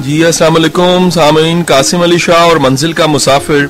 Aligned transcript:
جی 0.00 0.24
السلام 0.24 0.56
علیکم، 0.56 1.10
سامعین 1.10 1.62
قاسم 1.66 2.02
علی 2.02 2.18
شاہ 2.18 2.40
اور 2.40 2.56
منزل 2.56 2.92
کا 2.92 3.06
مسافر۔ 3.06 3.66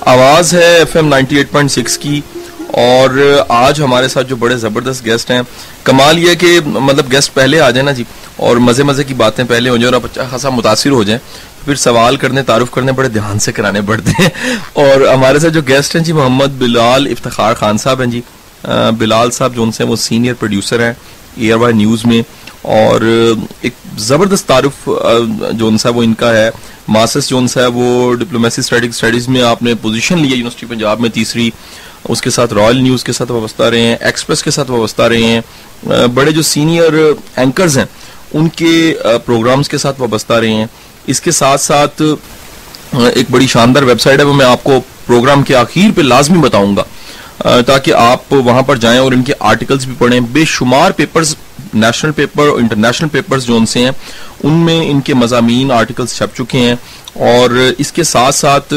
آواز 0.00 0.54
ہے 0.54 0.78
F 0.78 0.96
M 0.96 1.08
ninety 1.08 1.36
eight 1.36 1.50
point 1.50 1.70
six 1.70 1.98
کی۔ 1.98 2.20
اور 2.68 3.38
آج 3.48 3.82
ہمارے 3.82 4.08
ساتھ 4.08 4.28
جو 4.28 4.36
بڑے 4.36 4.56
زبردست 4.56 5.04
گیسٹ 5.04 5.30
ہیں، 5.30 5.40
کمال 5.84 6.18
یہ 6.18 6.34
کہ 6.34 6.60
مطلب 6.66 7.12
گیسٹ 7.12 7.34
پہلے 7.34 7.60
آ 7.60 7.70
جائیں 7.70 7.84
نا 7.84 7.92
جی 7.92 8.04
اور 8.36 8.56
مزے 8.56 8.82
مزے 8.82 9.04
کی 9.04 9.14
باتیں 9.14 9.44
پہلے 9.44 9.70
ہو 9.70 9.76
جائیں 9.76 9.94
اور 9.94 10.00
اچھا 10.04 10.22
خاصا 10.30 10.48
متاثر 10.50 10.90
ہو 10.90 11.02
جائیں۔ 11.02 11.18
پھر 11.64 11.74
سوال 11.74 12.16
کرنے، 12.16 12.42
تعارف 12.42 12.70
کرنے 12.70 12.92
بڑے 12.92 13.08
دھیان 13.08 13.38
سے 13.38 13.52
کرانے 13.52 13.80
پڑتے 13.86 14.10
ہیں۔ 14.18 14.28
اور 14.72 15.08
ہمارے 15.14 15.38
ساتھ 15.38 15.52
جو 15.52 15.60
گیسٹ 15.68 15.96
ہیں 15.96 16.02
جی 16.02 16.12
محمد 16.12 16.58
بلال 16.58 17.06
افتخار 17.06 17.54
خان 17.54 17.78
صاحب 17.78 18.00
ہیں 18.00 18.10
جی۔ 18.10 18.20
بلال 18.98 19.30
صاحب 19.30 19.54
جو 19.54 19.62
ان 19.62 19.72
سے 19.72 19.84
وہ 19.84 19.96
سینئر 19.96 20.34
پروڈیوسر 20.34 20.80
ہیں 20.80 20.92
ایئر 21.36 21.54
وائی 21.54 21.74
نیوز 21.74 22.04
میں۔ 22.04 22.22
اور 22.64 23.00
ایک 23.60 23.72
زبردست 23.98 24.48
تعارف 24.48 24.88
جون 25.52 25.78
صاحب 25.78 25.96
وہ 25.96 26.02
ان 26.02 26.14
کا 26.14 26.36
ہے۔ 26.36 26.50
ماسٹرس 26.88 27.28
جون 27.28 27.48
صاحب 27.48 27.76
وہ 27.76 28.14
ڈپلومیسی 28.14 28.60
اسٹڈیز 28.60 29.28
میں 29.28 29.42
آپ 29.42 29.62
نے 29.62 29.74
پوزیشن 29.74 30.18
لیا 30.18 30.34
یونیورسٹی 30.34 30.66
پنجاب 30.66 31.00
میں، 31.00 31.10
تیسری۔ 31.10 31.50
اس 32.08 32.22
کے 32.22 32.30
ساتھ 32.30 32.54
رائل 32.54 32.76
نیوز 32.76 33.04
کے 33.04 33.12
ساتھ 33.12 33.32
وابستہ 33.32 33.62
رہے 33.62 33.80
ہیں 33.80 33.96
ایکسپریس 34.00 34.42
کے 34.42 34.50
ساتھ 34.50 34.70
وابستہ 34.70 35.02
رہے 35.02 35.22
ہیں۔ 35.22 36.06
بڑے 36.14 36.30
جو 36.30 36.42
سینئر 36.42 36.94
اینکرز 37.36 37.78
ہیں، 37.78 37.84
ان 38.32 38.48
کے 38.48 38.94
پروگرامز 39.24 39.68
کے 39.68 39.78
ساتھ 39.78 40.00
وابستہ 40.00 40.32
رہے 40.32 40.52
ہیں۔ 40.52 40.66
اس 41.06 41.20
کے 41.20 41.30
ساتھ 41.30 41.60
ساتھ 41.60 42.02
ایک 43.14 43.30
بڑی 43.30 43.46
شاندار 43.46 43.82
ویب 43.82 44.00
سائٹ 44.00 44.18
ہے، 44.18 44.24
وہ 44.24 44.34
میں 44.34 44.46
آپ 44.46 44.64
کو 44.64 44.80
پروگرام 45.06 45.42
کے 45.42 45.56
آخر 45.56 45.90
پہ 45.96 46.02
لازمی 46.02 46.38
بتاؤں 46.38 46.76
گا۔ 46.76 47.60
تاکہ 47.66 47.94
آپ 47.94 48.32
وہاں 48.32 48.62
پر 48.62 48.76
جائیں 48.76 48.98
اور 49.00 49.12
ان 49.12 49.22
کے 49.22 49.32
آرٹیکلز 49.40 49.84
بھی 49.86 49.94
پڑھیں۔ 49.98 50.20
بے 50.20 50.44
شمار 50.46 50.90
پیپرز 50.90 51.34
نیشنل 51.74 52.12
پیپر 52.12 52.48
اور 52.48 52.58
انٹرنیشنل 52.60 53.08
پیپرز 53.08 53.46
جو 53.46 53.56
ان 53.56 53.66
سے 53.66 53.84
ہیں، 53.84 53.90
ان 54.42 54.52
میں 54.64 54.80
ان 54.90 55.00
کے 55.00 55.14
مضامین 55.14 55.70
آرٹیکلز 55.72 56.14
چھپ 56.14 56.36
چکے 56.36 56.58
ہیں 56.58 56.74
اور 57.14 57.50
اس 57.78 57.92
کے 57.92 58.02
ساتھ 58.04 58.34
ساتھ 58.34 58.74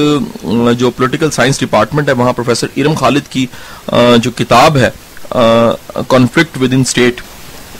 جو 0.77 0.91
پولیٹیکل 0.91 1.31
سائنس 1.31 1.59
ڈپارٹمنٹ 1.59 2.07
ہے، 2.07 2.13
وہاں 2.13 2.33
پروفیسر 2.33 2.67
ارم 2.77 2.93
خالد 2.93 3.31
کی 3.31 3.45
جو 4.21 4.31
کتاب 4.35 4.77
ہے 4.77 4.89
کانفلکٹ 6.07 6.61
ود 6.61 6.73
ان 6.73 6.81
اسٹیٹ 6.81 7.21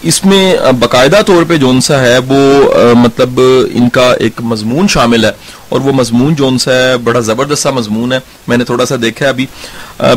اس 0.04 0.26
میں 0.26 0.56
باقاعدہ 0.80 1.22
طور 1.26 1.44
پہ 1.48 1.58
جون 1.58 1.82
سا 1.82 2.02
ہے 2.02 2.18
وہ 2.18 2.94
مطلب 2.94 3.40
ان 3.72 3.90
کا 3.90 4.12
ایک 4.14 4.42
مضمون 4.42 4.88
شامل 4.88 5.26
ہے 5.26 5.32
اور 5.70 5.82
وہ 5.82 5.94
مضمون 5.94 6.36
جون 6.36 6.58
سا 6.58 6.72
ہے 6.74 6.98
بڑا 6.98 7.20
زبردست 7.20 7.64
سا 7.64 7.72
مضمون 7.72 8.14
ہے۔ 8.14 8.20
میں 8.48 8.58
نے 8.58 8.64
تھوڑا 8.64 8.86
سا 8.86 8.96
دیکھا 9.02 9.26
ہے 9.26 9.30
ابھی۔ 9.30 9.46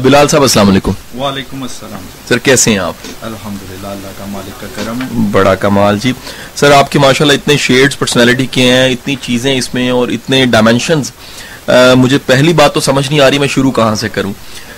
بلال 0.02 0.28
صاحب 0.28 0.42
السلام 0.42 0.68
علیکم۔ 0.68 1.18
وعلیکم 1.18 1.62
السلام۔ 1.62 2.06
سر 2.28 2.38
کیسے 2.38 2.70
ہیں 2.70 2.78
آپ؟ 2.78 2.94
الحمدللہ 3.22 3.86
اللہ 3.86 4.18
کا 4.18 4.24
مالک 4.28 4.60
کا 4.60 4.66
کرم 4.74 5.02
ہے۔ 5.02 5.06
بڑا 5.32 5.54
کمال 5.54 5.98
جی۔ 6.02 6.12
سر 6.54 6.72
آپ 6.72 6.92
کے 6.92 6.98
ماشاءاللہ 6.98 7.32
اتنے 7.32 7.56
شیڈز 7.56 7.98
پرسنالٹی 7.98 8.46
کے 8.46 8.62
ہیں 8.62 8.88
اتنی 8.92 9.16
چیزیں 9.22 9.58
اس 9.58 9.74
میں 9.74 9.90
اور 9.90 10.08
اتنے 10.08 10.44
ڈائمینشنز 10.46 11.10
مجھے 11.96 12.18
پہلی 12.26 12.52
بات 12.52 12.74
تو 12.74 12.80
سمجھ 12.80 13.08
نہیں 13.10 13.20
آ 13.20 13.30
رہی 13.30 13.38
میں 13.38 13.48
شروع 13.48 13.72
کہاں 13.72 13.94
سے 13.94 14.08
کروں؟ 14.08 14.32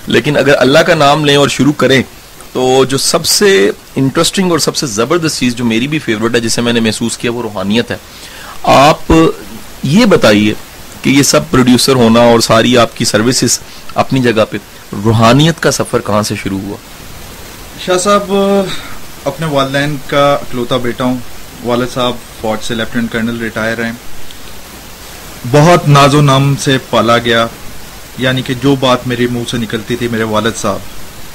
لیکن 0.07 0.37
اگر 0.37 0.55
اللہ 0.59 0.79
کا 0.79 0.95
نام 0.95 1.25
لیں 1.25 1.37
اور 1.37 1.49
شروع 1.49 1.73
کریں 1.73 2.03
تو 2.53 2.85
جو 2.85 2.99
سب 2.99 3.27
سے 3.27 3.71
انٹرسٹنگ 3.97 4.51
اور 4.51 4.59
سب 4.59 4.77
سے 4.77 4.87
زبردست 4.87 5.39
چیز 5.39 5.55
جو 5.55 5.65
میری 5.65 5.89
بھی 5.89 5.99
فیوریٹ 5.99 6.35
ہے، 6.35 6.41
جسے 6.41 6.61
میں 6.61 6.73
نے 6.73 6.81
محسوس 6.81 7.19
کیا، 7.19 7.33
وہ 7.33 7.43
روحانیت 7.43 7.91
ہے۔ 7.91 7.97
آپ 8.63 9.13
یہ 9.83 10.05
بتائیے 10.05 10.55
کہ 11.03 11.11
یہ 11.11 11.23
سب 11.23 11.51
پروڈیوسر 11.51 11.95
ہونا 11.95 12.21
اور 12.21 12.41
ساری 12.41 12.79
آپ 12.79 12.97
کی 12.97 13.05
سروسز 13.05 13.61
اپنی 13.95 14.21
جگہ 14.21 14.45
پہ 14.51 14.57
روحانیت 15.05 15.61
کا 15.61 15.71
سفر 15.71 16.01
کہاں 16.07 16.23
سے 16.23 16.35
شروع 16.43 16.61
ہوا؟ 16.61 16.77
شاہ 17.87 17.99
صاحب، 17.99 18.35
اپنے 19.25 19.47
والدین 19.47 19.97
کا 20.07 20.35
اکلوتا 20.35 20.77
بیٹا 20.77 21.05
ہوں۔ 21.05 21.17
والد 21.65 21.95
صاحب 21.95 22.13
فوج 22.41 22.65
سے 22.65 22.75
لیفٹیننٹ 22.75 23.13
کرنل 23.13 23.41
ریٹائر 23.41 23.85
ہیں۔ 23.85 23.93
بہت 25.51 25.89
ناز 25.89 26.15
و 26.15 26.21
نام 26.21 26.57
سے 26.57 26.79
پالا 26.91 27.19
گیا 27.19 27.47
یعنی 28.19 28.43
کہ 28.43 28.55
جو 28.55 28.77
بات 28.77 29.07
میرے 29.07 29.27
منہ 29.31 29.43
سے 29.51 29.57
نکلتی 29.57 29.97
تھی 29.97 30.09
میرے 30.09 30.23
والد 30.23 30.57
صاحب۔ 30.57 30.79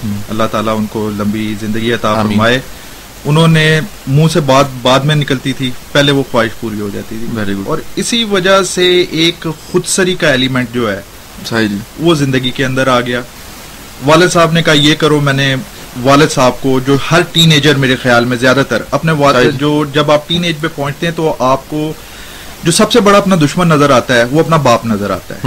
اللہ 0.04 0.44
تعالیٰ 0.52 0.78
ان 0.78 0.86
کو 0.86 1.10
لمبی 1.10 1.56
زندگی 1.60 1.94
عطا 1.94 2.14
فرمائے۔ 2.30 2.60
انہوں 3.26 3.48
نے 3.48 3.82
منہ 4.08 4.28
سے 4.34 4.40
بات 4.40 4.66
بعد 4.82 5.00
میں 5.00 5.16
نکلتی 5.16 5.54
تھی 5.54 5.72
پہلے 5.92 6.12
وہ 6.12 6.24
خواہش 6.32 6.50
پوری 6.60 6.82
ہو 6.82 6.90
جاتی 6.94 7.16
تھی۔ 7.20 7.38
اور 7.68 7.78
اسی 7.96 8.24
وجہ 8.24 8.64
سے 8.64 9.06
ایک 9.12 9.48
خود 9.72 9.82
سری 9.86 10.16
کا 10.16 10.30
ایلیمنٹ 10.32 10.74
جو 10.74 10.92
ہے 10.92 11.02
جی۔ 11.68 11.78
وہ 12.00 12.16
زندگی 12.16 12.52
کے 12.52 12.66
اندر 12.66 12.88
آ 12.88 13.00
گیا۔ 13.00 13.22
والد 14.06 14.30
صاحب 14.30 14.52
نے 14.52 14.62
کہا 14.64 14.74
یہ 14.74 14.96
کرو 14.96 15.20
میں 15.20 15.34
نے 15.34 15.56
والد 16.04 16.32
صاحب 16.32 16.62
کو 16.62 16.80
جو 16.80 16.98
ہر 17.12 17.22
ٹین 17.32 17.52
ایجر 17.52 17.76
میرے 17.76 17.96
خیال 17.96 18.26
میں 18.26 18.38
زیادہ 18.38 18.64
تر 18.70 18.82
اپنے 18.92 19.12
والد 19.12 19.60
جو 19.60 19.86
جب 19.94 20.12
آپ 20.12 20.28
ٹین 20.30 20.44
ایج 20.44 20.56
پہ 20.62 20.68
پہنچتے 20.76 21.08
ہیں 21.08 21.14
تو 21.16 21.36
آپ 21.40 21.70
کو 21.70 21.94
جو 22.64 22.72
سب 22.72 22.92
سے 22.92 23.00
بڑا 23.00 23.18
اپنا 23.18 23.36
دشمن 23.36 23.68
نظر 23.68 23.90
آتا 23.90 24.16
ہے 24.16 24.24
وہ 24.24 24.40
اپنا 24.40 24.56
باپ 24.56 24.86
نظر 24.86 25.10
آتا 25.10 25.36
ہے۔ 25.36 25.40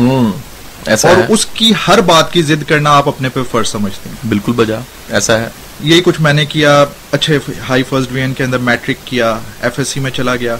ایسا 0.86 1.08
اور 1.08 1.16
اس 1.28 1.46
کی 1.46 1.72
ہر 1.88 2.00
بات 2.00 2.32
کی 2.32 2.42
ضد 2.42 2.62
کرنا 2.68 2.96
آپ 2.96 3.08
اپنے 3.08 3.28
پہ 3.28 3.40
فرض 3.50 3.68
سمجھتے 3.68 4.08
ہیں۔ 4.08 4.16
بالکل 4.28 4.52
بجا۔ 4.52 4.78
ایسا 5.10 5.38
ہے۔ 5.40 5.48
یہی 5.80 6.00
کچھ 6.04 6.20
میں 6.20 6.32
نے 6.32 6.46
کیا 6.46 6.84
اچھے 7.12 7.38
ہائی 7.68 7.82
فرسٹ 7.82 8.10
ڈویژن 8.10 8.34
کے 8.34 8.44
اندر 8.44 8.58
میٹرک 8.58 8.96
کیا 9.04 9.38
ایف 9.62 9.78
ایس 9.78 9.88
سی 9.88 10.00
میں 10.00 10.10
چلا 10.10 10.36
گیا۔ 10.36 10.56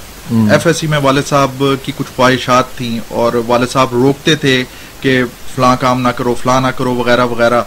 ایف 0.51 0.67
ایس 0.67 0.77
سی 0.77 0.87
میں 0.87 0.99
والد 0.99 1.23
صاحب 1.29 1.65
کی 1.83 1.93
کچھ 1.97 2.07
خواہشات 2.17 2.77
تھیں 2.77 3.01
اور 3.09 3.33
والد 3.47 3.67
صاحب 3.71 3.89
روکتے 3.93 4.35
تھے 4.35 4.65
کہ 5.01 5.23
فلاں 5.55 5.77
کام 5.81 6.01
نہ 6.01 6.09
کرو 6.09 6.35
فلاں 6.35 6.61
نہ 6.61 6.67
کرو 6.67 6.95
وغیرہ 6.95 7.25
وغیرہ۔ 7.25 7.63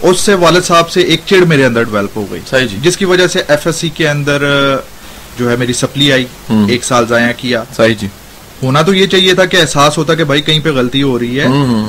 اس 0.00 0.20
سے 0.20 0.34
والد 0.34 0.64
صاحب 0.64 0.90
سے 0.90 1.00
ایک 1.00 1.20
چڑ 1.26 1.44
میرے 1.44 1.64
اندر 1.64 1.82
ڈیولپ 1.82 2.16
ہو 2.16 2.26
گئی۔ 2.30 2.40
صحیح 2.50 2.66
جی۔ 2.66 2.76
جس 2.82 2.96
کی 2.96 3.04
وجہ 3.04 3.26
سے 3.26 3.42
ایف 3.48 3.66
ایس 3.66 3.76
سی 3.76 3.88
کے 3.88 4.08
اندر 4.08 4.42
جو 5.38 5.50
ہے 5.50 5.56
میری 5.56 5.72
سپلی 5.72 6.12
آئی 6.12 6.24
ایک 6.68 6.84
سال 6.84 7.06
ضائع 7.06 7.32
کیا۔ 7.36 7.62
صحیح 7.76 7.94
جی۔ 7.94 8.08
ہونا 8.62 8.82
تو 8.82 8.94
یہ 8.94 9.06
چاہیے 9.06 9.34
تھا 9.34 9.44
کہ 9.44 9.56
احساس 9.56 9.98
ہوتا 9.98 10.14
کہ 10.14 10.24
بھائی 10.24 10.42
کہیں 10.42 10.60
پہ 10.60 10.70
غلطی 10.70 11.02
ہو 11.02 11.18
رہی 11.18 11.40
ہے۔ 11.40 11.46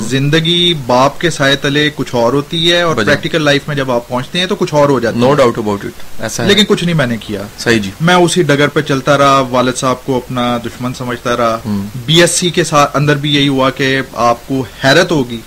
زندگی 0.07 0.73
باپ 0.85 1.19
کے 1.21 1.29
سائے 1.29 1.55
تلے 1.55 1.89
کچھ 1.95 2.15
اور 2.15 2.33
ہوتی 2.33 2.71
ہے 2.71 2.81
اور 2.81 2.95
پریکٹیکل 2.95 3.41
لائف 3.41 3.61
میں 3.67 3.75
جب 3.75 3.91
آپ 3.91 4.07
پہنچتے 4.07 4.39
ہیں 4.39 4.45
تو 4.45 4.55
کچھ 4.55 4.73
اور 4.73 4.89
ہو 4.89 4.99
جاتا 4.99 5.17
نو 5.17 5.33
ڈاؤٹ 5.33 5.57
اباؤٹ 5.57 5.85
اٹ 5.85 6.21
ایسا 6.21 6.43
ہے۔ 6.43 6.47
لیکن 6.47 6.63
کچھ 6.67 6.83
نہیں 6.83 6.95
میں 6.95 7.05
نے 7.05 7.17
کیا۔ 7.17 7.41
صحیح 7.59 7.79
جی۔ 7.79 7.91
میں 8.01 8.15
اسی 8.15 8.43
ڈگر 8.43 8.67
پہ 8.67 8.81
چلتا 8.81 9.17
رہا 9.17 9.43
والد 9.49 9.75
صاحب 9.75 10.05
کو 10.05 10.17
اپنا 10.17 10.57
دشمن 10.65 10.93
سمجھتا 10.93 11.37
رہا۔ 11.37 11.57
بی 12.05 12.21
ایس 12.21 12.31
سی 12.31 12.49
کے 12.49 12.63
ساتھ 12.63 12.97
اندر 12.97 13.15
بھی 13.15 13.35
یہی 13.35 13.47
ہوا 13.47 13.69
کہ 13.69 14.01
آپ 14.15 14.47
کو 14.47 14.65
حیرت 14.83 15.11
ہوگی 15.11 15.39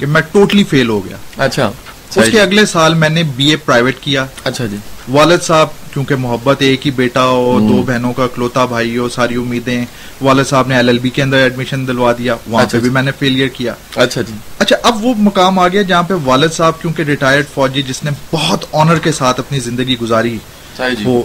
کہ 0.00 0.06
میں 0.06 0.20
ٹوٹلی 0.32 0.64
فیل 0.64 0.88
ہو 0.88 1.04
گیا۔ 1.04 1.44
اچھا۔ 1.44 1.70
اس 2.16 2.28
کے 2.32 2.40
اگلے 2.40 2.66
سال 2.66 2.94
میں 2.94 3.08
نے 3.08 3.22
بی 3.22 3.48
اے 3.48 3.56
پرائیویٹ 3.56 3.98
کیا۔ 4.00 4.26
اچھا 4.44 4.66
جی۔ 4.66 4.76
والد 5.08 5.42
صاحب 5.42 5.66
کیونکہ 5.98 6.14
محبت 6.14 6.62
ایک 6.62 6.86
ہی 6.86 6.90
بیٹا 6.90 7.24
ہو 7.26 7.60
دو 7.68 7.82
بہنوں 7.86 8.12
کا 8.12 8.26
کلوتا 8.26 8.64
بھائی 8.64 8.98
ہو 8.98 9.08
ساری 9.08 9.34
امیدیں۔ 9.34 9.84
والد 10.20 10.44
صاحب 10.46 10.68
نے 10.68 10.76
ایل 10.76 10.88
ایل 10.88 10.98
بی 10.98 11.10
کے 11.10 11.22
اندر 11.22 11.36
ایڈمیشن 11.36 11.86
دلوا 11.86 12.12
دیا 12.18 12.36
وہاں 12.46 12.66
پہ 12.72 12.78
بھی 12.78 12.90
میں 12.90 13.02
نے 13.02 13.10
فیلئر 13.18 13.48
کیا۔ 13.48 13.74
اچھا 13.96 14.22
جی۔ 14.22 14.32
اچھا 14.58 14.76
اب 14.82 15.04
وہ 15.04 15.14
مقام 15.18 15.58
آ 15.58 15.68
گیا 15.68 15.82
جہاں 15.82 16.02
پہ 16.02 16.14
والد 16.24 16.52
صاحب 16.52 16.80
کیونکہ 16.80 17.02
ریٹائرڈ 17.02 17.44
فوجی 17.54 17.82
جس 17.82 18.04
نے 18.04 18.10
بہت 18.32 18.64
آنر 18.72 18.98
کے 18.98 19.12
ساتھ 19.12 19.40
اپنی 19.40 19.60
زندگی 19.60 19.96
گزاری۔ 20.02 20.38
جی۔ 20.78 21.04
وہ 21.04 21.22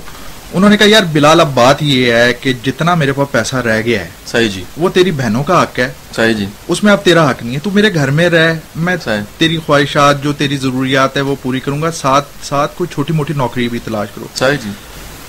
انہوں 0.53 0.69
نے 0.69 0.77
کہا 0.77 0.85
یار 0.89 1.03
بلال 1.11 1.39
اب 1.39 1.53
بات 1.53 1.83
یہ 1.83 2.13
ہے 2.13 2.33
کہ 2.33 2.53
جتنا 2.63 2.95
میرے 2.95 3.13
پاس 3.13 3.31
پیسہ 3.31 3.55
رہ 3.55 3.81
گیا 3.85 3.99
ہے 3.99 4.09
صحیح 4.27 4.47
جی۔ 4.47 4.63
وہ 4.77 4.89
تیری 4.89 5.11
بہنوں 5.11 5.43
کا 5.43 5.61
حق 5.63 5.79
ہے۔ 5.79 5.91
صحیح 6.15 6.33
جی۔ 6.33 6.45
اس 6.67 6.83
میں 6.83 6.91
اب 6.91 7.03
تیرا 7.03 7.29
حق 7.29 7.43
نہیں 7.43 7.55
ہے۔ 7.55 7.59
تو 7.59 7.71
میرے 7.71 7.93
گھر 7.93 8.11
میں 8.11 8.29
رہ 8.29 8.53
میں 8.75 8.95
تیری 9.37 9.57
خواہشات 9.65 10.23
جو 10.23 10.33
تیری 10.33 10.57
ضروریات 10.57 11.17
ہے 11.17 11.21
وہ 11.21 11.35
پوری 11.41 11.59
کروں 11.59 11.81
گا۔ 11.81 11.91
ساتھ 11.91 12.27
ساتھ 12.43 12.77
کوئی 12.77 12.93
چھوٹی 12.93 13.13
موٹی 13.13 13.33
نوکری 13.33 13.69
بھی 13.69 13.79
تلاش 13.79 14.07
کرو۔ 14.15 14.25
صحیح 14.35 14.57
جی۔ 14.63 14.69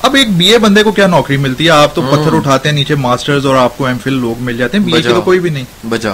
اب 0.03 0.15
ایک 0.15 0.33
بی 0.33 0.47
اے 0.49 0.59
بندے 0.59 0.83
کو 0.83 0.93
کیا 0.93 1.07
نوکری 1.07 1.37
ملتی 1.37 1.65
ہے؟ 1.65 1.71
آپ 1.71 1.95
تو 1.95 2.03
پتھر 2.03 2.33
اٹھاتے 2.33 2.69
ہیں 2.69 2.77
نیچے 2.77 2.95
ماسٹرز 2.95 3.47
اور 3.47 3.55
آپ 3.57 3.79
کو 3.79 3.87
ایم 3.87 3.99
فل 3.99 4.13
لوگ 4.13 4.43
مل 4.43 4.57
جاتے 4.57 4.79
ہیں۔ 4.79 4.85
بی 4.85 4.93
اے 4.95 5.03
کی 5.03 5.09
تو 5.09 5.23
کوئی 5.23 5.41
بھی 5.41 5.51
نہیں۔ 5.51 5.65
بجا 5.85 6.13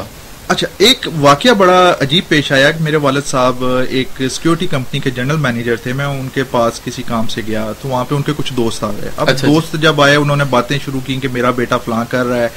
اچھا 0.51 0.67
ایک 0.79 1.09
واقعہ 1.21 1.51
بڑا 1.51 1.95
عجیب 2.01 2.29
پیش 2.29 2.53
آیا۔ 2.53 2.71
کہ 2.71 2.83
میرے 2.83 2.97
والد 2.97 3.27
صاحب 3.27 3.65
ایک 3.89 4.09
سیکورٹی 4.19 4.67
کمپنی 4.67 5.01
کے 5.01 5.11
جنرل 5.11 5.37
مینیجر 5.37 5.77
تھے۔ 5.77 5.93
میں 5.93 6.05
ان 6.05 6.29
کے 6.35 6.43
پاس 6.51 6.81
کسی 6.85 7.03
کام 7.03 7.27
سے 7.27 7.41
گیا 7.47 7.73
تو 7.83 7.89
وہاں 7.89 8.05
پہ 8.05 8.15
ان 8.15 8.23
کے 8.23 8.33
کچھ 8.37 8.53
دوست 8.53 8.85
آ 8.85 8.91
گئے۔ 9.03 9.11
اب 9.17 9.29
اچھا 9.29 9.47
دوست 9.47 9.77
جب 9.81 10.03
آئے 10.03 10.17
انہوں 10.17 10.37
نے 10.37 10.45
باتیں 10.45 10.79
شروع 10.85 11.01
کی 11.07 11.17
کہ 11.17 11.29
میرا 11.29 11.51
بیٹا 11.51 11.79
فلاں 11.79 12.05
کر 12.09 12.27
رہا 12.27 12.37
ہے۔ 12.37 12.49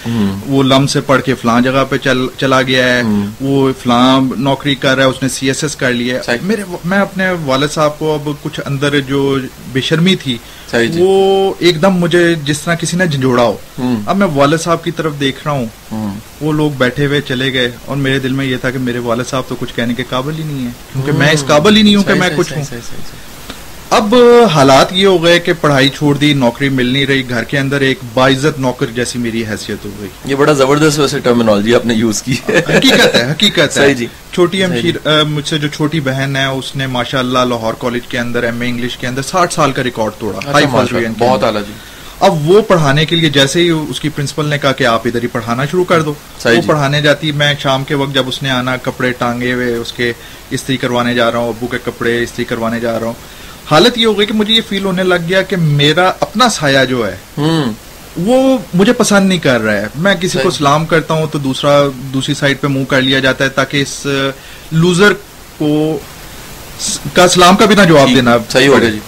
وہ 0.47 0.63
لم 0.63 0.87
سے 0.87 1.01
پڑھ 1.01 1.21
کے 1.21 1.35
فلاں 1.35 1.61
جگہ 1.61 1.83
پہ 1.89 1.95
چلا 2.37 2.61
گیا 2.61 2.85
ہے۔ 2.85 3.01
وہ 3.41 3.71
فلاں 3.83 4.21
نوکری 4.37 4.75
کر 4.75 4.95
رہا 4.95 5.03
ہے 5.03 5.09
اس 5.09 5.21
نے 5.21 5.29
سی 5.29 5.47
ایس 5.47 5.63
ایس 5.63 5.75
کر 5.75 5.93
لیا 5.93 6.15
ہے۔ 6.15 6.21
میرے 6.41 6.63
میں 6.85 6.99
اپنے 6.99 7.25
والد 7.45 7.67
صاحب 7.71 7.99
کو 7.99 8.13
اب 8.13 8.29
کچھ 8.41 8.59
اندر 8.65 8.99
جو 8.99 9.37
بے 9.71 9.81
شرمی 9.81 10.15
تھی 10.15 10.37
وہ 10.99 11.53
ایک 11.59 11.81
دم 11.81 11.93
مجھے 11.95 12.35
جس 12.45 12.59
طرح 12.61 12.75
کسی 12.75 12.97
نے 12.97 13.07
جھنجھوڑا 13.07 13.43
ہو۔ 13.43 13.57
اب 14.05 14.17
میں 14.17 14.27
والد 14.33 14.57
صاحب 14.57 14.83
کی 14.83 14.91
طرف 14.91 15.13
دیکھ 15.19 15.39
رہا 15.45 15.51
ہوں۔ 15.51 15.65
وہ 16.41 16.53
لوگ 16.53 16.71
بیٹھے 16.77 17.05
ہوئے 17.05 17.21
چلے 17.21 17.53
گئے 17.53 17.71
اور 17.85 17.97
میرے 17.97 18.19
دل 18.19 18.33
میں 18.33 18.45
یہ 18.45 18.57
تھا 18.57 18.71
کہ 18.71 18.79
میرے 18.79 18.99
والد 18.99 19.27
صاحب 19.27 19.43
تو 19.47 19.55
کچھ 19.59 19.73
کہنے 19.75 19.93
کے 19.93 20.03
قابل 20.09 20.33
ہی 20.37 20.43
نہیں 20.43 20.65
ہے 20.65 20.71
کیونکہ 20.93 21.11
میں 21.11 21.31
اس 21.31 21.43
قابل 21.47 21.77
ہی 21.77 21.81
نہیں 21.81 21.95
ہوں 21.95 22.03
کہ 22.03 22.13
میں 22.13 22.29
کچھ 22.37 22.53
ہوں۔ 22.53 22.63
اب 23.95 24.15
حالات 24.53 24.93
یہ 24.93 25.07
ہو 25.07 25.23
گئے 25.23 25.39
کہ 25.39 25.53
پڑھائی 25.61 25.89
چھوڑ 25.89 26.17
دی 26.17 26.33
نوکری 26.33 26.69
مل 26.69 26.85
نہیں 26.85 27.05
رہی 27.05 27.29
گھر 27.29 27.43
کے 27.43 27.57
اندر 27.59 27.81
ایک 27.81 27.99
باعزت 28.13 28.59
نوکر 28.59 28.85
جیسی 28.85 29.19
میری 29.19 29.43
حیثیت 29.45 29.85
ہو 29.85 29.89
گئی۔ 30.01 30.09
یہ 30.25 30.35
بڑا 30.35 30.53
زبردست 30.53 30.99
ویسے 30.99 31.19
ٹرمینالوجی 31.19 31.75
آپ 31.75 31.85
نے 31.85 31.93
یوز 31.93 32.21
کی۔ 32.23 32.35
حقیقت 32.49 33.15
ہے 33.15 33.31
حقیقت 33.31 33.77
ہے۔ 33.77 33.93
جی۔ 33.93 34.07
چھوٹی 34.33 34.63
مجھ 35.27 35.47
سے 35.47 35.57
جو 35.57 35.67
چھوٹی 35.67 35.99
بہن 35.99 36.35
ہے 36.35 36.45
اس 36.45 36.75
نے 36.75 36.87
ماشاء 36.87 37.19
اللہ 37.19 37.39
لاہور 37.39 37.73
کالج 37.79 38.07
کے 38.07 38.19
اندر 38.19 38.43
ایم 38.43 38.61
اے 38.61 38.69
انگلش 38.69 38.97
کے 38.97 39.07
اندر 39.07 39.21
ساٹھ 39.21 39.53
سال 39.53 39.71
کا 39.71 39.83
ریکارڈ 39.83 40.11
توڑا 40.19 40.39
بہت 41.17 41.43
اعلیٰ 41.43 41.61
جی۔ 41.67 41.73
اب 42.19 42.49
وہ 42.49 42.61
پڑھانے 42.61 43.05
کے 43.05 43.15
لیے 43.15 43.29
جیسے 43.29 43.59
ہی 43.59 43.69
اس 43.69 43.99
کی 43.99 44.09
پرنسپل 44.09 44.45
نے 44.45 44.57
کہا 44.57 44.71
کہ 44.71 44.83
آپ 44.83 45.01
ادھر 45.05 45.23
ہی 45.23 45.27
پڑھانا 45.27 45.65
شروع 45.65 45.83
کر 45.83 46.01
دو۔ 46.01 46.13
وہ 46.45 46.51
جی۔ 46.51 46.61
پڑھانے 46.65 47.01
جاتی 47.01 47.31
میں 47.31 47.53
شام 47.59 47.83
کے 47.83 47.95
وقت 47.95 48.13
جب 48.13 48.27
اس 48.27 48.43
نے 48.43 48.49
آنا 48.49 48.77
کپڑے 48.77 49.11
ٹانگے 49.11 49.53
ہوئے 49.53 49.75
اس 49.75 49.93
کے 49.93 50.13
استری 50.51 50.77
کروانے 50.77 51.13
جا 51.13 51.31
رہا 51.31 51.39
ہوں 51.39 51.47
ابو 51.47 51.67
کے 51.67 51.77
کپڑے 51.85 52.23
استری 52.23 52.45
کروانے 52.45 52.79
جا 52.79 52.99
رہا 52.99 53.07
ہوں۔ 53.07 53.42
حالت 53.71 53.97
یہ 53.97 54.05
ہو 54.05 54.17
گئی 54.17 54.25
کہ 54.25 54.33
مجھے 54.33 54.53
یہ 54.53 54.61
فیل 54.69 54.85
ہونے 54.85 55.03
لگ 55.03 55.27
گیا 55.27 55.41
کہ 55.41 55.55
میرا 55.55 56.11
اپنا 56.19 56.49
سایہ 56.49 56.85
جو 56.85 57.07
ہے 57.07 57.41
وہ 58.17 58.57
مجھے 58.73 58.93
پسند 58.93 59.27
نہیں 59.29 59.39
کر 59.39 59.61
رہا 59.61 59.73
ہے۔ 59.73 59.87
میں 59.95 60.15
کسی 60.15 60.39
کو۔ 60.43 60.51
سلام 60.51 60.85
کرتا 60.85 61.13
ہوں 61.13 61.27
تو 61.27 61.39
دوسرا 61.39 61.81
دوسری 62.13 62.33
سائڈ 62.33 62.61
پہ 62.61 62.67
منہ 62.67 62.83
کر 62.85 63.01
لیا 63.01 63.19
جاتا 63.19 63.43
ہے 63.43 63.49
تاکہ 63.49 63.81
اس 63.81 64.07
لوزر 64.71 65.13
کو 65.57 65.99
کا 67.13 67.27
سلام 67.27 67.55
کا 67.55 67.65
بھی 67.65 67.75
نہ 67.75 67.81
جواب 67.81 68.09
دینا۔ 68.15 68.37
صحیح 68.49 68.67
ہو 68.67 68.73
پڑے۔ 68.73 68.81
گیا 68.81 68.89
جی۔ 68.89 68.99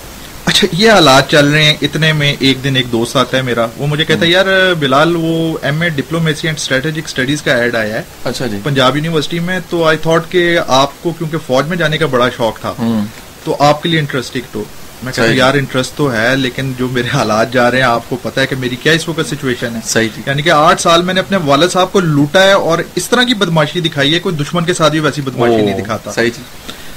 اچھا 0.45 0.67
یہ 0.71 0.91
حالات 0.91 1.29
چل 1.31 1.47
رہے 1.47 1.63
ہیں۔ 1.63 1.75
اتنے 1.81 2.13
میں 2.13 2.35
ایک 2.39 2.63
دن 2.63 2.75
ایک 2.75 2.91
دوست 2.91 3.15
آتا 3.15 3.37
ہے 3.37 3.41
میرا۔ 3.41 3.67
وہ 3.77 3.87
مجھے 3.87 4.05
کہتا 4.05 4.25
ہے 4.25 4.31
یار 4.31 4.73
بلال 4.79 5.15
وہ 5.15 5.57
M 5.61 5.81
A 5.81 5.89
diplomacy 5.89 6.47
and 6.47 6.59
strategic 6.59 7.01
studies 7.05 7.41
کا 7.41 7.53
ایڈ 7.53 7.75
آیا 7.75 7.95
ہے۔ 7.95 8.01
اچھا 8.23 8.47
جی۔ 8.47 8.57
پنجاب 8.63 8.95
یونیورسٹی 8.95 9.39
میں 9.39 9.59
تو 9.69 9.83
آئی 9.83 9.97
تھاٹ 9.97 10.31
کہ 10.31 10.59
آپ 10.67 11.03
کو 11.03 11.11
کیونکہ 11.17 11.37
فوج 11.47 11.67
میں 11.67 11.77
جانے 11.77 11.97
کا 11.97 12.05
بڑا 12.05 12.29
شوق 12.37 12.59
تھا۔ 12.59 12.73
تو 13.45 13.55
آپ 13.59 13.83
کے 13.83 13.89
لیے 13.89 13.99
انٹرسٹنگ 13.99 14.41
تو 14.51 14.63
میں 15.03 15.13
کہتا 15.13 15.27
ہوں۔ 15.27 15.35
یار 15.35 15.53
انٹرسٹ 15.53 15.97
تو 15.97 16.11
ہے 16.13 16.35
لیکن 16.35 16.71
جو 16.77 16.87
میرے 16.87 17.07
حالات 17.13 17.53
جا 17.53 17.71
رہے 17.71 17.77
ہیں 17.77 17.85
آپ 17.85 18.09
کو 18.09 18.17
پتا 18.21 18.41
ہے 18.41 18.47
کہ 18.47 18.55
میری 18.55 18.75
کیا 18.75 18.93
اس 18.93 19.07
وقت 19.09 19.29
سچویشن 19.29 19.75
ہے. 19.75 19.79
صحیح 19.85 20.07
جی. 20.15 20.21
یعنی 20.25 20.41
کہ 20.41 20.49
آٹھ 20.49 20.81
سال 20.81 21.01
میں 21.01 21.13
نے 21.13 21.19
اپنے 21.19 21.37
والد 21.37 21.69
صاحب 21.69 21.91
کو 21.91 21.99
لوٹا 21.99 22.43
ہے 22.43 22.51
اور 22.51 22.79
اس 22.95 23.09
طرح 23.09 23.23
کی 23.23 23.33
بدماشی 23.33 23.79
دکھائی 23.79 24.13
ہے 24.13 24.19
کوئی 24.19 24.35
دشمن 24.35 24.65
کے 24.65 24.73
ساتھ 24.73 24.91
بھی 24.91 24.99
ویسی 24.99 25.21
بدماشی 25.21 25.61
نہیں 25.61 25.81
دکھاتا. 25.81 26.11
صحیح 26.11 26.29
جی. 26.37 26.43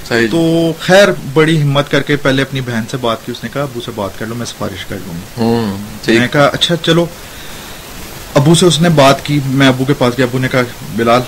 صحیح 0.07 0.27
تو 0.31 0.37
جی 0.37 0.71
خیر 0.79 1.07
بڑی 1.33 1.61
ہمت 1.61 1.91
کر 1.91 2.01
کے 2.01 2.15
پہلے 2.15 2.41
اپنی 2.41 2.61
بہن 2.61 2.83
سے 2.91 2.97
بات 2.97 3.25
کی 3.25 3.31
اس 3.31 3.43
نے 3.43 3.49
کہا 3.53 3.61
ابو 3.61 3.81
سے 3.85 3.91
بات 3.95 4.19
کر 4.19 4.25
لو 4.25 4.35
میں 4.35 4.45
سفارش 4.45 4.85
کر 4.85 4.97
لوں 5.05 5.13
گی 5.13 5.21
ہوں 5.37 5.77
میں 6.07 6.19
نے 6.19 6.27
کہا 6.31 6.45
اچھا 6.45 6.75
چلو. 6.75 7.05
ابو 8.33 8.55
سے 8.55 8.65
اس 8.65 8.81
نے 8.81 8.89
بات 8.89 9.25
کی 9.25 9.39
میں 9.45 9.67
ابو 9.67 9.85
کے 9.85 9.93
پاس 9.97 10.17
گیا 10.17 10.25
ابو 10.25 10.39
نے 10.39 10.47
کہا 10.47 10.61
بلال 10.95 11.21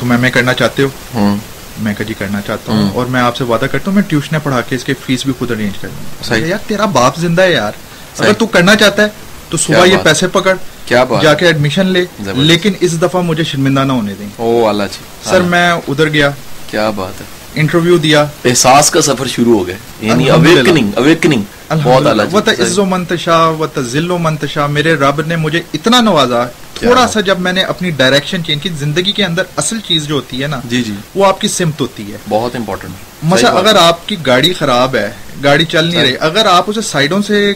تم 0.00 0.10
ایم 0.10 0.24
اے 0.24 0.30
کرنا 0.30 0.54
چاہتے 0.54 0.82
ہو؟ 0.82 0.88
میں 1.78 1.94
کہا 1.94 2.04
جی 2.04 2.14
کرنا 2.14 2.40
چاہتا 2.40 2.72
ہوں۔ 2.72 2.90
اور 2.94 3.06
میں 3.06 3.20
آپ 3.20 3.36
سے 3.36 3.44
وعدہ 3.44 3.64
کرتا 3.64 3.84
ہوں 3.86 3.94
میں 3.94 4.02
ٹیوشنیں 4.02 4.40
پڑھا 4.42 4.60
کے 4.60 4.76
اس 4.76 4.84
کے 4.84 4.94
فیس 5.06 5.24
بھی 5.24 5.32
خود 5.38 5.50
ارینج 5.50 5.78
کر 5.78 5.88
دوں۔ 5.88 6.30
گا۔ 6.30 6.46
یار 6.46 6.58
تیرا 6.66 6.84
باپ 6.84 7.16
زندہ 7.16 7.42
ہے 7.42 7.52
یار۔ 7.52 7.72
اگر۔ 8.18 8.32
تو 8.32 8.46
کرنا 8.46 8.76
چاہتا 8.76 9.02
ہے 9.02 9.08
تو 9.48 9.56
صبح 9.56 9.84
یہ۔ 9.84 9.96
پیسے 10.02 10.28
پکڑ 10.28 10.54
کیا 10.86 11.04
جا 11.22 11.34
کے 11.34 11.46
ایڈمیشن 11.46 11.86
لے۔ 11.86 12.04
لیکن 12.18 12.72
اس 12.80 13.02
دفعہ 13.02 13.22
مجھے 13.22 13.44
شرمندہ 13.44 13.84
نہ 13.84 13.92
ہونے 13.92 14.14
دیں۔ 14.18 14.28
او 14.36 14.68
اللہ 14.68 14.82
جی۔ 14.92 15.30
سر 15.30 15.40
ہاں، 15.40 15.48
میں 15.48 15.72
ادھر 15.72 16.08
گیا۔ 16.08 16.30
کیا 16.70 16.90
بات 16.90 17.20
ہے۔ 17.20 17.26
انٹرویو 17.54 17.96
دیا۔ 17.96 18.26
احساس 18.44 18.90
کا 18.90 19.00
سفر 19.00 19.26
شروع 19.26 19.58
ہو 19.58 19.66
گیا۔ 19.66 19.76
یعنی۔ 20.00 20.30
اویکننگ 20.30 20.90
اویکننگ 20.96 21.42
بہت 21.82 22.06
اعلیٰ 22.06 22.26
وہ 22.30 22.40
عز 22.58 22.78
و 22.78 22.84
منتشا 22.84 23.48
و 23.48 23.66
تذل 23.74 24.10
و 24.10 24.18
منتشا 24.18 24.66
میرے 24.66 24.94
رب 24.94 25.20
نے 25.26 25.36
مجھے 25.36 25.62
اتنا 25.74 26.00
نوازا 26.00 26.46
تھوڑا۔ 26.74 27.06
سا 27.06 27.20
جب 27.20 27.40
میں 27.40 27.52
نے 27.52 27.62
اپنی 27.62 27.90
ڈائریکشن 27.90 28.44
چینج 28.44 28.62
کی 28.62 28.68
زندگی 28.68 29.12
کے 29.12 29.24
اندر 29.24 29.42
اصل 29.56 29.76
چیز 29.80 30.06
جو 30.06 30.14
ہوتی 30.14 30.42
ہے 30.42 30.46
نا 30.46 30.60
جی 30.64 30.82
جی۔ 30.82 30.94
وہ 31.14 31.26
آپ 31.26 31.40
کی 31.40 31.48
سمت 31.48 31.80
ہوتی 31.80 32.12
ہے۔ 32.12 32.18
بہت 32.28 32.56
امپورٹنٹ 32.56 32.92
مثلا 33.22 33.50
اگر 33.50 33.76
آپ 33.76 34.08
کی 34.08 34.16
گاڑی 34.26 34.52
خراب 34.52 34.96
ہے 34.96 35.10
گاڑی 35.44 35.64
چل 35.64 35.84
نہیں 35.84 36.02
رہی۔ 36.02 36.14
اگر 36.20 36.46
آپ 36.46 36.64
اسے 36.66 36.80
سائڈوں 36.80 37.22
سے 37.22 37.52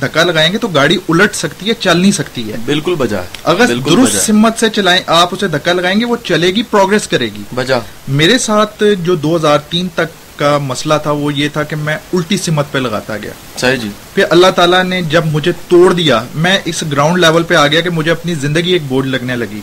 دھکا 0.00 0.24
لگائیں 0.24 0.52
گے 0.52 0.58
تو 0.58 0.68
گاڑی 0.68 0.98
الٹ 1.08 1.34
سکتی 1.34 1.68
ہے 1.68 1.74
چل 1.74 1.98
نہیں 1.98 2.12
سکتی 2.12 2.52
ہے۔ 2.52 2.56
بالکل 2.64 2.94
بجا۔ 2.94 3.20
اگر 3.44 3.66
درست۔ 3.66 4.26
سمت 4.26 4.58
سے 4.60 4.70
چلائیں 4.70 5.02
آپ 5.06 5.28
اسے 5.32 5.48
دھکا 5.48 5.72
لگائیں 5.72 6.00
گے 6.00 6.04
وہ 6.04 6.16
چلے 6.24 6.46
گی 6.46 6.62
پروگرس 6.62 7.08
کرے 7.08 7.26
گی۔ 7.26 7.42
بجا۔ 7.54 7.78
میرے 8.08 8.38
ساتھ 8.38 8.82
جو 9.02 9.14
دو 9.14 9.36
ہزار 9.36 9.58
تین 9.58 9.88
تک 9.94 10.25
کا 10.36 10.58
مسئلہ 10.58 10.94
تھا 11.02 11.10
وہ 11.10 11.34
یہ 11.34 11.48
تھا 11.48 11.62
کہ 11.62 11.76
میں 11.76 11.96
الٹی 12.12 12.36
سمت 12.36 12.72
پہ 12.72 12.78
لگاتا 12.78 13.16
گیا۔ 13.16 13.30
صحیح 13.58 13.76
جی۔ 13.76 13.88
پھر 14.14 14.24
اللہ 14.30 14.46
تعالیٰ 14.46 14.84
نے 14.84 15.02
جب 15.02 15.26
مجھے 15.26 15.52
توڑ 15.68 15.92
دیا 15.92 16.24
میں 16.34 16.58
اس 16.64 16.84
گراؤنڈ 16.92 17.18
لیول 17.18 17.42
پہ 17.42 17.54
آ 17.54 17.66
گیا 17.66 17.80
کہ 17.80 17.90
مجھے 17.90 18.10
اپنی 18.10 18.34
زندگی 18.34 18.72
ایک 18.72 18.82
بورڈ 18.88 19.06
لگنے 19.06 19.36
لگی۔ 19.36 19.60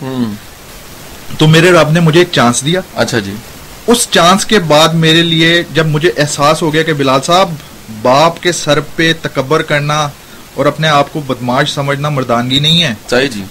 تو 1.37 1.47
میرے 1.47 1.71
رب 1.71 1.91
نے 1.91 1.99
مجھے 1.99 2.19
ایک 2.19 2.27
چانس 2.31 2.65
دیا۔ 2.65 2.81
اچھا 2.95 3.19
جی۔ 3.19 3.33
اس 3.87 4.07
چانس 4.11 4.45
کے 4.45 4.59
بعد 4.59 4.89
میرے 4.89 5.21
لیے 5.21 5.63
جب 5.73 5.87
مجھے 5.87 6.11
احساس 6.17 6.61
ہو 6.61 6.73
گیا 6.73 6.83
کہ 6.83 6.93
بلال 6.93 7.21
صاحب 7.21 7.49
باپ 8.01 8.41
کے 8.41 8.51
سر 8.51 8.79
پہ 8.95 9.13
تکبر 9.21 9.61
کرنا 9.61 10.09
اور 10.53 10.65
اپنے 10.65 10.87
آپ 10.87 11.13
کو 11.13 11.21
بدماش 11.27 11.71
سمجھنا 11.71 12.09
مردانگی 12.09 12.59
نہیں 12.59 12.83
ہے۔ 12.83 12.93
صحیح 13.09 13.27
جی۔ 13.27 13.43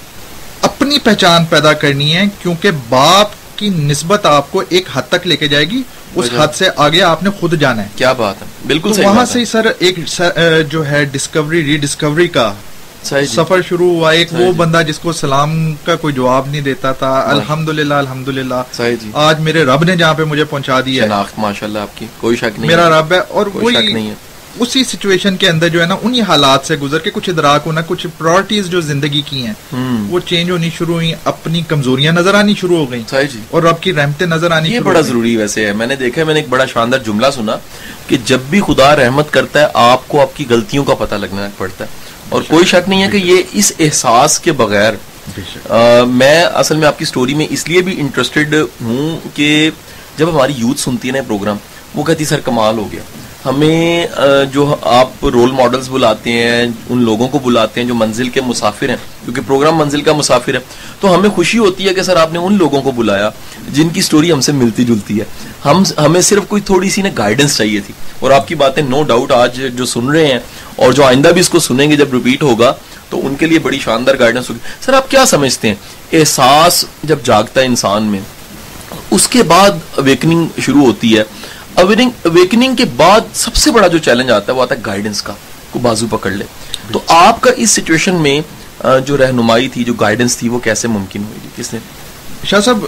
اپنی 0.63 0.99
پہچان 0.99 1.45
پیدا 1.45 1.73
کرنی 1.73 2.17
ہے 2.17 2.25
کیونکہ 2.43 2.71
باپ 2.89 3.59
کی 3.59 3.69
نسبت 3.69 4.27
آپ 4.27 4.53
کو 4.53 4.63
ایک 4.69 4.87
حد 4.93 5.03
تک 5.11 5.27
لے 5.27 5.37
کے 5.37 5.49
جائے 5.49 5.65
گی۔ 5.65 5.83
اس 6.15 6.29
حد 6.39 6.49
سے 6.55 6.69
آگے 6.77 7.03
آپ 7.03 7.23
نے 7.23 7.31
خود 7.41 7.55
جانا 7.61 7.83
ہے۔ 7.83 7.89
کیا 7.97 8.13
بات 8.13 8.43
ہے؟ 8.43 8.47
بالکل 8.67 8.93
وہاں 9.05 9.25
سے 9.25 9.45
سر 9.45 9.67
ایک 9.79 9.99
جو 10.69 10.87
ہے 10.87 11.05
ڈسکوری 11.05 11.65
ری 11.65 11.77
ڈسکوری 11.77 12.29
کا 12.29 12.53
جی۔ 13.11 13.27
سفر 13.27 13.61
شروع 13.69 13.95
ہوا۔ 13.95 14.11
ایک 14.11 14.33
وہ 14.33 14.39
جی۔ 14.39 14.53
بندہ 14.57 14.83
جس 14.87 14.99
کو 14.99 15.13
سلام 15.13 15.75
کا 15.85 15.97
کوئی 15.97 16.15
جواب 16.15 16.49
نہیں 16.49 16.61
دیتا 16.61 16.93
تھا۔ 16.93 17.21
الحمد 17.21 17.69
للہ 17.69 17.95
الحمد 17.95 18.29
للہ 18.29 18.55
جی۔ 18.79 19.11
آج 19.15 19.41
میرے 19.41 19.65
رب 19.65 19.85
نے 19.85 19.97
جہاں 19.97 20.15
پہ 20.15 20.25
مجھے 20.25 20.45
پہنچا 20.45 20.81
دیا 20.81 21.03
ہے۔ 21.03 21.09
شناخت 21.09 21.39
ماشاء 21.39 21.67
اللہ 21.67 21.79
آپ 21.79 21.99
کی۔ 21.99 22.07
کوئی 22.21 22.37
شک 22.37 22.59
نہیں 22.59 22.67
میرا۔ 22.67 23.01
رب 23.01 23.13
ہے 23.13 23.19
اور 23.19 23.47
کوئی 23.47 23.75
شک 23.75 23.83
وہی 23.83 23.93
نہیں 23.93 24.11
ہے۔ 24.11 24.15
اسی 24.59 24.85
سچویشن 24.85 25.37
کے 25.37 25.49
اندر 25.49 25.69
جو 25.69 25.81
ہے 25.81 25.87
نا 25.87 25.97
انہی 26.03 26.21
حالات 26.21 26.67
سے 26.67 26.77
گزر 26.77 26.99
کے 26.99 27.11
کچھ 27.11 27.31
ادراک 27.31 27.63
ہونا 27.67 27.81
کچھ 27.87 28.07
پرائرٹیز 28.19 28.67
جو 28.67 28.81
زندگی 28.81 29.23
کی 29.27 29.47
ہیں 29.47 29.55
وہ 30.11 30.21
چینج 30.21 30.51
ہونی 30.51 30.71
شروع 30.79 30.95
ہوئی 30.95 31.13
اپنی 31.25 31.63
کمزوریاں 31.69 32.13
نظر 32.13 32.35
آنی 32.35 32.55
شروع 32.55 32.77
ہو 32.77 32.91
گئیں۔ 32.91 33.03
جی۔ 33.33 33.41
اور 33.51 33.63
رب 33.63 33.81
کی 33.81 33.93
رحمتیں 33.93 34.27
نظر 34.27 34.51
آنی 34.51 34.69
یہ 34.69 34.81
بڑا۔ 34.81 35.01
ضروری 35.01 35.37
ویسے۔ 35.37 35.67
ہے 35.67 35.73
میں 35.73 35.87
نے 35.87 35.97
دیکھا 35.97 36.25
میں 36.25 36.35
نے 36.35 36.41
ایک 36.41 36.49
بڑا 36.49 36.65
شاندار 36.67 36.99
جملہ 36.99 37.27
سنا 37.35 37.57
کہ 38.07 38.17
جب 38.25 38.39
بھی 38.51 38.61
خدا 38.61 38.97
رحمت 38.97 39.33
کرتا 39.33 39.61
ہے 39.61 39.67
آپ 39.75 40.09
کو 40.09 40.21
آپ 40.21 40.37
کی 40.37 40.45
غلطیوں 40.51 40.85
کا 40.85 40.95
پتہ 40.95 41.15
لگنا 41.15 41.49
پڑتا 41.59 41.85
ہے۔ 41.85 41.91
اور 42.29 42.43
کوئی 42.49 42.65
شک 42.65 42.89
نہیں 42.89 43.03
ہے 43.03 43.09
کہ 43.11 43.17
یہ 43.17 43.43
اس 43.53 43.73
احساس 43.79 44.41
کے 44.41 44.53
بغیر 44.53 44.95
میں 46.09 46.43
اصل 46.45 46.77
میں 46.77 46.87
آپ 46.87 46.99
کی 46.99 47.05
سٹوری 47.05 47.35
میں 47.35 47.47
اس 47.51 47.69
لیے 47.69 47.83
بھی 47.83 48.01
انٹرسٹڈ 48.01 48.55
ہوں 48.83 49.37
کہ 49.37 49.71
جب 50.19 50.29
ہماری 50.31 50.53
یوتھ 50.57 50.81
سنتی 50.81 51.09
ہے 51.09 51.13
نا 51.13 51.23
پروگرام 51.27 51.57
وہ 51.95 52.03
کہتی 52.03 52.25
سر 52.25 52.41
کمال 52.41 52.79
ہو 52.79 52.93
گیا۔ 52.93 53.01
ہمیں 53.47 54.07
جو 54.53 54.75
آپ 54.83 55.25
رول 55.25 55.51
ماڈلز 55.51 55.89
بلاتے 55.91 56.33
ہیں، 56.33 56.67
ان 56.89 57.03
لوگوں 57.03 57.29
کو 57.29 57.39
بلاتے 57.39 57.81
ہیں 57.81 57.87
جو 57.89 57.95
منزل 57.95 58.29
کے 58.29 58.41
مسافر 58.41 58.89
ہیں، 58.89 58.97
کیونکہ 59.25 59.43
پروگرام 59.47 59.77
منزل 59.77 60.01
کا 60.01 60.13
مسافر 60.13 60.55
ہے، 60.55 60.59
تو 61.01 61.15
ہمیں 61.15 61.29
خوشی 61.31 61.59
ہوتی 61.59 61.89
ہے 61.89 61.95
کہ 61.95 62.03
سر 62.03 62.17
آپ 62.17 62.33
نے 62.33 62.39
ان 62.39 62.59
لوگوں 62.59 62.83
کو 62.83 62.91
بلایا 62.91 63.31
جن 63.69 63.89
کی 63.89 64.01
سٹوری 64.01 64.33
ہم 64.33 64.41
سے 64.41 64.53
ملتی 64.53 64.85
جلتی 64.85 65.19
ہے۔ 65.21 65.25
ہم، 65.65 65.83
ہمیں 65.99 66.21
صرف 66.21 66.47
کوئی 66.49 66.63
تھوڑی 66.63 66.91
سی 66.91 67.03
نا 67.03 67.09
گائیڈنس 67.19 67.57
چاہیے 67.57 67.81
تھی۔ 67.81 67.95
اور 68.21 68.31
آپ 68.31 68.49
کی 68.49 68.55
باتیں 68.55 68.83
نو 68.83 69.03
ڈاؤٹ 69.03 69.33
آج 69.33 69.61
جو 69.75 69.87
سن 69.87 70.11
رہے 70.11 70.27
ہیں، 70.27 70.39
اور 70.77 70.93
جو 70.93 71.05
آئندہ 71.05 71.29
بھی 71.29 71.41
اس 71.41 71.49
کو 71.49 71.59
سنیں 71.59 71.91
گے 71.91 71.97
جب 71.97 72.13
ریپیٹ 72.13 72.43
ہوگا، 72.43 72.73
تو 73.11 73.27
ان 73.27 73.35
کے 73.35 73.47
لیے 73.47 73.59
بڑی 73.59 73.79
شاندار 73.79 74.15
گائیڈنس 74.19 74.51
ہوگی۔ 74.51 74.61
سر 74.81 74.93
آپ 74.93 75.11
کیا 75.11 75.27
سمجھتے 75.27 75.69
ہیں؟ 75.69 75.75
احساس 76.13 76.85
جب 77.03 77.19
جاگتا 77.25 77.61
ہے 77.61 77.67
انسان 77.67 78.03
میں، 78.03 78.21
اس 79.11 79.29
کے 79.29 79.43
بعد 79.43 79.71
اویکننگ 79.97 80.61
شروع 80.61 80.85
ہوتی 80.85 81.17
ہے۔ 81.19 81.23
اویکننگ 81.77 82.75
کے 82.77 82.85
بعد 82.85 83.21
سب 83.35 83.55
سے 83.55 83.71
بڑا 83.71 83.87
جو 83.87 83.99
چیلنج 83.99 84.31
آتا 84.31 84.53
ہے 84.53 84.57
وہ 84.59 84.63
آتا 84.63 84.75
ہے 84.75 84.81
گائیڈنس 84.87 85.23
کا 85.23 85.33
کو 85.71 85.79
بازو 85.79 86.07
پکڑ 86.11 86.31
لے۔ 86.31 86.45
تو 86.93 87.01
آپ 87.07 87.41
کا 87.41 87.51
اس 87.57 87.71
سچویشن 87.71 88.15
میں 88.15 88.41
جو 89.07 89.17
رہنمائی 89.17 89.69
تھی 89.69 89.85
جو 89.85 89.95
گائیڈنس 89.95 90.37
تھی 90.37 90.49
وہ 90.49 90.59
کیسے 90.59 90.89
ممکن 90.89 91.23
ہوئی؟ 91.25 91.49
کس 91.57 91.73
نے؟ 91.73 91.79
شاہ 92.45 92.61
صاحب 92.61 92.79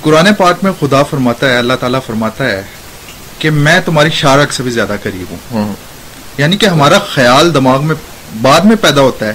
قرآن 0.00 0.34
پاک 0.34 0.64
میں 0.64 0.72
خدا 0.80 1.02
فرماتا 1.02 1.48
ہے 1.48 1.56
اللہ 1.56 1.72
تعالیٰ 1.80 2.00
فرماتا 2.06 2.44
ہے 2.46 2.62
کہ 3.38 3.50
میں 3.50 3.80
تمہاری 3.80 4.10
شارک 4.10 4.52
سے 4.52 4.62
بھی 4.62 4.70
زیادہ 4.70 4.96
قریب 5.02 5.26
ہوں۔ 5.30 5.74
یعنی 6.38 6.56
کہ 6.56 6.66
ہمارا 6.66 6.98
خیال 6.98 7.54
دماغ 7.54 7.84
میں 7.84 7.94
بعد 8.42 8.60
میں 8.60 8.76
پیدا 8.76 9.00
ہوتا 9.00 9.26
ہے۔ 9.26 9.34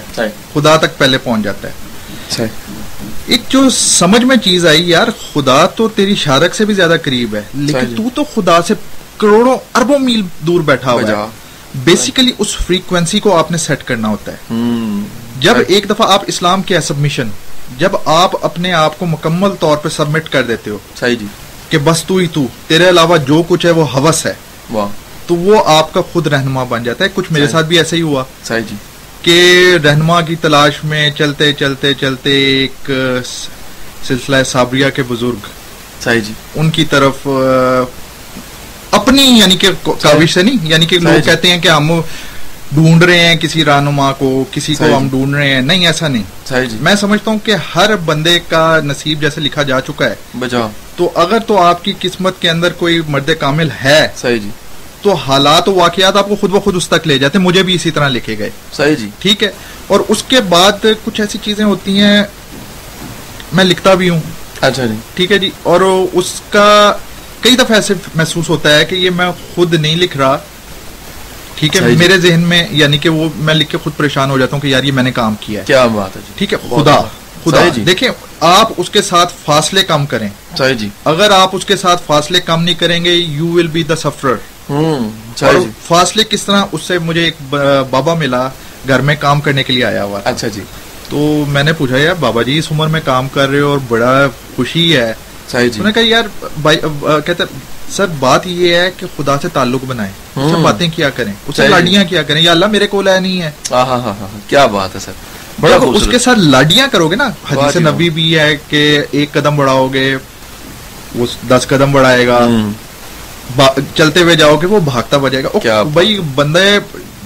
خدا 0.54 0.76
تک 0.78 0.98
پہلے 0.98 1.18
پہنچ 1.18 1.44
جاتا 1.44 1.68
ہے۔ 1.68 1.74
ایک 3.32 3.42
جو 3.50 3.70
سمجھ 3.70 4.24
میں 4.24 4.36
چیز 4.38 4.66
آئی 4.66 4.90
یار 4.90 5.08
خدا 5.34 5.66
تو 5.66 5.88
تیری 5.88 6.16
شارک 6.16 6.56
سے 6.56 6.66
بھی 6.66 6.74
زیادہ 6.74 6.96
قریب 7.04 7.36
ہے 7.36 7.42
لیکن 7.54 7.86
جی۔ 7.90 7.96
تو 7.96 8.04
تو 8.16 8.24
خدا 8.36 8.62
سے 8.62 8.74
کروڑوں 9.18 9.58
اربوں 9.76 10.00
میل 10.00 10.22
دور 10.40 10.62
بیٹھا 10.62 10.92
ہوا 10.92 11.02
ہے۔ 11.02 11.16
بیسیکلی 11.76 12.32
اس 12.38 12.56
فریکوینسی 12.58 13.20
کو 13.20 13.38
آپ 13.38 13.52
نے 13.52 13.58
سیٹ 13.58 13.84
کرنا 13.84 14.08
ہوتا 14.08 14.32
ہے۔ 14.32 14.38
جب۔ 15.40 15.54
ایک 15.68 15.90
دفعہ 15.90 16.12
آپ 16.12 16.24
اسلام 16.28 16.62
کے 16.62 16.82
سبمیشن 16.82 17.28
جب 17.78 17.90
آپ 18.06 18.46
اپنے 18.46 18.74
آپ 18.74 19.00
کو 19.00 19.06
مکمل 19.06 19.50
طور 19.60 19.78
پہ 19.78 19.90
سبمٹ 19.90 20.30
کر 20.30 20.44
دیتے 20.44 20.70
ہو 20.70 20.78
صحیح 21.00 21.16
جی۔ 21.16 21.26
کہ 21.70 21.78
بس 21.78 22.04
تو 22.04 22.16
ہی 22.16 22.28
تو 22.28 22.46
تیرے 22.68 22.90
علاوہ 22.90 23.18
جو 23.18 23.44
کچھ 23.48 23.66
ہے 23.66 23.72
وہ 23.72 23.86
حوث 23.94 24.26
ہے۔ 24.26 24.34
تو 25.28 25.36
وہ 25.36 25.64
آپ 25.66 25.94
کا 25.94 26.02
خود 26.14 26.28
رہنما 26.28 26.64
بن 26.64 26.84
جاتا 26.84 27.04
ہے۔ 27.06 27.10
کچھ 27.14 27.32
میرے۔ 27.32 27.48
ساتھ 27.48 27.66
بھی 27.66 27.78
ایسا 27.78 27.96
ہی 27.96 28.02
ہوا۔ 28.02 28.24
صحیح 28.44 28.62
جی۔ 28.62 28.76
کہ 29.22 29.78
رہنما 29.84 30.22
کی 30.22 30.36
تلاش 30.36 30.84
میں 30.84 31.10
چلتے 31.12 31.54
چلتے 31.54 31.94
چلتے 31.94 32.32
ایک 32.32 32.92
سلسلہ 34.04 34.36
صابریہ 34.46 34.86
کے 34.96 35.04
بزرگ 35.08 35.48
صحیح 36.04 36.20
جی۔ 36.20 36.34
ان 36.56 36.70
کی 36.70 36.86
طرف 36.86 37.28
اپنی 38.92 39.24
یعنی 39.24 39.58
کہ 39.58 39.70
کاوش 39.84 40.34
سے 40.34 40.44
نہیں؟ 40.44 40.58
یعنی 40.64 40.86
کہ 40.86 41.00
لوگ 41.00 41.14
جی۔ 41.14 41.22
کہتے 41.26 41.52
ہیں 41.52 41.60
کہ 41.60 41.68
ہم 41.68 42.02
ڈھونڈ 42.72 43.04
رہے 43.04 43.20
ہیں 43.20 43.36
کسی 43.36 43.66
رہنما 43.66 44.14
کو 44.14 44.46
کسی 44.52 44.76
کو 44.76 44.98
ہم 44.98 45.04
جی۔ 45.04 45.10
ڈھونڈ 45.10 45.36
رہے 45.36 45.54
ہیں۔ 45.54 45.62
نہیں 45.62 45.86
ایسا 45.86 46.08
نہیں۔ 46.08 46.24
جی۔ 46.50 46.78
میں 46.82 46.96
سمجھتا 46.96 47.32
ہوں 47.32 47.40
کہ 47.44 47.56
ہر 47.76 47.96
بندے 47.96 48.40
کا 48.40 48.80
نصیب 48.84 49.22
جیسے 49.22 49.42
لکھا 49.42 49.64
جا 49.64 49.82
چکا 49.82 50.10
ہے۔ 50.10 50.16
تو 50.96 51.12
اگر 51.16 51.40
تو 51.48 51.58
آپ 51.62 51.84
کی 51.84 51.94
قسمت 52.00 52.42
کے 52.42 52.50
اندر 52.50 52.74
کوئی 52.74 53.02
مرد 53.08 53.30
کامل 53.40 53.70
ہے 53.84 54.08
صحیح 54.18 54.38
جی۔ 54.38 54.50
تو 55.02 55.14
حالات 55.14 55.70
و 55.70 55.74
واقعات 55.74 56.16
آپ 56.16 56.30
کو 56.30 56.36
خود 56.36 56.50
بخود 56.50 56.76
اس 56.76 56.88
تک 56.90 57.08
لے 57.08 57.20
جاتے 57.20 57.38
ہیں 57.38 57.46
مجھے 57.46 57.64
بھی 57.64 57.74
اسی 57.74 57.92
طرح 57.92 58.10
لکھے 58.10 58.38
گئے۔ 58.38 58.50
صحیح 58.74 58.96
جی۔ 58.96 59.10
ٹھیک 59.20 59.44
ہے؟ 59.44 59.52
اور 59.88 60.00
اس 60.08 60.24
کے 60.24 60.42
بعد 60.42 60.86
کچھ 61.04 61.22
ایسی 61.22 61.38
چیزیں 61.44 61.66
ہوتی 61.66 62.00
ہیں 62.00 62.24
میں 63.54 63.64
لکھتا 63.64 63.94
بھی 63.94 64.10
ہوں۔ 64.10 64.20
اچھا 64.62 64.86
جی۔ 64.86 64.94
ٹھیک 65.14 65.32
ہے 65.32 65.40
جی؟ 65.40 65.52
اور 65.64 65.82
اس 66.14 66.42
کا 66.50 66.94
کئی 67.42 67.56
دفعہ 67.56 67.76
ایسے 67.76 67.94
محسوس 68.16 68.50
ہوتا 68.50 68.76
ہے 68.76 68.86
کہ 68.86 68.96
یہ 68.96 69.10
میں 69.10 69.32
خود 69.56 69.74
نہیں 69.74 69.96
لکھ 69.96 70.18
رہا۔ 70.18 70.38
ٹھیک 71.56 71.76
ہے؟ 71.76 71.90
جی۔ 71.90 71.96
میرے 71.96 72.18
ذہن 72.18 72.40
میں 72.40 72.68
یعنی 72.72 72.98
کہ 72.98 73.10
وہ 73.10 73.30
میں 73.36 73.54
لکھ 73.54 73.72
کے 73.72 73.78
خود 73.78 73.94
پریشان 73.98 74.30
ہو 74.30 74.38
جاتا 74.38 74.56
ہوں 74.56 74.62
کہ 74.62 74.68
یار 74.68 74.84
یہ 74.84 74.92
میں 74.92 75.04
نے 75.04 75.12
کام 75.12 75.36
کیا 75.40 75.60
ہے۔ 75.60 75.66
کیا 75.66 75.86
بات 75.86 76.16
ہے 76.16 76.22
جی۔ 76.28 76.34
ٹھیک 76.36 76.54
ہے؟ 76.54 76.58
خدا۔ 76.70 77.02
خدا۔ 77.44 77.68
جی۔ 77.68 77.82
دیکھیں 77.82 78.10
آپ 78.40 78.72
اس 78.78 78.90
کے 78.90 79.02
ساتھ 79.02 79.34
فاصلے 79.46 79.84
کم 79.84 80.06
کریں۔ 80.06 80.30
صحیح 80.58 80.74
جی۔ 80.74 80.90
اگر 81.06 81.32
آپ 81.32 81.56
اس 81.56 81.66
کے 81.66 81.76
ساتھ 81.78 82.02
فاصلے 82.06 82.42
کم 82.42 82.64
نہیں 82.64 82.76
کریں 82.76 83.06
گے 83.06 83.14
یو 83.14 83.48
ول 83.48 83.68
بی 83.68 83.84
دا 83.84 83.96
سفرر 83.96 84.36
جی۔ 84.72 85.70
فاصلے 85.88 86.24
کس 86.30 86.44
طرح 86.44 86.66
اس 86.72 86.82
سے 86.82 87.00
مجھے 87.00 87.24
ایک 87.24 87.36
بابا 87.90 88.14
ملا 88.14 88.50
گھر 88.88 89.00
میں 89.00 89.16
کام 89.20 89.42
کرنے 89.42 89.64
کے 89.64 89.74
لیے 89.74 89.86
آیا 89.86 90.04
ہوا 90.04 90.20
اچھا 90.24 90.48
جی۔ 90.48 90.62
تو 91.10 91.46
میں 91.48 91.64
نے 91.64 91.74
پوچھا 91.74 91.98
یار 91.98 92.16
بابا 92.20 92.42
جی 92.42 92.58
اس 92.58 92.72
عمر 92.72 92.88
میں 92.88 93.02
کام 93.06 93.28
کر 93.28 93.50
رہے 93.50 93.60
ہو 93.60 93.70
اور 93.70 93.80
بڑا 93.88 94.28
خوشی 94.56 94.98
ہے۔ 94.98 95.14
صحیح 95.52 95.70
جی۔ 95.70 95.80
انہوں 95.80 95.92
نے 95.96 96.02
کہا 96.02 96.08
یار 96.08 97.20
کہتے 97.26 97.44
سر 97.90 98.06
بات 98.20 98.48
یہ 98.48 98.76
ہے 98.76 98.92
کہ 98.98 99.06
خدا 99.18 99.38
سے 99.42 99.48
تعلق 99.54 99.86
بنائیں۔ 99.86 100.12
اس 100.12 100.50
سے 100.50 100.56
ہوں۔ 100.56 100.64
باتیں 100.64 100.90
کیا 100.96 101.10
کریں؟ 101.10 101.34
اس 101.48 101.56
سے 101.56 101.62
صحیح۔ 101.62 101.70
لاڈیاں 101.70 102.04
کیا 102.10 102.24
کریں؟ 102.24 102.42
یا 102.42 102.52
اللہ 102.52 102.66
میرے 102.66 102.88
کو 102.88 103.02
ہے 103.08 103.20
نہیں 103.20 103.42
ہے۔ 103.42 103.52
ہاں 103.72 103.86
ہاں 103.86 104.00
ہاں 104.00 104.50
کیا 104.50 104.66
بات 104.66 104.96
ہے 104.96 105.00
سر۔ 105.00 105.12
بڑا 105.60 105.76
اس 105.76 106.08
کے 106.12 106.20
ساتھ 106.20 106.40
لاڈیاں 106.40 106.88
کرو 106.92 107.08
گے 107.08 107.16
نا۔ 107.16 107.30
حدیث 107.52 107.74
جی۔ 107.74 107.80
نبی 107.80 108.10
بھی 108.10 108.40
ہے 108.40 108.58
کہ 108.70 109.02
ایک 109.12 109.32
قدم 109.34 109.56
بڑھاؤ 109.56 109.88
گے 109.94 110.18
وہ 111.16 111.26
دس 111.50 111.68
قدم 111.68 111.92
بڑھائے 111.92 112.28
گا۔ 112.28 112.48
چلتے 113.96 114.22
ہوئے 114.22 114.36
جاؤ 114.36 114.56
گے 114.56 114.66
وہ 114.66 114.80
بھاگتا 114.80 115.18
گا. 115.44 115.48
او، 115.54 115.60
کیا 115.60 115.84
بات۔ 115.84 115.94
بھائی 115.94 116.20
بندے 116.36 116.80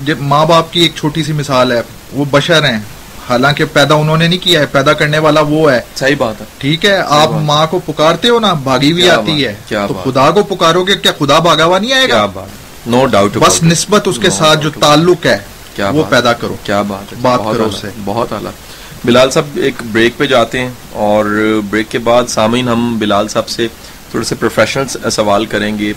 جب 0.03 0.19
ماں 0.19 0.45
باپ 0.45 0.73
کی 0.73 0.79
ایک 0.79 0.91
چھوٹی 0.95 1.23
سی 1.23 1.33
مثال 1.33 1.71
ہے 1.71 1.81
وہ 2.13 2.25
بشر 2.31 2.63
ہیں. 2.63 2.79
حالانکہ 3.29 3.65
پیدا 3.73 3.95
انہوں 3.95 4.17
نے 4.17 4.27
نہیں 4.27 4.43
کیا 4.43 4.59
ہے 4.59 4.65
پیدا 4.65 4.93
کرنے 4.93 5.17
والا 5.17 5.41
وہ 5.41 5.71
ہے. 5.71 5.81
صحیح 5.95 6.15
بات 6.17 6.41
ہے. 6.41 6.45
ٹھیک 6.57 6.85
ہے 6.85 7.01
آپ۔ 7.07 7.31
ماں 7.31 7.67
کو 7.67 7.79
پکارتے 7.79 8.29
ہو 8.29 8.39
نا 8.39 8.53
بھاگی 8.53 8.93
بھی 8.93 9.01
کیا 9.01 9.13
آتی 9.13 9.45
ہے؟ 9.45 9.55
تو۔ 9.69 10.01
خدا 10.03 10.31
کو 10.31 10.43
پکارو 10.43 10.83
گے 10.83 10.95
کیا 10.95 11.11
خدا 11.19 11.39
بھاگا 11.39 11.65
ہوا 11.65 11.79
نہیں 11.79 11.93
آئے 11.93 12.09
گا؟ 12.09 12.27
نو 12.87 13.05
ڈاؤٹ 13.05 13.37
بس 13.37 13.63
نسبت 13.63 14.07
اس 14.07 14.19
کے 14.21 14.29
ساتھ 14.29 14.59
جو. 14.59 14.69
تعلق 14.69 15.25
ہے 15.25 15.37
کیا 15.75 15.89
وہ 15.89 16.03
پیدا 16.09 16.33
کرو. 16.33 16.55
کیا 16.63 16.81
بات 16.81 17.13
ہے؟ 17.13 17.17
بات 17.21 17.39
کرو 17.39 17.49
اعلیٰ، 17.49 17.67
اس 17.67 17.75
سے۔ 17.75 17.87
بہت 18.05 18.33
اعلیٰ. 18.33 18.51
بلال 19.05 19.31
صاحب 19.31 19.45
ایک 19.55 19.73
بریک 19.91 20.17
پہ 20.17 20.25
جاتے 20.25 20.59
ہیں 20.59 20.69
اور 20.91 21.25
بریک 21.69 21.91
کے 21.91 21.99
بعد 21.99 22.23
سامعین 22.27 22.69
ہم 22.69 22.97
بلال 22.99 23.27
صاحب 23.27 23.49
سے 23.49 23.67
تھوڑے 24.15 24.25
سے 24.25 24.35
پروفیشنل 24.35 25.09
سوال 25.09 25.45
کریں 25.45 25.79
گے۔ 25.79 25.93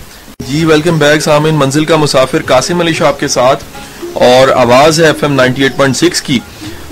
جی 0.48 0.64
ویلکم 0.64 0.98
بیک 0.98 1.20
سامعین۔ 1.20 1.54
منزل 1.54 1.84
کا 1.84 1.96
مسافر 1.96 2.38
قاسم 2.46 2.80
علی 2.80 2.92
شاہ 2.92 3.08
آپ 3.08 3.20
کے 3.20 3.28
ساتھ۔ 3.28 3.64
اور 4.12 4.48
آواز 4.48 5.00
ہے 5.00 5.06
F 5.06 5.22
M 5.22 5.34
ninety 5.34 5.62
eight 5.62 5.76
point 5.76 5.96
six 5.96 6.22
کی۔ 6.22 6.40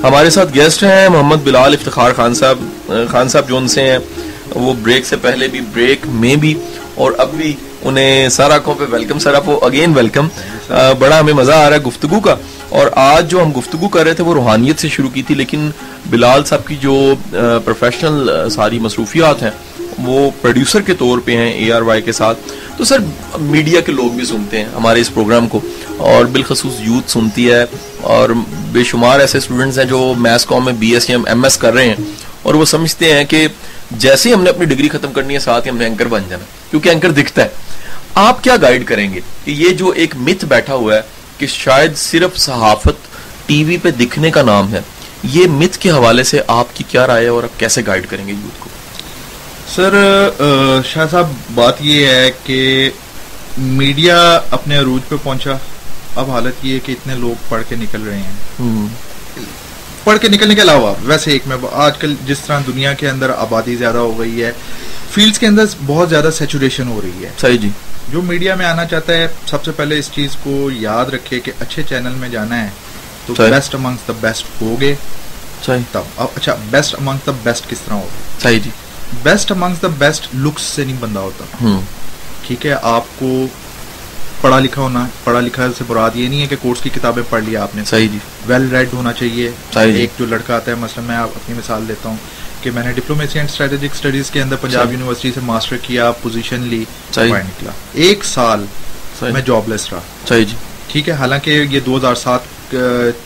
ہمارے 0.02 0.30
ساتھ 0.30 0.54
گیسٹ 0.54 0.82
ہیں 0.82 1.08
محمد 1.08 1.36
بلال 1.36 1.72
افتخار 1.72 2.10
خان 2.16 2.34
صاحب۔ 2.34 2.92
خان 3.10 3.28
صاحب 3.28 3.48
جو 3.48 3.56
ان 3.56 3.68
سے 3.68 3.82
ہیں، 3.82 3.98
وہ 4.54 4.74
بریک 4.82 5.06
سے 5.06 5.16
پہلے 5.16 5.48
بھی 5.48 5.60
بریک 5.60 5.98
میں 6.06 6.36
بھی۔ 6.36 6.54
اور 6.94 7.12
اب 7.18 7.30
بھی 7.30 7.52
انہیں 7.82 8.28
سر 8.28 8.50
آنکھوں 8.50 8.74
پہ 8.74 8.84
ویلکم 8.90 9.18
سر 9.18 9.34
آپ 9.34 9.44
اگین 9.62 9.92
ویلکم 9.94 10.28
بڑا 10.98 11.20
ہمیں 11.20 11.32
مزہ 11.32 11.52
آ 11.52 11.70
رہا 11.70 11.76
ہے 11.76 11.82
گفتگو 11.82 12.20
کا۔ 12.20 12.34
اور 12.68 12.86
آج 12.92 13.30
جو 13.30 13.42
ہم 13.42 13.52
گفتگو 13.58 13.88
کر 13.88 14.04
رہے 14.04 14.14
تھے، 14.14 14.24
وہ 14.24 14.34
روحانیت 14.34 14.78
سے 14.78 14.88
شروع 14.88 15.10
کی 15.10 15.22
تھی۔ 15.22 15.34
لیکن 15.34 15.70
بلال 16.06 16.44
صاحب 16.44 16.66
کی 16.66 16.76
جو 16.76 17.14
پروفیشنل 17.64 18.50
ساری 18.50 18.78
مصروفیات 18.78 19.42
ہیں 19.42 19.50
وہ 19.98 20.30
پروڈیوسر 20.40 20.80
کے 20.80 20.94
طور 20.94 21.18
پہ 21.24 21.36
ہیں 21.36 21.52
اے 21.52 21.72
آر 21.72 21.82
وائی 21.82 22.02
کے 22.02 22.12
ساتھ۔ 22.12 22.38
تو 22.76 22.84
سر 22.84 22.96
میڈیا 23.40 23.80
کے 23.80 23.92
لوگ 23.92 24.10
بھی 24.10 24.24
سنتے 24.24 24.58
ہیں 24.58 24.64
ہمارے 24.64 25.00
اس 25.00 25.14
پروگرام 25.14 25.48
کو۔ 25.48 25.60
اور 25.96 26.24
بالخصوص 26.24 26.72
یوتھ 26.78 27.10
سنتی 27.10 27.52
ہے۔ 27.52 27.64
اور 28.00 28.30
بے 28.72 28.84
شمار 28.84 29.20
ایسے 29.20 29.38
اسٹوڈنٹس 29.38 29.78
ہیں 29.78 29.84
جو 29.84 30.14
میس 30.16 30.46
کام 30.46 30.64
میں 30.64 30.72
بی 30.72 30.94
ایس 30.94 31.10
یا 31.10 31.18
ایم 31.26 31.44
ایس 31.44 31.58
کر 31.58 31.74
رہے 31.74 31.88
ہیں۔ 31.88 31.94
اور 32.42 32.54
وہ 32.54 32.64
سمجھتے 32.64 33.14
ہیں 33.14 33.24
کہ 33.24 33.48
جیسے 33.90 34.28
ہی 34.28 34.34
ہم 34.34 34.42
نے 34.42 34.50
اپنی 34.50 34.64
ڈگری 34.64 34.88
ختم 34.88 35.12
کرنی 35.12 35.34
ہے، 35.34 35.38
ساتھ 35.38 35.66
ہی 35.66 35.70
ہم 35.70 35.76
نے 35.76 35.84
اینکر 35.84 36.06
بن 36.06 36.22
جانا۔ 36.28 36.44
ہے 36.44 36.48
کیونکہ 36.70 36.88
اینکر 36.88 37.10
دکھتا 37.10 37.42
ہے۔ 37.42 37.48
آپ 38.14 38.44
کیا 38.44 38.56
گائیڈ 38.56 38.86
کریں 38.86 39.14
گے؟ 39.14 39.20
کہ 39.44 39.50
یہ 39.50 39.70
جو 39.70 39.90
ایک 39.90 40.16
مت 40.16 40.44
بیٹھا 40.44 40.74
ہوا 40.74 40.94
ہے 40.94 41.00
کہ 41.38 41.46
شاید 41.46 41.96
صرف 41.96 42.36
صحافت 42.36 43.08
ٹی 43.46 43.64
وی 43.64 43.76
پہ 43.76 43.90
دکھنے 43.90 44.30
کا 44.30 44.42
نام 44.42 44.72
ہے، 44.72 44.80
یہ 45.22 45.46
مت 45.46 45.78
کے 45.78 45.90
حوالے 45.90 46.22
سے 46.22 46.40
آپ 46.46 46.66
کی 46.74 46.84
کیا 46.88 47.06
رائے 47.06 47.24
ہے 47.24 47.28
اور 47.28 47.44
آپ 47.44 47.60
کیسے 47.60 47.82
گائیڈ 47.86 48.06
کریں 48.06 48.26
گے 48.26 48.32
یوتھ 48.32 48.56
کو؟ 48.58 48.68
سر 49.74 49.94
شاہ 50.84 51.06
صاحب 51.10 51.26
بات 51.54 51.74
یہ 51.80 52.06
ہے 52.06 52.30
کہ 52.44 52.90
میڈیا 53.58 54.40
اپنے 54.50 54.78
عروج 54.78 55.00
پہ 55.08 55.16
پہنچا۔ 55.22 55.52
اب 56.16 56.30
حالت 56.30 56.64
یہ 56.64 56.74
ہے 56.74 56.78
کہ 56.78 56.92
اتنے 56.92 57.14
لوگ 57.14 57.44
پڑھ 57.48 57.62
کے 57.68 57.76
نکل 57.76 58.02
رہے 58.02 58.18
ہیں۔ 58.18 58.86
پڑھ 60.04 60.18
کے 60.18 60.28
نکلنے 60.28 60.54
کے 60.54 60.62
علاوہ 60.62 60.94
ویسے 61.02 61.30
ایک 61.30 61.42
میں 61.46 61.56
آج 61.72 61.98
کل 61.98 62.14
جس 62.26 62.40
طرح 62.40 62.60
دنیا 62.66 62.92
کے 62.92 63.08
اندر 63.08 63.30
آبادی 63.30 63.76
زیادہ 63.76 63.96
ہو 63.96 64.18
گئی 64.18 64.44
ہے 64.44 64.52
فیلڈز 65.10 65.38
کے 65.38 65.46
اندر 65.46 65.64
بہت 65.86 66.08
زیادہ 66.10 66.30
سیچوریشن 66.34 66.88
ہو 66.88 67.00
رہی 67.02 67.24
ہے۔ 67.24 67.30
صحیح 67.40 67.58
جی۔ 67.58 67.70
جو 68.08 68.22
میڈیا 68.22 68.54
میں 68.54 68.66
آنا 68.66 68.84
چاہتا 68.84 69.12
ہے 69.12 69.28
سب 69.46 69.64
سے 69.64 69.72
پہلے 69.72 69.98
اس 69.98 70.10
چیز 70.12 70.36
کو 70.42 70.70
یاد 70.72 71.06
رکھے 71.06 71.40
کہ 71.40 71.52
اچھے 71.60 71.82
چینل 71.82 72.14
میں 72.14 72.28
جانا 72.28 72.64
ہے۔ 72.64 72.68
تو۔ 73.26 73.34
بیسٹ 73.38 73.74
امنگس 73.74 74.08
دا 74.08 74.12
بیسٹ 74.20 74.62
ہوگے۔ 74.62 74.94
صحیح۔ 75.66 75.82
تب 75.92 76.02
اچھا 76.18 76.54
بیسٹ 76.70 76.94
امنگس 76.94 77.26
دا 77.26 77.32
بیسٹ 77.42 77.70
کس 77.70 77.80
طرح 77.80 77.94
ہوگا 77.94 78.40
صحیح 78.42 78.58
جی۔ 78.58 78.70
Best 79.22 79.52
amongst 79.52 79.82
the 79.82 79.88
best 79.98 80.26
looks 80.34 80.62
سے 80.62 80.84
نہیں 80.84 80.96
بندہ 81.00 81.18
ہوتا۔ 81.18 81.66
ٹھیک 82.46 82.66
ہے 82.66 82.74
آپ 82.82 83.04
کو 83.18 83.46
پڑھا 84.40 84.60
لکھا 84.60 84.82
ہونا 84.82 85.06
پڑھا 85.24 85.40
لکھا 85.40 85.66
سے 85.78 85.84
مراد 85.88 86.10
یہ 86.14 86.28
نہیں 86.28 86.40
ہے 86.40 86.46
کہ 86.46 86.56
کورس 86.62 86.80
کی 86.80 86.90
کتابیں 86.90 87.22
پڑھ 87.30 87.44
لی 87.44 87.56
آپ 87.56 87.76
نے۔ 87.76 87.84
صحیح 87.84 88.08
جی۔ 88.12 88.18
ویل 88.46 88.68
ریڈ 88.68 88.88
ہونا 88.92 89.12
چاہیے۔ 89.12 89.50
جی۔ 89.74 89.80
ایک 89.90 90.10
جو 90.18 90.26
لڑکا 90.26 90.54
آتا 90.56 90.70
ہے 90.70 90.76
مثلا 90.76 91.04
میں 91.06 91.16
اپنی 91.16 91.54
مثال 91.54 91.88
دیتا 91.88 92.08
ہوں 92.08 92.16
کہ 92.62 92.70
میں 92.70 92.82
نے 92.84 92.92
ڈپلومیسی 92.92 93.38
اینڈ 93.38 93.50
اسٹریٹجک 93.50 93.94
اسٹڈیز 93.94 94.30
کے 94.30 94.42
اندر 94.42 94.56
پنجاب۔ 94.56 94.92
یونیورسٹی 94.92 95.32
سے 95.34 95.40
ماسٹر 95.40 95.76
کیا 95.82 96.10
پوزیشن 96.12 96.60
لی۔ 96.60 96.84
باہر 97.16 97.42
نکلا 97.42 97.70
ایک 97.94 98.24
سال 98.24 98.64
میں 99.22 99.40
جاب 99.40 99.68
لیس 99.68 99.92
رہا۔ 99.92 100.00
صحیح 100.28 100.44
جی۔ 100.44 100.56
ٹھیک 100.88 101.08
ہے 101.08 101.14
حالانکہ 101.14 101.50
یہ 101.70 101.80
دو 101.80 101.96
ہزار 101.96 102.14
سات 102.14 102.40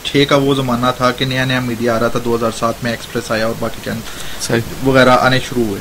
چھ 0.04 0.24
کا 0.28 0.36
وہ 0.36 0.54
زمانہ 0.54 0.86
تھا 0.96 1.10
کہ 1.10 1.24
نیا 1.24 1.44
نیا 1.44 1.60
میڈیا 1.60 1.96
آ 1.96 2.00
رہا 2.00 2.08
تھا 2.08 2.18
دو 2.24 2.36
ہزار 2.36 2.50
سات 2.58 2.74
میں 2.82 2.90
ایکسپریس 2.90 3.30
آیا 3.30 3.46
اور 3.46 3.54
باقی 3.58 3.80
چینل 3.84 4.60
وغیرہ 4.84 5.16
آنے 5.20 5.40
شروع 5.48 5.64
ہوئے 5.64 5.80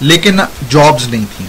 لیکن 0.00 0.40
جابز 0.68 1.08
نہیں 1.08 1.24
تھیں 1.36 1.46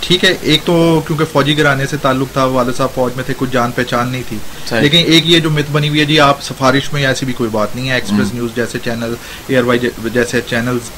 ٹھیک 0.00 0.24
ہے 0.24 0.34
ایک 0.40 0.60
تو 0.64 1.00
کیونکہ 1.06 1.24
فوجی 1.32 1.56
گھرانے 1.58 1.86
سے 1.86 1.96
تعلق 1.96 2.32
تھا 2.32 2.44
والد 2.44 2.76
صاحب 2.76 2.88
فوج 2.94 3.12
میں 3.16 3.24
تھے 3.24 3.34
کچھ 3.38 3.50
جان 3.50 3.70
پہچان 3.70 4.08
نہیں 4.08 4.22
تھی۔ 4.28 4.38
لیکن 4.80 4.98
ایک 5.06 5.26
یہ 5.26 5.40
جو 5.40 5.50
مت 5.50 5.70
بنی 5.72 5.88
ہوئی 5.88 6.00
ہے 6.00 6.04
جی 6.04 6.20
آپ 6.20 6.42
سفارش 6.42 6.92
میں 6.92 7.06
ایسی 7.06 7.26
بھی 7.26 7.32
کوئی 7.32 7.50
بات 7.50 7.76
نہیں 7.76 7.88
ہے 7.88 7.94
ایکسپریس۔ 7.94 8.34
نیوز 8.34 8.50
جیسے 8.56 8.78
چینل 8.84 9.14
ایئر 9.48 9.62
وائی 9.64 9.78
جیسے 10.12 10.40
چینلز 10.50 10.90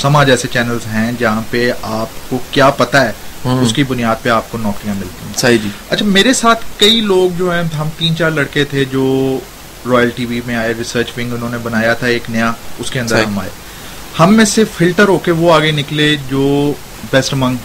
سما 0.00 0.24
جیسے 0.24 0.48
چینلز 0.48 0.86
ہیں 0.86 1.12
جہاں 1.18 1.42
پہ 1.50 1.70
آپ 1.82 2.30
کو 2.30 2.38
کیا 2.50 2.70
پتا 2.70 3.04
ہے۔ 3.08 3.12
اس 3.44 3.72
کی 3.72 3.84
بنیاد 3.84 4.16
پہ 4.22 4.28
آپ 4.28 4.52
کو 4.52 4.58
نوکریاں 4.58 4.94
ملتی 4.94 5.26
ہیں۔ 5.26 5.32
صحیح 5.36 5.58
جی۔ 5.62 5.68
اچھا 5.90 6.06
میرے 6.06 6.32
ساتھ 6.32 6.64
کئی 6.76 7.00
لوگ 7.00 7.38
جو 7.38 7.52
ہیں 7.52 7.62
ہم 7.78 7.88
تین 7.98 8.16
چار 8.16 8.30
لڑکے 8.30 8.64
تھے 8.64 8.84
جو 8.84 9.38
رائل 9.90 10.10
ٹی 10.10 10.26
وی 10.26 10.40
میں 10.46 10.56
آئے 10.56 10.74
ریسرچ 10.78 11.10
ونگ 11.16 11.32
انہوں 11.32 11.50
نے 11.50 11.58
بنایا 11.58 11.94
تھا 11.94 12.06
ایک 12.06 12.22
نیا 12.28 12.52
اس 12.78 12.90
کے 12.90 13.00
اندر۔ 13.00 13.22
ہم 13.22 13.38
آئے۔ 13.38 13.50
ہم 14.18 14.34
میں 14.34 14.44
سے 14.44 14.64
فلٹر 14.64 15.08
ہو 15.08 15.18
کے 15.18 15.30
وہ 15.30 15.54
آگے 15.54 15.70
نکلے 15.70 16.16
جو 16.28 16.72
بیسٹ 17.12 17.34
امنگ 17.34 17.56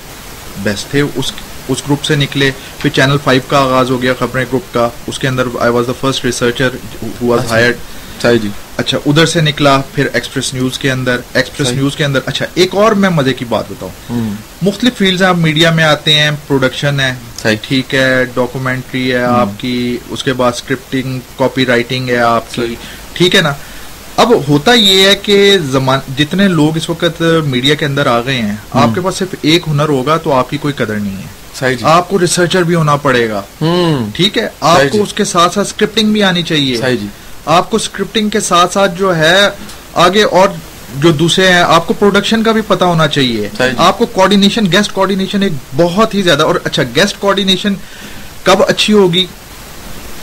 بیسٹ 0.63 0.91
تھے۔ 0.91 1.01
اس 1.15 1.31
اس 1.67 1.81
گروپ 1.85 2.03
سے 2.03 2.15
نکلے۔ 2.15 2.51
پھر 2.79 2.89
چینل 2.89 3.17
فائیو 3.23 3.41
کا 3.47 3.59
آغاز 3.59 3.91
ہو 3.91 4.01
گیا 4.01 4.13
خبریں 4.19 4.45
گروپ 4.49 4.73
کا۔ 4.73 4.89
اس 5.07 5.19
کے 5.19 5.27
اندر 5.27 5.43
I 5.59 5.71
was 5.71 5.85
the 5.87 5.91
first 6.01 6.25
researcher 6.25 6.69
اچھا۔ 7.03 7.49
ہائرڈ 7.49 7.75
صحیح 8.21 8.37
جی۔ 8.37 8.49
اچھا 8.77 8.97
ادھر 9.05 9.25
سے 9.25 9.41
نکلا 9.41 9.81
پھر 9.93 10.07
ایکسپریس 10.13 10.53
نیوز 10.53 10.79
کے 10.79 10.91
اندر 10.91 11.17
ایکسپریس۔ 11.33 11.71
نیوز 11.71 11.95
کے 11.95 12.05
اندر۔ 12.05 12.19
اچھا 12.25 12.45
ایک 12.53 12.75
اور 12.75 12.91
میں 12.91 13.09
مزے 13.09 13.33
کی 13.33 13.45
بات 13.45 13.65
بتاؤں۔ 13.69 14.33
مختلف 14.61 14.97
فیلڈز 14.97 15.23
آپ 15.23 15.35
میڈیا 15.35 15.71
میں 15.71 15.83
آتے 15.83 16.13
ہیں 16.13 16.31
پروڈکشن 16.47 16.99
ہے 16.99 17.13
صحیح۔ 17.41 17.55
ٹھیک 17.61 17.95
ہے 17.95 18.25
ڈاکومنٹری 18.25 19.11
ہے 19.11 19.23
آپ 19.23 19.49
کی 19.57 19.97
اس 20.09 20.23
کے 20.23 20.33
بعد 20.33 20.51
اسکرپٹنگ 20.55 21.19
کاپی 21.35 21.65
رائٹنگ 21.65 22.09
ہے 22.09 22.17
آپ 22.17 22.53
کی۔ 22.53 22.75
ٹھیک 23.13 23.35
ہے 23.35 23.41
نا؟ 23.41 23.53
اب 24.17 24.33
ہوتا 24.47 24.73
یہ 24.73 25.07
ہے 25.07 25.15
کہ 25.15 25.57
زمان 25.71 25.99
جتنے 26.17 26.47
لوگ 26.47 26.77
اس 26.77 26.89
وقت 26.89 27.21
میڈیا 27.45 27.75
کے 27.75 27.85
اندر 27.85 28.07
آ 28.07 28.21
گئے 28.21 28.41
ہیں 28.41 28.55
آپ 28.71 28.95
کے 28.95 29.01
پاس 29.01 29.15
صرف 29.15 29.35
ایک 29.41 29.63
ہنر 29.67 29.89
ہوگا 29.89 30.17
تو 30.17 30.33
آپ 30.33 30.49
کی 30.49 30.57
کوئی 30.57 30.73
قدر 30.73 30.95
نہیں 30.95 31.17
ہے۔ 31.17 31.35
جی۔ 31.61 31.75
آپ 31.81 32.09
کو 32.09 32.19
ریسرچر 32.19 32.63
بھی 32.63 32.75
ہونا 32.75 32.95
پڑے 32.95 33.29
گا۔ 33.29 33.41
ٹھیک 34.13 34.37
ہے؟ 34.37 34.47
آپ 34.61 34.81
جی۔ 34.83 34.97
کو 34.97 35.03
اس 35.03 35.13
کے 35.13 35.23
ساتھ 35.23 35.53
ساتھ 35.53 35.67
اسکرپٹنگ 35.67 36.13
بھی 36.13 36.23
آنی 36.23 36.43
چاہیے۔ 36.43 36.77
صحیح 36.77 36.97
جی۔ 36.97 37.07
آپ 37.45 37.69
کو 37.69 37.75
اسکرپٹنگ 37.75 38.29
کے 38.29 38.39
ساتھ 38.39 38.73
ساتھ 38.73 38.97
جو 38.97 39.15
ہے 39.15 39.47
آگے 39.93 40.23
اور 40.23 40.49
جو 40.95 41.11
دوسرے 41.11 41.47
ہیں 41.47 41.63
آپ 41.67 41.87
کو 41.87 41.93
پروڈکشن 41.93 42.43
کا 42.43 42.51
بھی 42.51 42.61
پتا 42.67 42.85
ہونا 42.85 43.07
چاہیے۔ 43.07 43.49
جی۔ 43.59 43.63
آپ 43.77 43.97
کو 43.97 44.05
کوارڈینیشن 44.05 44.71
گیسٹ 44.71 44.91
کوارڈینیشن 44.91 45.43
ایک 45.43 45.53
بہت 45.75 46.15
ہی 46.15 46.21
زیادہ 46.21 46.43
اور 46.43 46.55
اچھا 46.63 46.83
گیسٹ 46.95 47.19
کوارڈینیشن 47.19 47.73
کب 48.43 48.63
اچھی 48.67 48.93
ہوگی؟ 48.93 49.25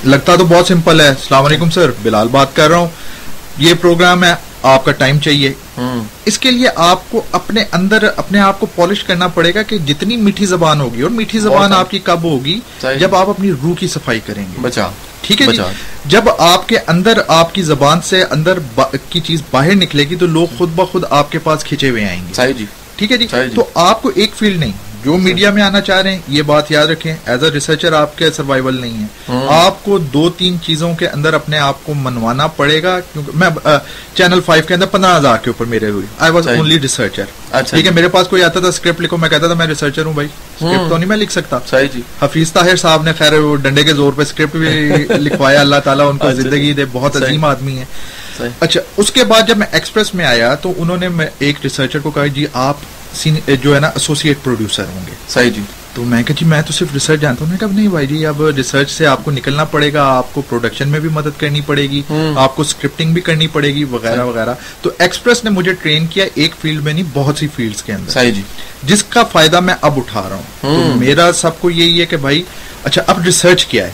لگتا 0.04 0.36
تو 0.36 0.44
بہت 0.44 0.66
سمپل 0.66 1.00
ہے۔ 1.00 1.08
السلام 1.08 1.44
علیکم 1.44 1.70
سر 1.70 1.90
بلال 2.02 2.28
بات 2.28 2.56
کر 2.56 2.68
رہا 2.68 2.76
ہوں۔ 2.76 2.88
یہ 3.58 3.74
پروگرام 3.80 4.24
ہے 4.24 4.34
آپ 4.62 4.84
کا 4.84 4.92
ٹائم 4.92 5.18
چاہیے۔ 5.18 5.52
اس 6.24 6.38
کے 6.38 6.50
لیے 6.50 6.68
آپ 6.76 7.10
کو 7.10 7.22
اپنے 7.32 7.64
اندر 7.72 8.08
اپنے 8.16 8.40
آپ 8.40 8.60
کو 8.60 8.66
پالش 8.66 9.04
کرنا 9.04 9.28
پڑے 9.28 9.54
گا 9.54 9.62
کہ 9.62 9.78
جتنی 9.78 10.16
میٹھی 10.16 10.46
زبان 10.46 10.80
ہوگی 10.80 11.02
اور 11.02 11.10
میٹھی 11.10 11.38
زبان 11.38 11.72
آپ 11.72 11.90
کی 11.90 11.98
کب 11.98 12.22
ہوگی۔ 12.22 12.60
جب 12.98 13.14
آپ 13.14 13.28
اپنی 13.30 13.52
روح 13.52 13.74
کی 13.74 13.88
صفائی 13.88 14.20
کریں 14.26 14.44
گے۔ 14.44 14.58
بچا۔ 14.60 14.88
ٹھیک 15.22 15.42
ہے 15.42 15.46
جی؟ 15.46 15.62
جب 16.04 16.24
آپ 16.38 16.68
کے 16.68 16.78
اندر 16.86 17.18
آپ 17.28 17.54
کی 17.54 17.62
زبان 17.62 18.02
سے 18.02 18.24
اندر 18.30 18.58
کی 19.08 19.20
چیز 19.20 19.42
باہر 19.50 19.74
نکلے 19.74 20.04
گی 20.04 20.16
تو 20.16 20.26
لوگ 20.26 20.46
خود 20.58 20.70
بخود 20.74 21.04
آپ 21.10 21.32
کے 21.32 21.38
پاس 21.38 21.64
کھچے 21.64 21.90
ہوئے 21.90 22.04
آئیں 22.04 22.20
گے۔ 22.28 22.34
صحیح 22.34 22.52
جی۔ 22.52 22.64
ٹھیک 22.96 23.12
ہے 23.12 23.16
جی؟ 23.16 23.26
جی۔ 23.26 23.54
تو 23.54 23.64
آپ 23.74 24.02
کو 24.02 24.10
ایک 24.14 24.34
فیلڈ 24.34 24.58
نہیں 24.58 24.72
جو 25.04 25.16
میڈیا 25.18 25.50
میں 25.50 25.62
آنا 25.62 25.80
چاہ 25.80 26.00
رہے 26.00 26.12
ہیں 26.12 26.20
یہ 26.28 26.42
بات 26.42 26.70
یاد 26.70 26.86
رکھیں 26.86 27.12
ایز 27.24 27.44
اے 27.44 27.50
ریسرچر 27.50 27.92
آپ 27.92 28.16
کے 28.18 28.30
سروائیول 28.32 28.80
نہیں 28.80 28.98
ہے 28.98 29.06
ہوں۔ 29.28 29.46
آپ 29.52 29.82
کو 29.84 29.98
دو 30.12 30.28
تین 30.38 30.56
چیزوں 30.62 30.92
کے 30.94 31.08
اندر 31.08 31.34
اپنے 31.34 31.58
آپ 31.60 31.84
کو 31.84 31.94
منوانا 31.94 32.46
پڑے 32.56 32.82
گا 32.82 32.98
کیونکہ 33.12 33.32
میں 33.34 33.48
چینل 34.14 34.40
فائیو 34.46 34.64
کے 34.68 34.74
اندر 34.74 34.86
پندرہ 34.86 35.16
ہزار 35.16 35.38
کے 35.42 35.50
اوپر 35.50 35.66
میرے 35.66 35.90
ہوئی 35.90 36.06
آئی 36.18 36.32
واز۔ 36.32 36.48
اونلی 36.48 36.78
ریسرچر 36.80 37.24
ٹھیک 37.62 37.86
ہے۔ 37.86 37.90
میرے 37.90 38.08
پاس 38.08 38.28
کوئی 38.28 38.42
آتا 38.44 38.60
تھا 38.60 38.68
اسکرپٹ 38.68 39.00
لکھو 39.00 39.16
میں 39.16 39.28
کہتا 39.28 39.46
تھا 39.46 39.54
میں 39.54 39.66
ریسرچر 39.66 40.04
ہوں 40.04 40.14
بھائی 40.14 40.28
اسکرپٹ 40.28 40.88
تو 40.90 40.96
نہیں 40.96 41.08
میں 41.08 41.16
لکھ 41.16 41.32
سکتا 41.32 41.58
صحیح 41.70 41.88
جی 41.94 42.02
حفیظ 42.22 42.52
طاہر 42.52 42.76
صاحب 42.76 43.02
نے 43.02 43.12
خیر 43.18 43.32
ڈنڈے 43.62 43.84
کے 43.84 43.94
زور 43.94 44.12
پہ 44.12 44.22
اسکرپٹ 44.22 44.56
بھی 44.56 44.68
لکھوایا 45.18 45.60
اللہ 45.60 45.80
تعالیٰ 45.84 46.08
ان 46.08 46.18
کو 46.18 46.26
اچھا 46.26 46.36
جی۔ 46.36 46.42
زندگی 46.42 46.72
دے 46.72 46.84
بہت۔ 46.92 47.16
عظیم 47.16 47.44
آدمی 47.44 47.78
ہے 47.78 47.84
اچھا 48.60 48.80
اس 48.96 49.10
کے 49.12 49.24
بعد 49.24 49.48
جب 49.48 49.58
میں 49.58 49.66
ایکسپریس 49.72 50.14
میں 50.14 50.24
آیا 50.26 50.54
تو 50.56 50.72
انہوں 50.76 50.96
نے 50.96 51.08
ایک 51.38 51.56
ریسرچر 51.64 51.98
کو 51.98 52.10
کہا 52.10 52.26
جی 52.34 52.46
آپ 52.62 52.76
جو 53.14 53.74
ہے 53.74 53.80
نا 53.80 53.86
ایسوسیٹ 53.88 54.42
پروڈیوسر 54.42 54.84
ہوں 54.86 55.06
گے 55.06 55.12
صحیح 55.28 55.50
جی 55.50 55.62
تو 55.94 56.04
میں 56.04 56.22
کہا 56.22 56.34
جی 56.38 56.46
میں 56.46 56.60
تو 56.62 56.72
صرف 56.72 56.92
ریسرچ 56.94 57.20
جانتا 57.20 57.44
ہوں 57.44 57.50
میں 57.50 57.58
کہا 57.58 57.68
نہیں 57.70 57.88
بھائی 57.88 58.06
جی 58.06 58.24
اب 58.26 58.42
ریسرچ 58.56 58.90
سے 58.90 59.06
آپ 59.06 59.24
کو 59.24 59.30
نکلنا 59.30 59.64
پڑے 59.66 59.92
گا 59.92 60.04
آپ 60.08 60.32
کو 60.32 60.42
پروڈکشن 60.42 60.88
میں 60.88 61.00
بھی 61.00 61.08
مدد 61.12 61.38
کرنی 61.38 61.60
پڑے 61.60 61.82
گی۔ 61.90 62.00
آپ 62.36 62.54
کو 62.56 62.62
اسکرپٹنگ 62.62 63.12
بھی 63.12 63.20
کرنی 63.20 63.46
پڑے 63.48 63.74
گی 63.74 63.84
وغیرہ 63.90 64.24
وغیرہ 64.24 64.54
تو 64.82 64.90
ایکسپریس 64.98 65.44
نے 65.44 65.50
مجھے 65.50 65.72
ٹرین 65.74 66.06
کیا 66.06 66.24
ایک 66.34 66.54
فیلڈ 66.60 66.82
میں 66.84 66.92
نہیں 66.92 67.10
بہت 67.12 67.38
سی 67.38 67.46
فیلڈز 67.56 67.82
کے 67.82 67.92
اندر 67.92 68.12
صحیح 68.12 68.32
جی 68.32 68.42
جس 68.84 69.02
کا 69.08 69.22
فائدہ 69.32 69.60
میں 69.60 69.74
اب 69.80 69.98
اٹھا 69.98 70.28
رہا 70.28 70.36
ہوں 70.36 70.42
تو 70.62 70.68
ہوں۔ 70.68 70.96
میرا 70.96 71.30
سب 71.34 71.60
کو 71.60 71.70
یہی 71.70 72.00
ہے 72.00 72.06
کہ 72.06 72.16
بھائی 72.18 72.42
اچھا 72.84 73.02
اب 73.06 73.22
ریسرچ 73.24 73.64
کیا 73.66 73.86
ہے 73.86 73.92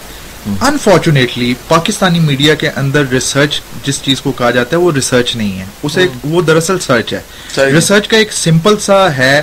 انفارچونیٹلی 0.61 1.55
پاکستانی 1.69 2.21
میڈیا 2.21 2.55
کے 2.55 2.71
اندر 2.77 3.05
ریسرچ 3.11 3.61
جس 3.85 4.03
چیز 4.03 4.21
کو 4.21 4.33
کہا 4.33 4.51
جاتا 4.51 4.77
ہے 4.77 4.81
وہ 4.81 4.93
ریسرچ 4.93 5.37
نہیں 5.37 5.59
ہے۔ 5.59 5.65
اسے 5.83 6.07
وہ 6.25 6.43
دراصل 6.43 6.79
سرچ 6.79 7.15
ہے۔ 7.15 7.21
ریسرچ 7.73 8.09
کا 8.09 8.17
ایک 8.17 8.33
سمپل 8.33 8.77
سا 8.79 9.17
ہے۔ 9.17 9.43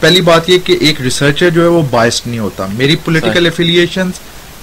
پہلی 0.00 0.20
بات 0.20 0.50
یہ 0.50 0.58
کہ 0.64 0.76
ایک 0.80 1.00
ریسرچر 1.00 1.50
جو 1.50 1.62
ہے 1.62 1.66
وہ 1.66 1.82
بائسڈ 1.90 2.26
نہیں 2.26 2.38
ہوتا۔ 2.38 2.66
میری 2.66 2.96
پولیٹیکل 2.96 3.46
افیلیشن 3.46 4.10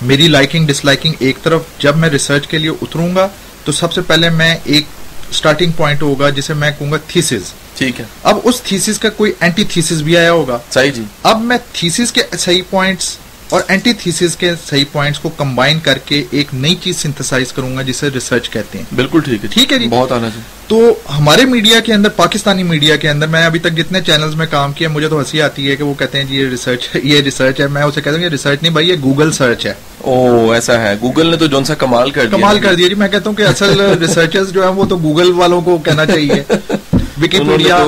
میری 0.02 0.28
لائکنگ 0.28 0.68
ڈس 0.68 0.86
لائکنگ 0.86 1.14
ایک 1.20 1.44
طرف۔ 1.44 1.62
جب 1.80 1.98
میں 1.98 2.10
ریسرچ 2.10 2.48
کے 2.48 2.58
لیے 2.58 2.70
اتروں 2.70 3.16
گا 3.16 3.28
تو 3.66 3.72
سب 3.72 3.94
سے 3.94 4.02
پہلے 4.02 4.30
میں 4.30 4.56
ایک 4.64 4.86
اسٹارٹنگ 5.30 5.72
پوائنٹ 5.72 6.02
ہوگا 6.02 6.30
جسے 6.30 6.54
میں 6.54 6.72
کہوں 6.80 6.92
گا 6.92 6.98
تھیسز 7.08 7.54
ٹھیک 7.78 8.00
ہے۔ 8.00 8.06
اب 8.24 8.38
اس 8.44 8.62
تھیسس 8.62 9.00
کا 9.00 9.10
کوئی 9.10 9.34
اینٹی 9.40 9.64
تھیسس 9.64 10.02
بھی 10.02 10.18
آیا 10.18 10.32
ہوگا۔ 10.32 10.58
صحیح 10.74 10.92
جی۔ 10.92 11.04
اب 11.24 11.42
میں 11.42 11.58
تھیسس 11.74 12.12
کے 12.12 12.22
صحیح 12.40 12.62
پوائنٹس 12.70 13.18
اور 13.52 13.62
اینٹی 13.68 13.94
تھیسس 13.94 14.36
کے 14.36 14.52
صحیح 14.70 14.86
پوائنٹس 14.92 15.20
کو 15.20 15.30
کمبائن 15.30 15.80
کر 15.80 15.98
کے 15.98 16.24
ایک 16.32 16.48
نئی 16.54 16.76
چیز 16.76 16.98
سنتھسائز 16.98 17.54
کروں 17.54 17.76
گا 17.78 17.82
جسے 17.82 18.10
ریسرچ 18.14 18.50
کہتے 18.50 18.78
ہیں۔ 18.78 18.86
بالکل 18.96 19.20
ٹھیک 19.20 19.44
ہے 19.44 19.50
ٹھیک 19.52 19.74
ہے 19.74 19.80
جی۔ 19.80 19.88
بہت 19.90 20.12
آنا 20.12 20.28
جی 20.28 20.40
تو 20.68 20.94
ہمارے 21.18 21.46
میڈیا 21.46 21.80
کے 21.80 21.94
اندر 21.94 22.10
پاکستانی 22.10 22.64
میڈیا 22.64 22.96
کے 22.96 23.10
اندر 23.10 23.28
میں 23.28 23.46
ابھی 23.46 23.60
تک 23.60 23.74
جتنے 23.74 24.02
چینلز 24.02 24.36
میں 24.36 24.46
کام 24.52 24.74
کیا 24.74 24.90
مجھے 24.90 25.08
تو 25.08 25.20
ہنسی 25.20 25.42
آتی 25.42 25.70
ہے 25.72 25.76
کہ 25.76 25.84
وہ 25.84 25.94
کہتے 25.94 26.18
ہیں 26.18 26.26
جی 26.26 26.36
یہ 26.36 26.48
ریسرچ 26.50 26.90
یہ 27.04 27.22
ریسرچ 27.22 27.60
ہے۔ 27.60 27.68
میں 27.68 27.84
اسے 27.84 28.02
کہتا 28.02 28.18
ہوں 28.18 28.24
یہ 28.24 28.30
ریسرچ 28.30 28.62
نہیں 28.62 28.74
بھائی 28.74 28.90
یہ 28.90 28.96
گوگل 29.04 29.32
سرچ 29.32 29.66
ہے۔ 29.66 29.74
او 29.98 30.52
ایسا 30.52 30.82
ہے۔ 30.82 30.96
گوگل 31.02 31.28
نے 31.28 31.38
تو 31.38 31.46
جون 31.46 31.64
سا 31.64 31.74
کمال 31.74 32.12
کر 32.12 32.22
دیا۔ 32.22 32.38
کمال 32.38 32.60
کر 32.60 32.76
دیا 32.76 32.88
جی۔ 32.88 32.96
میں 32.96 33.08
کہتا 33.08 33.30
ہوں 33.30 33.36
کہ 33.36 33.44
اصل 33.44 33.82
ریسرچرز 34.00 34.52
جو 34.52 34.64
ہیں 34.64 34.72
وہ 34.72 34.86
تو 34.86 34.98
گوگل 34.98 35.32
والوں 35.32 35.62
کو 35.62 35.78
کہنا 35.78 36.06
چاہیے۔ 36.06 36.44
وکیپیڈیا 37.22 37.84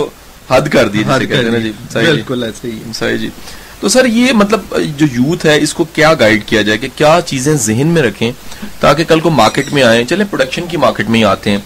حد 0.50 0.68
کر 0.72 0.88
دی 0.88 1.04
جی۔ 1.20 1.26
جی۔ 1.26 1.72
بالکل 1.94 2.44
ایسے 2.44 2.68
ہی 2.68 2.78
ہے۔ 2.78 2.92
صحیح 2.94 3.18
جی۔ 3.18 3.30
تو 3.84 3.90
سر 3.90 4.06
یہ 4.06 4.34
مطلب 4.34 4.62
جو 4.98 5.06
یوتھ 5.06 5.46
ہے، 5.46 5.62
اس 5.62 5.74
کو 5.74 5.84
کیا 5.84 6.14
گائیڈ 6.14 6.46
کیا 6.46 6.62
جائے 6.62 6.78
کہ 6.78 6.88
کیا 6.96 7.20
چیزیں 7.26 7.54
ذہن 7.54 7.88
میں 7.88 8.02
رکھیں 8.02 8.32
تاکہ 8.80 9.04
کل 9.04 9.20
کو 9.20 9.30
مارکیٹ 9.30 9.74
میں 9.74 9.84
آئیں۔ 9.84 10.06
چلیں 10.06 10.26
پروڈکشن 10.32 10.66
کی 10.68 10.78
مارکیٹ 10.78 11.10
میں 11.10 11.20
ہی 11.20 11.26
آتے 11.26 11.52
ہیں۔ 11.52 11.58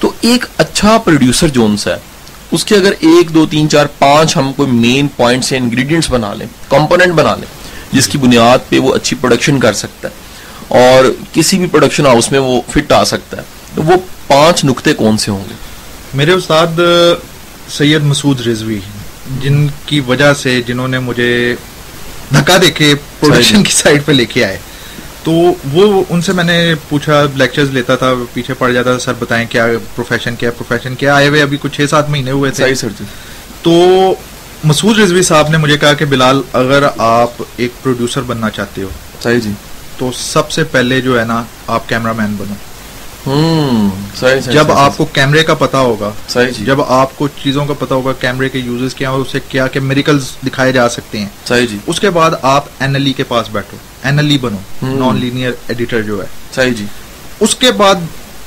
تو 0.00 0.12
ایک 0.20 0.44
اچھا 0.58 0.98
پروڈیوسر 0.98 1.48
جون 1.48 1.76
سا 1.76 1.90
ہے، 1.90 1.96
اس 2.50 2.64
کے 2.64 2.74
اگر 2.74 2.92
ایک، 3.00 3.34
دو، 3.34 3.46
تین، 3.46 3.68
چار، 3.68 3.86
پانچ 3.98 4.36
ہم 4.36 4.52
کوئی 4.52 4.70
مین 4.70 5.08
پوائنٹس 5.08 5.52
یا 5.52 5.58
انگریڈینٹس 5.58 6.10
بنا 6.10 6.34
لیں 6.34 6.46
کمپوننٹ 6.68 7.14
بنا 7.14 7.34
لیں، 7.34 7.46
جس 7.92 8.08
کی 8.08 8.18
بنیاد 8.18 8.58
پہ 8.68 8.78
وہ 8.78 8.94
اچھی 8.94 9.16
پروڈکشن 9.20 9.60
کر 9.60 9.72
سکتا 9.72 10.08
ہے 10.08 10.14
اور 10.68 11.04
کسی 11.32 11.58
بھی 11.58 11.66
پروڈکشن 11.66 12.06
ہاؤس 12.06 12.32
میں 12.32 12.40
وہ 12.40 12.60
فٹ 12.70 12.92
آ 12.92 13.04
سکتا 13.04 13.36
ہے۔ 13.36 13.42
تو 13.74 13.82
وہ 13.82 13.94
پانچ 14.26 14.64
نقطے 14.64 14.94
کون 14.94 15.16
سے 15.16 15.30
ہوں 15.30 15.44
گے؟ 15.50 15.54
میرے 16.14 16.32
استاد 16.32 16.80
سید 17.70 18.02
مسعود 18.02 18.40
رضوی 18.40 18.80
جن 19.40 19.66
کی 19.86 20.00
وجہ 20.00 20.34
سے 20.34 20.62
جنہوں 20.62 20.88
نے 20.88 20.98
مجھے 20.98 21.54
دھکا 22.34 22.56
دے 22.62 22.70
کے 22.70 22.94
پروڈکشن 23.20 23.62
کی 23.62 23.72
سائڈ 23.72 24.04
پہ 24.04 24.12
لے 24.12 24.24
کے 24.24 24.44
آئے۔ 24.44 24.58
تو 25.22 25.32
وہ 25.72 26.04
ان 26.08 26.22
سے 26.22 26.32
میں 26.32 26.44
نے 26.44 26.74
پوچھا 26.88 27.24
لیکچرز 27.34 27.70
لیتا 27.70 27.96
تھا 27.96 28.14
پیچھے 28.32 28.54
پڑ 28.54 28.72
جاتا 28.72 28.90
تھا 28.90 28.98
سر 28.98 29.12
بتائیں 29.18 29.46
کیا 29.50 29.66
پروفیشن 29.94 30.36
کیا 30.36 30.50
پروفیشن 30.50 30.94
کیا 30.94 31.14
آئے 31.14 31.28
ہوئے؟ 31.28 31.42
ابھی 31.42 31.56
کچھ 31.60 31.76
چھ 31.76 31.90
سات 31.90 32.10
مہینے 32.10 32.30
ہوئے 32.30 32.50
تھے۔ 32.50 32.74
سر 32.74 32.88
جی۔ 32.98 33.04
تو 33.62 34.14
مسعود 34.64 34.98
رضوی 34.98 35.22
صاحب 35.22 35.48
نے 35.48 35.56
مجھے 35.56 35.78
کہا 35.78 35.92
کہ 35.92 36.04
بلال 36.04 36.42
اگر 36.52 36.88
آپ 36.98 37.42
ایک 37.56 37.70
پروڈیوسر 37.82 38.22
بننا 38.22 38.50
چاہتے 38.50 38.82
ہو 38.82 38.88
صحیح 39.22 39.38
جی۔ 39.38 39.50
تو 39.98 40.10
سب 40.14 40.50
سے 40.50 40.64
پہلے 40.64 41.00
جو 41.00 41.20
ہے 41.20 41.24
نا 41.24 41.44
آپ 41.66 41.88
کیمرہ 41.88 42.12
مین 42.12 42.34
بنو۔ 42.38 42.54
صحیح 43.24 44.40
صحیح 44.40 44.54
جب 44.54 44.72
آپ 44.72 44.96
کو 44.96 45.04
کیمرے 45.04 45.44
کا 45.44 45.54
پتا 45.54 45.78
ہوگا 45.78 46.10
صحیح 46.28 46.50
جی۔ 46.58 46.64
جب 46.64 46.82
آپ 46.82 47.16
کو 47.16 47.28
چیزوں 47.28 47.66
کا 47.66 47.74
پتا 47.78 47.94
ہوگا 47.94 48.12
کیمرے 48.12 48.48
کے 48.48 48.58
یوزز 48.58 48.94
کیا 48.94 49.10
اور 49.10 49.20
اسے 49.20 49.38
کیا 49.48 49.66
کہ 49.66 49.80
میریکلز 49.80 50.30
دکھائے 50.46 50.72
جا 50.72 50.88
سکتے 50.88 51.18
ہیں۔ 51.18 51.28
صحیح 51.48 51.66
جی۔ 51.66 51.78
اس 51.86 52.00
کے 52.00 52.10
بعد 52.10 52.30
آپ 52.42 52.64
این 52.80 52.94
ایل 52.94 53.06
ای 53.06 53.12
کے 53.12 53.24
پاس 53.24 53.46
بیٹھو۔ 53.52 53.76
این 54.02 54.18
ایل 54.18 54.30
ای 54.30 54.38
بنو۔ 54.38 54.56
نان 54.82 55.16
لینئر 55.16 55.52
ایڈیٹر 55.68 56.02
جو 56.02 56.22
ہے۔ 56.22 56.26
صحیح 56.54 56.72
جی۔ 56.72 56.86
اس 57.40 57.54
کے 57.54 57.72
بعد 57.72 57.94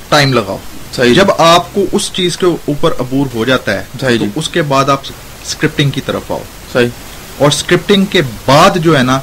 ٹائم 0.10 0.34
لگاؤ۔ 0.34 0.58
صحیح 0.96 1.14
جب 1.14 1.28
آپ 1.38 1.74
کو 1.74 1.86
اس 1.92 2.12
چیز 2.14 2.38
کے 2.38 2.46
اوپر 2.46 2.92
عبور 3.00 3.26
ہو 3.36 3.46
جاتا 3.46 3.74
ہے 3.74 3.84
صحیح 4.02 4.20
تو 4.20 4.26
جی 4.26 4.32
اس 4.36 4.50
کے 4.50 4.62
بعد 4.62 4.90
آپ 4.90 5.02
اسکرپٹنگ 5.46 5.90
کی 5.90 6.02
طرف 6.02 6.32
آؤ۔ 6.32 6.40
صحیح۔ 6.74 6.88
اور 7.38 7.48
اسکرپٹنگ 7.48 8.06
کے 8.06 8.22
بعد 8.46 8.78
جو 8.78 8.98
ہے 8.98 9.04
نا 9.04 9.20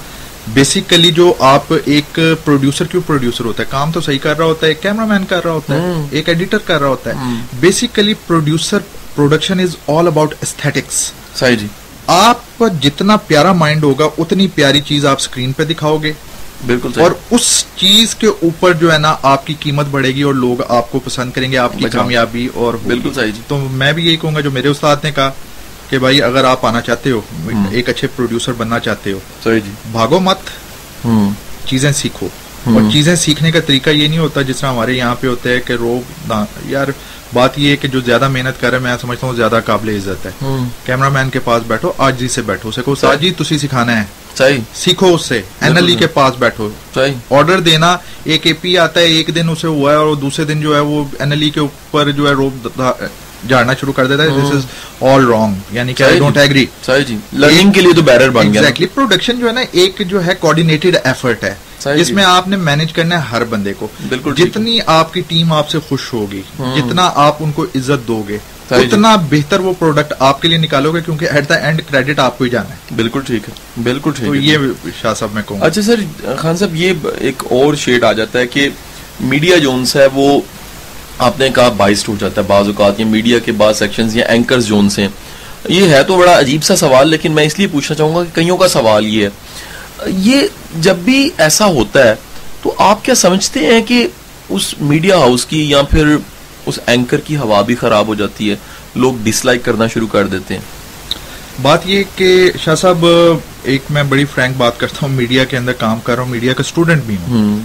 بیسیکلی 0.47 1.11
جو 1.11 1.35
آپ 1.39 1.73
ایک 1.85 2.19
پروڈیوسر 2.45 2.85
کیوں 2.85 3.03
پروڈیوسر 3.07 3.45
ہوتا 3.45 3.63
ہے 3.63 3.69
کام 3.71 3.93
تو 3.93 4.01
صحیح 4.01 4.19
کر 4.19 4.37
رہا 4.39 4.45
ہوتا 4.45 4.67
ہے 4.67 4.71
ایک 4.71 4.83
کیمرہ 4.83 5.05
مین 5.07 5.25
کر 5.25 5.45
رہا 5.45 5.53
ہوتا 5.53 5.75
ہے۔ 5.75 5.93
ایک 6.11 6.29
ایڈیٹر 6.29 6.59
کر 6.59 6.81
رہا 6.81 6.89
ہوتا 6.89 7.11
ہے۔ 7.11 7.35
Basically 7.61 8.15
producer 8.27 8.79
production 9.15 9.61
is 9.61 9.77
all 9.89 10.07
about 10.07 10.35
aesthetics 10.43 11.13
صحیح 11.35 11.57
جی 11.57 11.67
آپ 12.07 12.59
کا 12.59 12.69
جتنا 12.81 13.17
پیارا 13.17 13.53
مائنڈ 13.53 13.85
ہوگا 13.85 14.05
اتنی 14.19 14.49
پیاری 14.49 14.81
چیز 14.81 15.07
آپ 15.07 15.17
اسکرین 15.21 15.53
پہ 15.53 15.65
دکھاؤ 15.65 15.97
گے 15.97 16.13
بالکل 16.67 17.01
اور 17.01 17.11
اس 17.31 17.65
چیز 17.77 18.15
کے 18.15 18.27
اوپر 18.27 18.73
جو 18.73 18.93
ہے 18.93 18.99
نا 18.99 19.17
آپ 19.23 19.47
کی 19.47 19.55
قیمت 19.61 19.87
بڑھے 19.91 20.15
گی 20.15 20.23
اور 20.23 20.35
لوگ 20.35 20.63
آپ 20.69 20.91
کو 20.93 20.99
پسند 20.99 21.33
کریں 21.33 21.53
گے 21.53 21.59
آپ 21.59 21.79
کی۔ 21.79 21.85
کامیابی 21.93 22.49
اور۔ 22.55 22.75
بالکل 22.87 23.15
صحیح 23.15 23.33
جی 23.33 23.41
تو 23.49 23.59
میں 23.73 23.93
بھی 23.93 24.07
یہی 24.07 24.17
کہوں 24.17 24.35
گا 24.35 24.41
جو 24.41 24.51
میرے 24.51 24.69
استاد 24.69 24.97
نے 25.05 25.13
کہا 25.13 25.31
کہ 25.95 25.99
بھائی 25.99 26.23
اگر 26.23 26.45
آپ 26.45 26.67
آنا 26.67 26.81
چاہتے 26.81 27.11
ہو۔ 27.11 27.21
ایک 27.71 27.89
اچھے 27.89 28.09
پروڈیوسر 28.17 28.53
بننا 28.53 28.79
چاہتے 28.79 29.13
ہو 29.13 29.19
جی۔ 29.45 29.71
بھاگو 29.93 30.21
مت۔ 30.21 30.39
چیزیں 31.67 31.93
سیکھو۔ 31.93 32.29
اور 32.67 32.93
چیزیں 32.93 33.17
سیکھنے 33.17 33.53
کا 33.53 33.61
طریقہ 33.61 33.91
یہ 33.91 34.09
نہیں 34.09 34.19
ہوتا 34.19 34.43
جس 34.43 34.57
طرح 34.57 34.71
ہمارے 34.71 34.93
یہاں 34.93 35.15
پہ 35.21 35.27
ہوتا 35.27 35.51
ہے 35.51 35.61
کہ 35.61 35.73
روب 35.73 36.33
یار 36.67 36.87
بات 37.33 37.59
یہ 37.59 37.71
ہے 37.71 37.77
کہ 37.77 37.89
جو 37.89 38.01
زیادہ 38.01 38.29
محنت 38.29 38.61
کر 38.61 38.71
رہا 38.71 38.79
ہے 38.79 38.83
میں 38.83 38.97
سمجھتا 39.01 39.27
ہوں 39.27 39.35
زیادہ 39.35 39.61
قابل 39.65 39.89
عزت 39.89 40.27
ہے۔ 40.27 40.31
کیمرہ 40.85 41.09
مین 41.09 41.31
کے 41.31 41.39
پاس 41.39 41.63
بیٹھو 41.67 41.93
آج 41.99 42.19
جی 42.19 42.29
سے 42.29 42.43
بیٹھو 42.43 42.69
اسے 42.69 42.83
کہو 42.85 42.95
ساجی 42.95 43.31
تسی 43.31 43.59
سکھانا 43.59 44.01
ہے۔ 44.01 44.05
صحیح۔ 44.39 44.59
سیکھو 44.75 45.15
اس 45.15 45.25
سے 45.27 45.43
این 45.61 45.77
ایل 45.77 45.87
ای 45.87 45.95
کے 45.95 46.07
پاس 46.07 46.35
بیٹھو۔ 46.39 46.69
صحیح۔ 46.95 47.15
آرڈر 47.31 47.61
دینا 47.61 47.97
ایک 48.25 48.47
اے 48.47 48.53
پی 48.53 48.79
آتا 48.79 49.01
ہے 49.01 49.07
ایک 49.07 49.31
دن 49.35 49.49
اسے 49.49 49.67
ہوا 49.67 49.91
ہے 49.93 49.97
اور 49.97 50.15
دوسرے 50.17 50.45
دن 50.45 50.61
جو 50.61 50.75
ہے 50.75 50.81
وہ 50.81 51.05
این 51.19 51.33
ایل 51.33 51.43
ای 51.43 51.51
کے 51.51 51.61
اوپر 51.61 52.11
جو 52.11 52.29
ہے 52.29 52.33
روب 52.33 52.69
جھاڑنا 53.47 53.75
شروع 53.81 53.93
کر 53.93 54.07
دیتا 54.07 54.23
ہے 54.23 54.29
دس 54.31 54.55
از 54.55 54.65
آل 55.05 55.27
رانگ 55.27 55.75
یعنی 55.75 55.95
کہ 55.95 56.03
آئی 56.03 56.19
ڈونٹ 56.19 56.35
جی۔ 56.35 56.41
ایگری 56.41 56.67
جی 57.07 57.17
لرننگ 57.35 57.73
کے 57.73 57.81
لیے 57.81 57.93
تو 57.93 58.03
بیرر 58.03 58.31
بن 58.31 58.53
گیا۔ 58.53 58.61
ایگزیکٹلی 58.61 58.87
پروڈکشن 58.95 59.41
جو 59.41 59.47
ہے 59.49 59.53
نا 59.53 59.61
ایک 59.73 60.03
جو 60.07 60.25
ہے 60.27 60.35
کوآڈینیٹڈ 60.35 60.97
ایفرٹ 61.05 61.45
ہے 61.45 61.55
جس 61.97 62.07
جی۔ 62.07 62.15
میں 62.15 62.25
آپ 62.25 62.49
نے 62.49 62.57
مینج 62.59 62.93
کرنا 62.93 63.17
ہے 63.17 63.29
ہر 63.31 63.45
بندے 63.45 63.73
کو 63.79 63.89
بالکل۔ 64.09 64.35
جتنی 64.35 64.79
آپ 64.89 65.13
کی 65.15 65.21
ٹیم 65.29 65.53
آپ 65.53 65.71
سے 65.71 65.79
خوش 65.89 66.13
ہوگی 66.13 66.43
ہوں۔ 66.59 66.77
جتنا 66.77 67.11
آپ 67.25 67.37
ان 67.41 67.53
کو 67.53 67.67
عزت 67.75 68.07
دو 68.09 68.23
گے 68.29 68.39
جی۔ 68.71 68.77
اتنا 68.77 69.15
بہتر 69.31 69.61
وہ 69.61 69.73
پروڈکٹ 69.79 70.13
آپ 70.19 70.41
کے 70.43 70.49
لیے 70.49 70.59
نکالو 70.59 70.93
گے 70.93 71.01
کیونکہ 71.01 71.29
ایٹ 71.31 71.49
دا 71.49 71.55
اینڈ 71.57 71.81
کریڈٹ 71.91 72.19
آپ 72.19 72.39
کو 72.39 72.45
ہی 72.45 72.51
جانا 72.51 72.71
ہے 72.71 72.95
بالکل 72.97 73.21
ٹھیک 73.27 73.49
ہے 73.49 73.83
بالکل 73.83 74.11
ٹھیک 74.17 74.29
ہے 74.29 74.39
یہ 74.43 74.59
شاہ 75.03 75.15
صاحب 75.15 75.35
میں 75.35 75.43
کہوں 75.49 75.59
اچھا 75.61 75.83
سر 75.83 76.01
خان 76.37 76.57
صاحب 76.57 76.75
یہ 76.75 76.93
ایک 77.19 77.43
اور 77.51 77.75
شیڈ 77.75 78.05
آ 78.05 78.13
جاتا 78.13 78.39
ہے 78.39 78.47
کہ 78.47 78.69
میڈیا 79.23 79.57
جونس 79.57 79.95
ہے 79.97 80.07
وہ 80.15 80.41
آپ 81.19 81.41
نے 81.41 81.49
کہا 81.55 81.69
بائسڈ 81.69 82.09
ہو 82.09 82.15
جاتا 82.21 82.41
ہے 82.41 82.47
بعض 82.47 82.67
اوقات 82.67 83.01
یا 83.01 83.07
میڈیا 83.07 83.39
کے 83.39 83.53
بعض 83.53 83.79
سیکشنز 83.79 84.17
یا 84.17 84.27
اینکرز 84.27 84.67
جونس 84.67 84.99
ہیں 84.99 85.09
یہ 85.69 85.89
ہے 85.89 86.03
تو 86.03 86.17
بڑا 86.17 86.39
عجیب 86.39 86.65
سا 86.65 86.77
سوال 86.77 87.09
لیکن 87.09 87.33
میں 87.33 87.45
اس 87.45 87.59
لیے 87.59 87.67
پوچھنا 87.67 87.97
چاہوں 87.97 88.15
گا 88.15 88.25
کہ 88.25 88.35
کئیوں 88.35 88.57
کا 88.57 88.69
سوال 88.69 89.07
یہ 89.07 89.27
ہے۔ 89.27 89.31
یہ 90.07 90.43
جب 90.75 90.97
بھی 90.97 91.31
ایسا 91.39 91.67
ہوتا 91.67 92.09
ہے 92.09 92.15
تو 92.63 92.75
آپ 92.79 93.05
کیا 93.05 93.15
سمجھتے 93.15 93.61
ہیں 93.61 93.83
کہ 93.83 94.07
اس 94.49 94.75
میڈیا 94.81 95.17
ہاؤس 95.17 95.47
کی 95.47 95.71
یا 95.71 95.83
پھر 95.83 96.17
اس 96.67 96.79
اینکر 96.87 97.21
کی 97.21 97.37
ہوا 97.37 97.63
بھی 97.63 97.75
خراب 97.75 98.09
ہو 98.09 98.15
جاتی 98.15 98.51
ہے 98.51 98.57
لوگ 98.95 99.15
ڈس 99.23 99.45
لائک 99.45 99.65
کرنا 99.65 99.87
شروع 99.87 100.07
کر 100.07 100.27
دیتے 100.27 100.55
ہیں؟ 100.55 100.61
بات 101.63 101.79
یہ 101.85 102.03
کہ 102.17 102.53
شاہ 102.65 102.75
صاحب 102.75 103.07
ایک 103.63 103.83
میں 103.91 104.03
بڑی 104.03 104.25
فرینک 104.25 104.57
بات 104.57 104.81
کرتا 104.81 104.99
ہوں 105.03 105.09
میڈیا 105.09 105.45
کے 105.45 105.57
اندر 105.57 105.73
کام 105.73 106.01
کر 106.01 106.15
رہا 106.15 106.23
ہوں 106.23 106.31
میڈیا 106.31 106.53
کا 106.53 106.61
اسٹوڈنٹ 106.61 107.03
بھی 107.05 107.17
ہوں۔ 107.29 107.61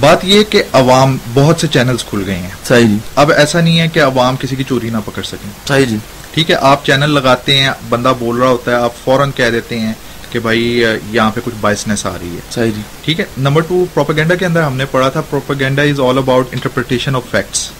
بات 0.00 0.24
یہ 0.24 0.42
کہ 0.44 0.62
عوام 0.72 1.16
بہت 1.34 1.60
سے 1.60 1.66
چینلز 1.66 2.04
کھل 2.04 2.22
گئے 2.26 2.36
ہیں۔ 2.36 2.48
صحیح 2.64 2.86
جی۔ 2.86 2.98
اب 3.14 3.32
ایسا 3.32 3.60
نہیں 3.60 3.80
ہے 3.80 3.88
کہ 3.88 4.02
عوام 4.02 4.36
کسی 4.36 4.56
کی 4.56 4.64
چوری 4.64 4.90
نہ 4.90 4.96
پکڑ 5.04 5.22
سکیں۔ 5.22 5.50
صحیح 5.68 5.84
جی۔ 5.84 5.96
ٹھیک 6.34 6.50
ہے 6.50 6.56
آپ 6.60 6.86
چینل 6.86 7.10
لگاتے 7.10 7.58
ہیں 7.58 7.70
بندہ 7.88 8.12
بول 8.18 8.36
رہا 8.36 8.48
ہوتا 8.48 8.70
ہے 8.70 8.76
آپ 8.76 8.92
فوراً 9.04 9.30
کہہ 9.30 9.50
دیتے 9.50 9.78
ہیں 9.78 9.92
کہ 10.30 10.38
بھائی 10.38 10.84
یہاں 11.10 11.30
پہ 11.30 11.40
کچھ 11.44 11.54
بائسنس 11.60 12.06
آ 12.06 12.16
رہی 12.20 12.34
ہے۔ 12.34 12.40
صحیح 12.50 12.70
جی۔ 12.76 12.82
ٹھیک 13.04 13.20
ہے 13.20 13.24
نمبر 13.38 13.60
ٹو 13.60 13.84
پروپیگنڈا 13.94 14.34
کے 14.34 14.46
اندر 14.46 14.62
ہم 14.62 14.76
نے 14.76 14.84
پڑھا 14.84 15.08
تھا 15.08 15.20
propaganda 15.20 15.82
is 15.82 16.00
all 16.00 16.18
about 16.18 16.48
interpretation 16.52 17.16
of 17.16 17.22
facts 17.30 17.70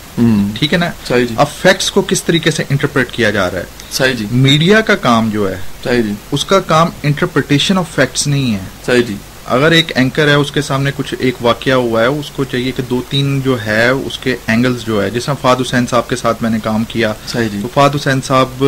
ٹھیک 0.58 0.72
ہے 0.72 0.78
نا؟ 0.78 0.90
صحیح 1.08 1.24
جی۔ 1.24 1.34
اب 1.38 1.46
فیکٹس 1.62 1.90
کو 1.90 2.02
کس 2.02 2.22
طریقے 2.22 2.50
سے 2.50 2.64
انٹرپریٹ 2.70 3.10
کیا 3.10 3.30
جا 3.30 3.50
رہا 3.50 3.58
ہے؟ 3.58 3.64
صحیح 3.92 4.12
جی۔ 4.12 4.26
میڈیا 4.30 4.80
کا 4.80 4.96
کام 4.96 5.30
جو 5.30 5.50
ہے 5.50 5.56
صحیح 5.84 6.02
جی۔ 6.02 6.12
اس 6.32 6.44
کا 6.44 6.60
کام 6.60 6.88
انٹرپریٹیشن 7.02 7.78
آف 7.78 7.84
فیکٹس 7.94 8.26
نہیں 8.26 8.54
ہے۔ 8.54 8.58
صحیح 8.86 9.02
جی۔ 9.02 9.16
اگر 9.50 9.70
ایک 9.70 9.92
اینکر 9.94 10.28
ہے 10.28 10.34
اس 10.34 10.50
کے 10.52 10.62
سامنے 10.62 10.90
کچھ 10.96 11.14
ایک 11.18 11.34
واقعہ 11.40 11.74
ہوا 11.74 12.00
ہے 12.02 12.06
اس 12.06 12.30
کو 12.30 12.44
چاہیے 12.44 12.72
کہ 12.72 12.82
دو 12.90 13.00
تین 13.08 13.40
جو 13.40 13.56
ہے 13.66 13.88
اس 13.88 14.18
کے 14.18 14.36
اینگلز 14.46 14.84
جو 14.84 15.02
ہے 15.02 15.10
جس 15.10 15.28
میں 15.28 15.36
فاد 15.40 15.56
حسین 15.60 15.86
صاحب 15.86 16.08
کے 16.08 16.16
ساتھ 16.16 16.42
میں 16.42 16.50
نے 16.50 16.58
کام 16.62 16.84
کیا 16.88 17.12
جی۔ 17.34 17.58
تو 17.62 17.68
فاد 17.74 17.90
حسین 17.94 18.20
صاحب 18.24 18.64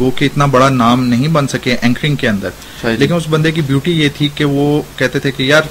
گو 0.00 0.10
کہ 0.10 0.24
اتنا 0.24 0.46
بڑا 0.46 0.68
نام 0.68 1.04
نہیں 1.04 1.28
بن 1.28 1.48
سکے 1.48 1.76
اینکرنگ 1.80 2.16
کے 2.16 2.28
اندر۔ 2.28 2.50
جی۔ 2.82 2.96
لیکن 2.98 3.14
اس 3.14 3.28
بندے 3.30 3.52
کی 3.52 3.60
بیوٹی 3.60 3.92
یہ 3.92 4.08
تھی 4.16 4.28
کہ 4.34 4.44
وہ 4.44 4.82
کہتے 4.96 5.18
تھے 5.18 5.30
کہ 5.30 5.42
یار 5.42 5.62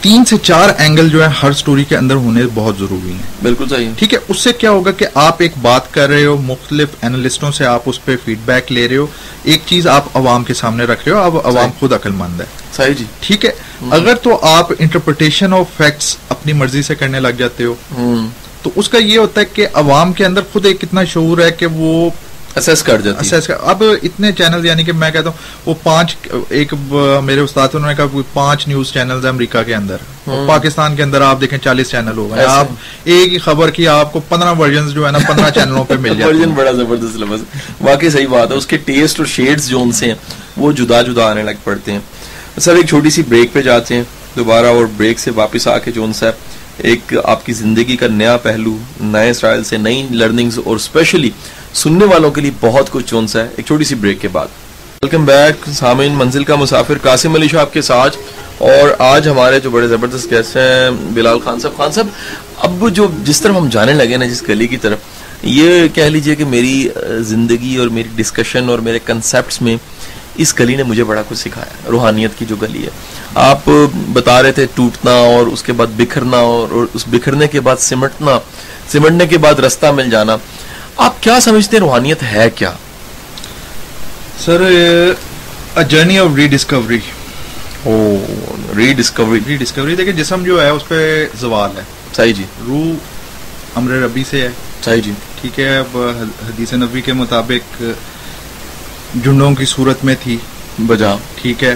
تین 0.00 0.24
سے 0.24 0.36
چار 0.42 0.68
اینگل 0.78 1.08
جو 1.08 1.22
ہے 1.24 1.28
ہر 1.42 1.52
سٹوری 1.52 1.84
کے 1.84 1.96
اندر 1.96 2.14
ہونے 2.14 2.42
بہت 2.54 2.78
ضروری 2.78 3.12
ہیں۔ 3.12 3.22
بالکل 3.42 3.68
صحیح۔ 3.68 3.88
ٹھیک 3.96 4.14
ہے 4.14 4.18
اس 4.28 4.38
سے 4.38 4.52
کیا 4.52 4.70
ہوگا 4.70 4.90
کہ 4.92 5.06
آپ 5.14 5.36
ایک 5.38 5.52
بات 5.62 5.92
کر 5.94 6.08
رہے 6.08 6.24
ہو 6.24 6.36
مختلف 6.36 6.88
اینالسٹوں 7.02 7.52
سے 7.52 7.66
آپ 7.66 7.82
اس 7.86 8.04
پہ 8.04 8.16
فیڈ 8.24 8.38
بیک 8.44 8.72
لے 8.72 8.88
رہے 8.88 8.96
ہو 8.96 9.06
ایک 9.42 9.62
چیز 9.66 9.86
آپ 9.86 10.04
عوام 10.14 10.44
کے 10.44 10.54
سامنے 10.54 10.84
رکھ 10.84 11.08
رہے 11.08 11.16
ہو 11.16 11.22
اب 11.22 11.36
عوام۔ 11.44 11.70
خود 11.78 11.92
عقل 11.92 12.10
مند 12.10 12.40
ہے۔ 12.40 12.46
صحیح 12.72 12.94
جی۔ 12.94 13.04
ٹھیک 13.20 13.44
ہے 13.44 13.50
اگر 13.90 14.14
تو 14.14 14.38
آپ 14.42 14.72
انٹرپریٹیشن 14.78 15.52
آف 15.52 15.76
فیکٹس 15.76 16.16
اپنی 16.28 16.52
مرضی 16.52 16.82
سے 16.82 16.94
کرنے 16.94 17.20
لگ 17.20 17.38
جاتے 17.38 17.64
ہو 17.64 17.74
تو 18.62 18.70
اس 18.76 18.88
کا 18.88 18.98
یہ 18.98 19.18
ہوتا 19.18 19.40
ہے 19.40 19.46
کہ 19.46 19.66
عوام 19.72 20.12
کے 20.12 20.24
اندر 20.26 20.40
خود 20.52 20.66
ایک 20.66 20.76
اتنا 20.82 21.04
شعور 21.04 21.38
ہے 21.38 21.50
کہ 21.50 21.66
وہ 21.66 22.10
اسیس 22.56 22.82
کر 22.82 23.00
جاتی 23.00 23.26
assess 23.26 23.46
کر- 23.46 23.56
اب 23.60 23.82
اتنے 24.02 24.32
چینل 24.32 24.66
یعنی 24.66 24.84
کہ 24.84 24.92
میں 24.92 25.10
کہتا 25.10 25.28
ہوں 25.28 25.36
وہ 25.66 25.74
پانچ 25.82 26.16
ایک 26.48 26.74
میرے 27.24 27.40
استاد 27.40 27.68
انہوں 27.72 27.90
نے 27.90 27.96
کہا 27.96 28.06
پانچ 28.32 28.68
نیوز 28.68 28.92
چینلز 28.92 29.24
ہیں 29.24 29.32
امریکہ 29.32 29.62
کے 29.62 29.74
اندر۔ 29.74 29.96
پاکستان 30.46 30.96
کے 30.96 31.02
اندر 31.02 31.20
آپ 31.20 31.40
دیکھیں 31.40 31.58
چالیس 31.58 31.90
چینل 31.90 32.16
ہو 32.16 32.30
گئے۔ 32.30 32.44
آپ 32.44 32.66
ایک 33.04 33.32
ہی 33.32 33.38
خبر 33.38 33.70
کی 33.70 33.88
آپ 33.88 34.12
کو 34.12 34.20
پندرہ 34.28 34.54
ورژنز 34.58 34.92
جو 34.92 35.06
ہے 35.06 35.12
نا 35.12 35.18
پندرہ 35.18 35.50
چینلوں 35.50 35.84
پہ 35.84 35.94
مل 35.94 36.08
جاتے 36.08 36.24
ورژن 36.24 36.50
بڑا 36.50 36.72
زبردست 36.72 37.16
لفظ 37.16 37.42
واقعی 37.80 38.10
صحیح 38.10 38.28
بات 38.28 38.50
ہے۔ 38.50 38.56
اس 38.56 38.66
کے 38.66 38.76
ٹیسٹ 38.76 39.20
اور 39.20 39.26
شیڈز 39.26 39.68
جو 39.68 39.82
ان 39.82 39.92
سے 39.92 40.06
ہیں 40.06 40.14
وہ 40.56 40.72
جدا 40.72 41.02
جدا 41.02 41.24
آنے 41.30 41.42
لگ 41.42 41.50
پڑتے 41.64 41.92
ہیں۔ 41.92 42.00
سر 42.60 42.74
ایک 42.74 42.86
چھوٹی 42.88 43.10
سی 43.10 43.22
بریک 43.28 43.52
پہ 43.52 43.62
جاتے 43.62 43.94
ہیں۔ 43.94 44.02
دوبارہ 44.36 44.66
اور 44.66 44.84
بریک 44.96 45.18
سے 45.18 45.30
واپس 45.34 45.68
آ 45.68 45.78
کے 45.78 45.92
جو 45.92 46.04
ان 46.04 46.12
سے 46.12 46.26
ایک 46.76 47.14
آپ 47.24 47.46
کی 47.46 47.52
زندگی 47.52 47.96
کا 47.96 48.06
نیا 48.06 48.36
پہلو 48.36 48.78
نئے 49.00 49.30
اسٹائل 49.30 49.64
سے 49.64 49.76
نئی 49.76 50.06
لرننگز 50.10 50.58
اور 50.64 50.76
اسپیشلی 50.76 51.30
سننے 51.76 52.04
والوں 52.04 52.30
کے 52.30 52.40
لیے 52.40 52.50
بہت 52.60 52.90
کچھ 52.90 53.04
جو 53.06 53.18
ان 53.18 53.26
ہے، 53.34 53.46
ایک 53.56 53.66
چھوٹی 53.66 53.84
سی 53.84 53.94
بریک 53.94 54.20
کے 54.20 54.28
بعد۔ 54.28 54.46
ویلکم 55.02 55.24
بیک 55.24 55.70
سامعین، 55.70 56.12
منزل 56.12 56.44
کا 56.44 56.54
مسافر 56.54 56.94
قاسم 57.02 57.34
علی 57.34 57.48
شاہ 57.48 57.60
آپ 57.60 57.72
کے 57.72 57.82
ساتھ۔ 57.82 58.16
اور 58.58 58.94
آج 58.98 59.28
ہمارے 59.28 59.60
جو 59.60 59.70
بڑے 59.70 59.88
زبردست 59.88 60.30
گیسٹ 60.30 60.56
ہیں، 60.56 60.90
بلال 60.90 61.38
خان 61.38 61.60
صاحب۔ 61.60 61.76
خان 61.76 61.92
صاحب، 61.92 62.06
اب 62.56 62.90
جو 62.92 63.08
جس 63.24 63.40
طرف 63.40 63.56
ہم 63.56 63.68
جانے 63.68 63.92
لگے 63.92 64.16
نا، 64.16 64.26
جس 64.26 64.48
گلی 64.48 64.66
کی 64.66 64.76
طرف، 64.76 64.98
یہ 65.42 65.88
کہہ 65.88 66.02
لیجیے 66.02 66.34
کہ 66.34 66.44
میری 66.44 66.88
زندگی 67.18 67.76
اور 67.76 67.88
میری 67.88 68.08
ڈسکشن 68.16 68.68
اور 68.68 68.78
میرے 68.78 68.98
کنسیپٹس 69.06 69.62
میں 69.62 69.76
اس 70.36 70.58
گلی 70.58 70.76
نے 70.76 70.82
مجھے 70.82 71.04
بڑا 71.04 71.22
کچھ 71.28 71.38
سکھایا 71.38 71.90
روحانیت 71.90 72.30
کی 72.38 72.44
جو 72.44 72.56
گلی 72.56 72.84
ہے۔ 72.84 72.90
آپ 73.34 73.68
بتا 74.12 74.42
رہے 74.42 74.52
تھے 74.52 74.66
ٹوٹنا 74.74 75.10
اور 75.10 75.46
اس 75.46 75.62
کے 75.62 75.72
بعد 75.72 75.86
بکھرنا 75.96 76.36
اور 76.36 76.86
اس 76.94 77.04
بکھرنے 77.06 77.46
کے 77.46 77.60
بعد 77.60 77.76
سمٹنا، 77.78 78.38
سمٹنے 78.88 79.26
کے 79.26 79.38
بعد 79.38 79.54
رستہ 79.54 79.86
مل 79.86 80.10
جانا۔ 80.10 80.36
آپ 80.96 81.22
کیا 81.22 81.40
سمجھتے 81.40 81.76
ہیں 81.76 81.84
روحانیت 81.84 82.22
ہے 82.22 82.50
کیا؟ 82.54 82.72
Sir 84.38 84.62
journey 85.88 86.18
of 86.18 86.34
rediscovery 86.48 86.98
rediscovery 88.92 89.40
rediscovery 89.56 89.96
دیکھیں 89.96 90.14
جسم 90.14 90.42
جو 90.42 90.62
ہے 90.62 90.68
اس 90.68 90.88
پہ 90.88 91.26
زوال 91.40 91.70
ہے۔ 91.76 91.82
صحیح 92.16 92.32
جی۔ 92.32 92.42
روح 92.66 92.94
امر 93.74 93.90
ربی 93.90 94.24
سے 94.30 94.40
ہے۔ 94.40 94.48
صحیح 94.84 95.02
جی۔ 95.02 95.12
ٹھیک 95.40 95.60
ہے 95.60 95.78
اب 95.78 95.98
حدیث 96.46 96.72
نبی 96.72 97.00
کے 97.00 97.12
مطابق 97.12 97.82
جنڈوں 99.14 99.54
کی 99.54 99.64
صورت 99.64 100.04
میں 100.04 100.14
تھی۔ 100.22 100.36
بجا۔ 100.78 101.14
ٹھیک 101.34 101.64
ہے 101.64 101.74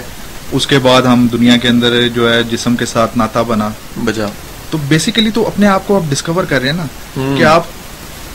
اس 0.51 0.67
کے 0.67 0.79
بعد 0.79 1.01
ہم 1.01 1.27
دنیا 1.31 1.57
کے 1.57 1.67
اندر 1.67 2.07
جو 2.07 2.33
ہے 2.33 2.43
جسم 2.43 2.75
کے 2.75 2.85
ساتھ 2.85 3.17
ناتا 3.17 3.41
بنا۔ 3.41 3.69
بجا۔ 3.97 4.25
تو 4.69 4.77
بیسیکلی 4.87 5.31
تو 5.31 5.47
اپنے 5.47 5.67
آپ 5.67 5.87
کو 5.87 5.95
آپ 5.95 6.01
ڈسکور 6.09 6.43
کر 6.43 6.61
رہے 6.61 6.69
ہیں 6.69 6.77
نا۔ 6.77 7.37
کہ 7.37 7.43
آپ 7.43 7.63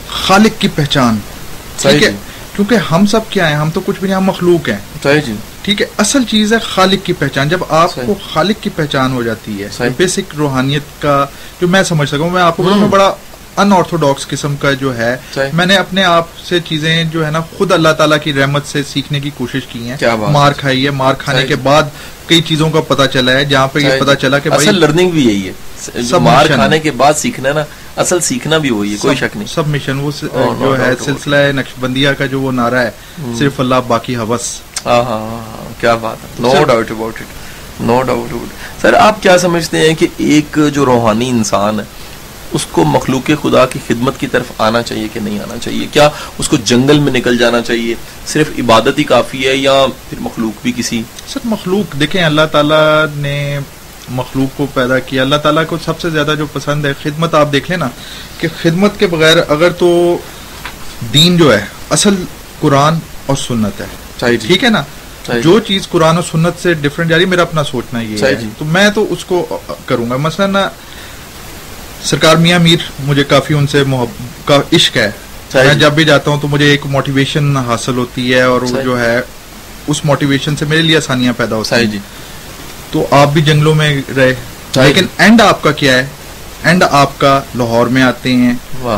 خالق 0.08 0.60
کی 0.60 0.68
پہچان 0.68 1.18
ٹھیک 1.82 2.02
ہے 2.02 2.10
جی۔ 2.10 2.16
کیونکہ 2.56 2.74
ہم 2.90 3.06
سب 3.06 3.20
کیا 3.28 3.48
ہیں 3.48 3.56
ہم 3.56 3.70
تو 3.70 3.80
کچھ 3.80 4.00
بھی 4.00 4.08
نہیں 4.08 4.16
ہم 4.16 4.24
مخلوق 4.24 4.68
ہیں 4.68 4.78
صحیح 5.02 5.20
جی 5.20 5.32
ٹھیک 5.62 5.80
ہے 5.82 5.86
اصل 5.96 6.24
چیز 6.24 6.52
ہے 6.52 6.58
خالق 6.62 7.06
کی 7.06 7.12
پہچان 7.12 7.48
جب 7.48 7.60
آپ۔ 7.68 7.94
کو 8.06 8.14
خالق 8.32 8.62
کی 8.62 8.70
پہچان 8.70 9.12
ہو 9.12 9.22
جاتی 9.22 9.62
ہے۔ 9.62 9.88
بیسک 9.96 10.34
روحانیت 10.38 11.02
کا 11.02 11.26
جو 11.60 11.68
میں 11.68 11.82
سمجھ 11.82 12.08
سکوں 12.08 12.30
میں 12.30 12.42
آپ 12.42 12.56
کو 12.56 12.62
میں 12.62 12.88
بڑا 12.88 13.14
ان 13.56 13.72
آرتھوڈاکس 13.72 14.26
قسم 14.26 14.56
کا 14.56 14.72
جو 14.72 14.96
ہے۔ 14.98 15.16
میں 15.52 15.66
نے 15.66 15.76
اپنے 15.76 16.04
آپ 16.04 16.24
سے 16.44 16.60
چیزیں 16.60 17.04
جو 17.04 17.26
ہے 17.26 17.30
نا 17.30 17.40
خود 17.58 17.72
اللہ 17.72 17.88
تعالیٰ 17.88 18.18
کی 18.22 18.32
رحمت 18.32 18.66
سے 18.66 18.82
سیکھنے 18.82 19.20
کی 19.20 19.30
کوشش 19.38 19.66
کی 19.72 19.88
ہیں۔ 19.90 19.96
مار 20.30 20.52
کھائی 20.52 20.84
ہے 20.84 20.90
مار 20.90 21.14
کھانے۔ 21.14 21.46
کے 21.46 21.56
بعد 21.56 21.82
کئی 22.26 22.40
چیزوں 22.40 22.70
کا 22.70 22.80
پتہ 22.80 23.02
چلا 23.12 23.32
ہے 23.32 23.44
جہاں 23.44 23.68
پہ 23.68 23.78
یہ 23.78 24.00
پتہ 24.00 24.10
جی۔ 24.10 24.20
چلا 24.20 24.38
کہ 24.38 24.48
اصل 24.52 24.80
لرننگ 24.80 25.10
بھی 25.10 25.26
یہی 25.28 25.48
ہے 25.48 26.18
مار 26.18 26.46
کھانے۔ 26.46 26.78
کے 26.78 26.90
بعد 26.90 27.12
سیکھنا 27.16 27.52
نا 27.52 27.64
اصل 27.96 28.20
سیکھنا 28.20 28.58
بھی 28.58 28.70
وہی 28.70 28.92
ہے 28.92 28.96
کوئی 29.00 29.16
شک 29.16 29.36
نہیں۔ 29.36 29.48
سب 29.48 29.68
مشن 29.68 29.98
وہ 30.00 30.10
Oh, 30.36 30.58
جو 30.60 30.78
ہے 30.78 30.90
سلسلہ 31.04 31.36
نقش 31.52 31.72
بندیہ 31.80 32.08
کا 32.18 32.26
جو 32.26 32.40
وہ 32.40 32.52
نعرہ 32.52 32.84
ہے 32.84 32.90
صرف 33.38 33.60
اللہ 33.60 33.74
باقی 33.86 34.16
حوث۔ 34.16 34.48
ہاں 34.86 35.02
ہاں 35.02 35.18
ہاں 35.20 35.40
ہاں، 35.48 35.80
کیا 35.80 35.94
بات 35.94 36.16
ہے۔ 36.24 36.28
No 36.38 36.64
doubt 36.64 36.90
about 36.90 37.20
it 37.20 37.80
no 37.80 38.02
doubt 38.02 38.32
about 38.32 38.82
sir 38.82 38.94
آپ 38.94 39.22
کیا 39.22 39.38
سمجھتے 39.38 39.88
ہیں 39.88 39.94
کہ 39.94 40.06
ایک 40.16 40.58
جو 40.72 40.84
روحانی 40.86 41.28
انسان 41.30 41.80
ہے 41.80 41.84
اس 42.52 42.66
کو 42.70 42.84
مخلوق 42.84 43.30
خدا 43.42 43.64
کی 43.66 43.78
خدمت 43.86 44.20
کی 44.20 44.26
طرف 44.26 44.52
آنا 44.58 44.82
چاہیے 44.82 45.08
کہ 45.12 45.20
نہیں 45.20 45.40
آنا 45.40 45.58
چاہیے؟ 45.58 45.86
کیا 45.92 46.08
اس 46.38 46.48
کو 46.48 46.56
جنگل 46.64 46.98
میں 46.98 47.12
نکل 47.12 47.38
جانا 47.38 47.60
چاہیے؟ 47.62 47.94
صرف 48.26 48.50
عبادت 48.58 48.98
ہی 48.98 49.04
کافی 49.04 49.46
ہے 49.48 49.56
یا 49.56 49.86
پھر 50.10 50.18
مخلوق 50.20 50.62
بھی 50.62 50.72
کسی؟ 50.76 51.02
سر 51.28 51.40
مخلوق 51.44 52.00
دیکھیں 52.00 52.22
اللہ 52.24 52.46
تعالیٰ 52.52 53.06
نے 53.16 53.58
مخلوق 54.08 54.56
کو 54.56 54.66
پیدا 54.74 54.98
کیا۔ 54.98 55.22
اللہ 55.22 55.36
تعالیٰ 55.36 55.66
کو 55.66 55.76
سب 55.84 56.00
سے 56.00 56.10
زیادہ 56.10 56.34
جو 56.38 56.46
پسند 56.52 56.84
ہے 56.84 56.92
خدمت 57.02 57.34
آپ 57.34 57.52
دیکھ 57.52 57.70
لیں 57.70 57.78
نا 57.78 57.88
کہ 58.38 58.48
خدمت 58.62 58.98
کے 58.98 59.06
بغیر 59.06 59.36
اگر 59.48 59.70
تو 59.70 60.18
دین 61.14 61.36
جو 61.36 61.54
ہے 61.54 61.64
اصل 61.90 62.14
قرآن 62.60 62.94
اور 63.26 63.36
سنت 63.36 63.80
ہے۔ 63.80 63.86
جی۔ 64.36 64.46
ٹھیک 64.46 64.64
ہے 64.64 64.68
نا؟ 64.68 64.82
صحیح 65.26 65.40
جو 65.40 65.60
چیز 65.60 65.88
قرآن 65.88 66.14
اور 66.14 66.24
سنت 66.30 66.62
سے 66.62 66.74
ڈفرینٹ 66.74 67.10
جاری 67.10 67.24
میرا 67.24 67.42
اپنا 67.42 67.64
سوچنا 67.64 68.00
یہ 68.00 68.16
ہے۔ 68.22 68.34
جی۔ 68.34 68.48
تو 68.58 68.64
میں 68.64 68.90
تو 68.90 69.06
اس 69.10 69.24
کو 69.24 69.58
کروں 69.86 70.10
گا۔ 70.10 70.16
مثلا 70.16 70.46
نا 70.46 70.68
سرکار 72.02 72.36
میاں 72.36 72.58
میر 72.58 72.76
مجھے 73.00 73.24
کافی 73.24 73.54
ان 73.54 73.66
سے 73.66 73.84
کا 74.44 74.60
عشق 74.72 74.96
ہے۔ 74.96 75.10
میں 75.54 75.74
جی۔ 75.74 75.80
جب 75.80 75.92
بھی 75.92 76.04
جاتا 76.04 76.30
ہوں 76.30 76.40
تو 76.40 76.48
مجھے 76.48 76.66
ایک 76.66 76.86
موٹیویشن 76.86 77.56
حاصل 77.56 77.96
ہوتی 77.96 78.34
ہے 78.34 78.42
اور 78.42 78.62
وہ۔ 78.62 78.82
جو 78.82 79.00
ہے 79.00 79.20
اس 79.86 80.04
موٹیویشن 80.04 80.56
سے 80.56 80.64
میرے 80.64 80.82
لیے 80.82 80.96
آسانیاں 80.96 81.32
پیدا 81.36 81.56
ہوتی 81.56 81.74
ہیں۔ 81.74 81.84
جی۔ 81.84 81.98
تو 82.90 83.06
آپ 83.10 83.32
بھی 83.32 83.42
جنگلوں 83.42 83.74
میں 83.74 84.02
رہے۔ 84.16 84.34
لیکن 84.76 85.06
اینڈ 85.18 85.40
آپ 85.40 85.62
کا 85.62 85.70
کیا 85.72 85.98
ہے؟ 85.98 86.06
اینڈ 86.62 86.84
آپ 86.90 87.18
کا 87.18 87.40
لاہور 87.54 87.86
میں 87.86 88.02
آتے 88.02 88.32
ہیں 88.32 88.54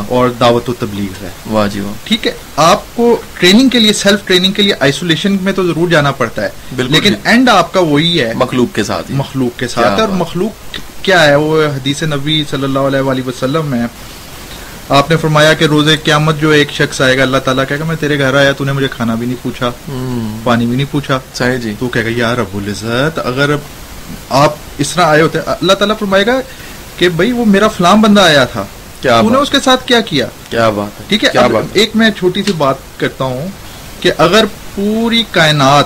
اور 0.07 0.29
دعوت 0.29 0.69
و 0.69 0.73
تبلیغ 0.73 1.23
ہے۔ 1.23 1.29
واہ 1.49 1.67
جی 1.67 1.79
واہ۔ 1.79 1.93
ٹھیک 2.03 2.27
ہے 2.27 2.31
آپ 2.55 2.95
کو 2.95 3.21
ٹریننگ 3.39 3.69
کے 3.69 3.79
لیے 3.79 3.93
سیلف 3.93 4.27
ٹریننگ 4.27 4.51
کے 4.51 4.61
لیے 4.61 4.73
آئسولیشن 4.79 5.37
میں 5.41 5.53
تو 5.53 5.67
ضرور 5.67 5.89
جانا 5.89 6.11
پڑتا 6.11 6.41
ہے۔ 6.43 6.49
لیکن 6.77 7.09
جی۔ 7.09 7.15
اینڈ 7.23 7.49
آپ 7.49 7.73
کا 7.73 7.79
وہی 7.79 8.21
ہے۔ 8.21 8.33
مخلوق 8.35 8.75
کے 8.75 8.83
ساتھ 8.83 9.05
مخلوق 9.09 9.59
کے 9.59 9.67
ساتھ۔ 9.67 10.01
اور۔ 10.01 10.09
مخلوق 10.09 10.75
کیا 11.01 11.23
ہے؟ 11.23 11.35
وہ 11.35 11.63
حدیث 11.63 12.03
نبی 12.03 12.43
صلی 12.51 12.63
اللہ 12.63 12.79
علیہ 12.79 12.99
وآلہ 12.99 13.21
وسلم 13.27 13.65
میں 13.65 13.87
آپ 14.89 15.09
نے 15.09 15.17
فرمایا 15.17 15.53
کہ 15.53 15.65
روز 15.65 15.89
قیامت 16.03 16.41
جو 16.41 16.49
ایک 16.49 16.71
شخص 16.71 17.01
آئے 17.01 17.17
گا 17.17 17.21
اللہ 17.21 17.37
تعالیٰ 17.37 17.63
کہے 17.69 17.79
گا 17.79 17.83
میں 17.83 17.95
تیرے 17.95 18.19
گھر 18.19 18.33
آیا 18.33 18.51
تو 18.51 18.63
نے 18.63 18.71
مجھے 18.71 18.87
کھانا 18.91 19.15
بھی 19.15 19.25
نہیں 19.27 19.43
پوچھا 19.43 19.71
پانی 20.43 20.65
بھی 20.65 20.75
نہیں 20.75 20.91
پوچھا۔ 20.91 21.19
صحیح 21.33 21.57
جی۔ 21.57 21.73
تو 21.79 21.87
کہے 21.87 22.05
گا 22.05 22.09
یا 22.15 22.35
رب 22.35 22.57
العزت 22.57 23.19
اگر 23.25 23.55
آپ 24.29 24.53
اس 24.77 24.89
طرح 24.89 25.05
آئے 25.05 25.21
ہوتے 25.21 25.39
اللہ 25.45 25.73
تعالیٰ 25.73 25.97
فرمائے 25.99 26.25
گا 26.25 26.39
کہ 26.97 27.09
بھائی 27.09 27.31
وہ 27.31 27.45
میرا 27.45 27.67
فلام 27.67 28.01
بندہ 28.01 28.21
آیا 28.21 28.45
تھا۔ 28.45 28.63
کیا 29.01 29.21
تو 29.21 29.29
نے 29.29 29.37
اس 29.37 29.49
کے 29.49 29.57
ساتھ 29.63 29.87
کیا 29.87 30.01
کیا؟ 30.01 30.25
کیا 30.49 30.69
بات 30.69 31.09
ٹھیک 31.09 31.23
ہے؟ 31.23 31.29
ایک 31.73 31.91
میں 31.95 32.11
چھوٹی 32.11 32.43
سی 32.43 32.51
بات 32.51 32.75
کرتا 32.97 33.23
ہوں 33.23 33.47
کہ 33.99 34.11
اگر 34.17 34.45
پوری 34.75 35.23
کائنات 35.31 35.85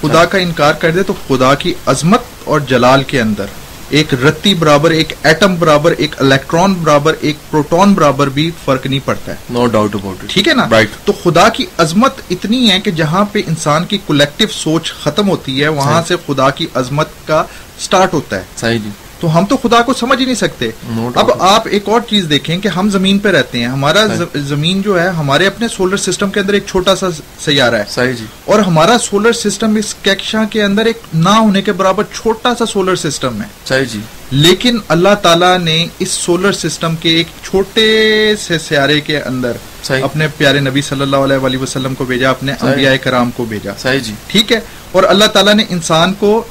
خدا 0.00 0.24
کا 0.24 0.38
انکار 0.38 0.74
کر 0.74 0.90
دے 0.90 1.02
تو 1.02 1.12
خدا 1.28 1.54
کی 1.54 1.74
عظمت 1.86 2.20
اور 2.44 2.60
جلال 2.60 3.02
کے 3.02 3.20
اندر۔ 3.20 3.44
ایک 3.90 4.14
رتی 4.14 4.54
برابر 4.54 4.90
ایک 4.90 5.12
ایٹم 5.22 5.54
برابر 5.58 5.92
ایک 5.98 6.14
الیکٹران 6.20 6.74
برابر 6.74 7.14
ایک 7.20 7.36
پروٹون 7.50 7.94
برابر 7.94 8.28
بھی 8.28 8.50
فرق 8.64 8.86
نہیں 8.86 9.00
پڑتا 9.04 9.32
ہے۔ 9.32 9.36
نو 9.50 9.66
ڈاؤٹ 9.66 9.94
اباؤٹ 9.94 10.24
ٹھیک 10.28 10.48
ہے 10.48 10.54
نا؟ 10.54 10.66
رائٹ 10.70 10.88
تو 11.04 11.12
خدا 11.24 11.48
کی 11.48 11.66
عظمت 11.78 12.20
اتنی 12.30 12.70
ہے 12.70 12.80
کہ 12.80 12.90
جہاں 12.90 13.24
پہ 13.32 13.42
انسان 13.46 13.84
کی 13.84 13.98
کولیکٹو 14.06 14.44
سوچ 14.52 14.92
ختم 14.92 15.28
ہوتی 15.28 15.62
ہے 15.62 15.68
وہاں 15.68 16.02
سے 16.08 16.16
خدا 16.26 16.50
کی 16.50 16.66
عظمت 16.74 17.08
کا 17.26 17.44
سٹارٹ 17.80 18.14
ہوتا 18.14 18.36
ہے۔ 18.36 18.42
صحیح 18.56 18.78
جی۔ 18.84 18.90
تو 19.20 19.38
ہم 19.38 19.44
تو 19.44 19.56
خدا 19.56 19.82
کو 19.82 19.94
سمجھ 19.94 20.20
ہی 20.20 20.24
نہیں 20.24 20.34
سکتے. 20.34 20.70
اب 21.14 21.42
آپ 21.42 21.62
ایک 21.70 21.88
اور 21.88 22.00
چیز 22.00 22.26
دیکھیں 22.30 22.58
کہ 22.58 22.68
ہم 22.68 22.90
زمین 22.90 23.18
پہ 23.18 23.28
رہتے 23.28 23.58
ہیں۔ 23.58 23.66
ہمارا 23.66 24.06
زمین 24.34 24.82
جو 24.82 25.02
ہے 25.02 25.08
ہمارے 25.08 25.46
اپنے 25.46 25.68
سولر 25.68 25.96
سسٹم 25.96 26.30
کے 26.30 26.40
اندر 26.40 26.52
ایک 26.52 26.66
چھوٹا 26.66 26.96
سا 26.96 27.06
سیارہ 27.40 27.74
ہے۔ 27.74 27.84
صحیح 27.88 28.12
جی۔ 28.12 28.24
اور 28.44 28.58
ہمارا 28.58 28.98
سولر 28.98 29.32
سسٹم 29.32 29.76
اس 29.76 29.94
کیکشا 29.94 30.44
کے 30.50 30.62
اندر 30.62 30.84
ایک 30.84 30.98
نہ 31.14 31.28
ہونے 31.28 31.62
کے 31.62 31.72
برابر 31.72 32.04
چھوٹا 32.14 32.54
سا 32.58 32.66
سولر 32.66 32.96
سسٹم 32.96 33.42
ہے۔ 33.42 33.46
صحیح 33.66 33.84
جی۔ 33.84 34.00
لیکن 34.30 34.78
اللہ 34.88 35.14
تعالیٰ 35.22 35.58
نے 35.58 35.86
اس 35.98 36.10
سولر 36.10 36.52
سسٹم 36.52 36.96
کے 36.96 37.08
ایک 37.08 37.26
چھوٹے 37.42 38.34
سے 38.40 38.58
سیارے 38.58 39.00
کے 39.00 39.20
اندر 39.20 39.52
صحیح۔ 39.82 40.04
اپنے 40.04 40.26
پیارے 40.36 40.60
نبی 40.60 40.82
صلی 40.82 41.00
اللہ 41.00 41.16
علیہ 41.16 41.36
وآلہ 41.36 41.56
وسلم 41.56 41.94
کو 41.94 42.04
بھیجا 42.04 42.30
اپنے. 42.30 42.52
انبیاء 42.60 42.94
کرام 43.02 43.30
کو 43.30 43.44
بھیجا۔ 43.44 43.72
صحیح 43.78 43.98
جی۔ 43.98 44.14
ٹھیک 44.26 44.52
ہے؟ 44.52 44.60
اور 44.92 45.02
اللہ 45.02 45.24
تعالیٰ 45.24 45.54
نے 45.54 45.64
انسان 45.68 46.14
کو 46.14 46.44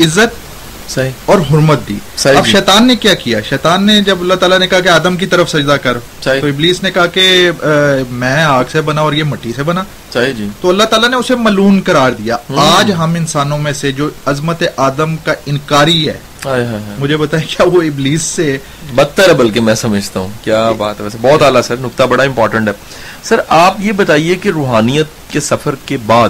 عزت 0.00 0.51
صحیح. 0.88 1.10
اور 1.24 1.38
حرمت 1.38 1.88
دی. 1.88 1.98
صحیح 2.16 2.38
اب 2.38 2.46
جی. 2.46 2.52
شیطان 2.52 2.86
نے 2.86 2.96
کیا 2.96 3.14
کیا؟ 3.14 3.40
شیطان 3.40 3.86
نے 3.86 4.00
جب 4.00 4.20
اللہ 4.20 4.34
تعالیٰ 4.34 4.58
نے 4.58 4.66
کہا 4.66 4.80
کہ 4.80 4.88
آدم 4.88 5.16
کی 5.16 5.26
طرف 5.26 5.50
سجدہ 5.50 5.76
کر 5.82 5.96
صحیح. 6.24 6.40
تو 6.40 6.46
ابلیس 6.46 6.82
نے 6.82 6.90
کہا 6.90 7.06
کہ 7.06 7.50
میں 8.10 8.44
آگ 8.44 8.64
سے 8.72 8.80
بنا 8.80 9.00
اور 9.00 9.12
یہ 9.12 9.24
مٹی 9.24 9.52
سے 9.56 9.62
بنا۔ 9.62 9.84
صحیح 10.12 10.32
جی. 10.32 10.48
تو 10.60 10.68
اللہ 10.68 10.82
تعالیٰ 10.82 11.08
نے 11.08 11.16
اسے 11.16 11.34
ملون 11.34 11.80
قرار 11.84 12.12
دیا۔ 12.12 12.36
آج 12.56 12.92
ہم 12.92 13.14
انسانوں 13.14 13.58
میں 13.58 13.72
سے 13.72 13.92
جو 13.92 14.10
عظمت 14.26 14.62
آدم 14.76 15.16
کا 15.16 15.34
انکاری 15.46 16.08
ہے 16.08 16.18
مجھے 16.98 17.16
بتائیں 17.16 17.46
کیا 17.48 17.66
وہ 17.66 17.82
ابلیس 17.82 18.22
سے 18.22 18.58
بدتر 18.94 19.28
ہے 19.28 19.34
بلکہ 19.34 19.60
میں 19.60 19.74
سمجھتا 19.74 20.20
ہوں۔ 20.20 20.28
کیا 20.42 20.70
بات 20.70 20.98
ہے 20.98 21.04
ویسے؟ 21.04 21.18
بہت 21.20 21.42
اعلیٰ 21.42 21.62
سر 21.62 21.76
نقطہ 21.80 22.02
بڑا 22.02 22.24
امپورٹنٹ 22.24 22.68
ہے۔ 22.68 22.72
سر 23.22 23.40
آپ 23.48 23.76
یہ 23.78 23.92
بتائیے 23.92 24.34
کہ 24.34 24.48
روحانیت 24.48 25.06
کے 25.32 25.40
سفر 25.40 25.74
کے 25.86 25.96
بعد 26.06 26.28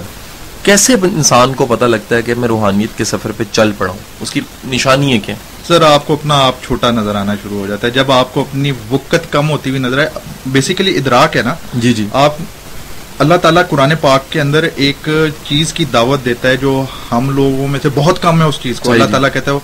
کیسے 0.62 0.94
انسان 1.03 1.55
کو 1.55 1.66
پتہ 1.66 1.85
لگتا 1.85 2.16
ہے 2.16 2.22
کہ 2.22 2.35
میں 2.35 2.48
روحانیت 2.48 2.98
کے 2.98 3.05
سفر 3.05 3.33
پہ 3.37 3.44
چل 3.53 3.72
پڑا 3.79 3.90
ہوں؟ 3.90 3.98
اس 4.20 4.31
کی 4.31 4.40
نشانی 4.68 5.12
ہے 5.12 5.18
کیا؟ 5.18 5.35
سر 5.66 5.83
آپ 5.83 6.07
کو 6.07 6.12
اپنا 6.12 6.46
آپ 6.46 6.55
چھوٹا 6.62 6.90
نظر 6.90 7.14
آنا 7.14 7.35
شروع 7.42 7.59
ہو 7.59 7.66
جاتا 7.66 7.87
ہے۔ 7.87 7.92
جب 7.92 8.12
آپ 8.12 8.35
کو 8.35 8.40
اپنی 8.40 8.72
وقت 8.90 9.33
کم 9.33 9.51
ہوتی 9.51 9.70
ہوئی 9.70 9.83
نظر 9.83 9.98
آئے 9.98 10.09
بیسیکلی 10.46 10.96
ادراک 10.96 11.37
ہے 11.37 11.42
نا؟ 11.42 11.55
جی 11.75 11.92
جی۔ 11.92 12.07
آپ 12.12 12.35
اللہ 13.18 13.35
تعالیٰ 13.35 13.62
قرآن 13.70 13.92
پاک 14.01 14.31
کے 14.31 14.40
اندر 14.40 14.68
ایک 14.77 15.09
چیز 15.48 15.72
کی 15.72 15.85
دعوت 15.85 16.25
دیتا 16.25 16.48
ہے 16.48 16.57
جو 16.57 16.85
ہم 17.12 17.31
لوگوں 17.31 17.68
میں 17.68 17.81
سے 17.83 17.88
بہت 17.94 18.22
کم 18.22 18.40
ہے 18.42 18.46
اس 18.46 18.59
چیز 18.62 18.81
کو۔ 18.81 18.92
اللہ 18.92 19.05
جی۔ 19.05 19.11
تعالیٰ 19.11 19.31
کہتا 19.33 19.51
ہے 19.51 19.57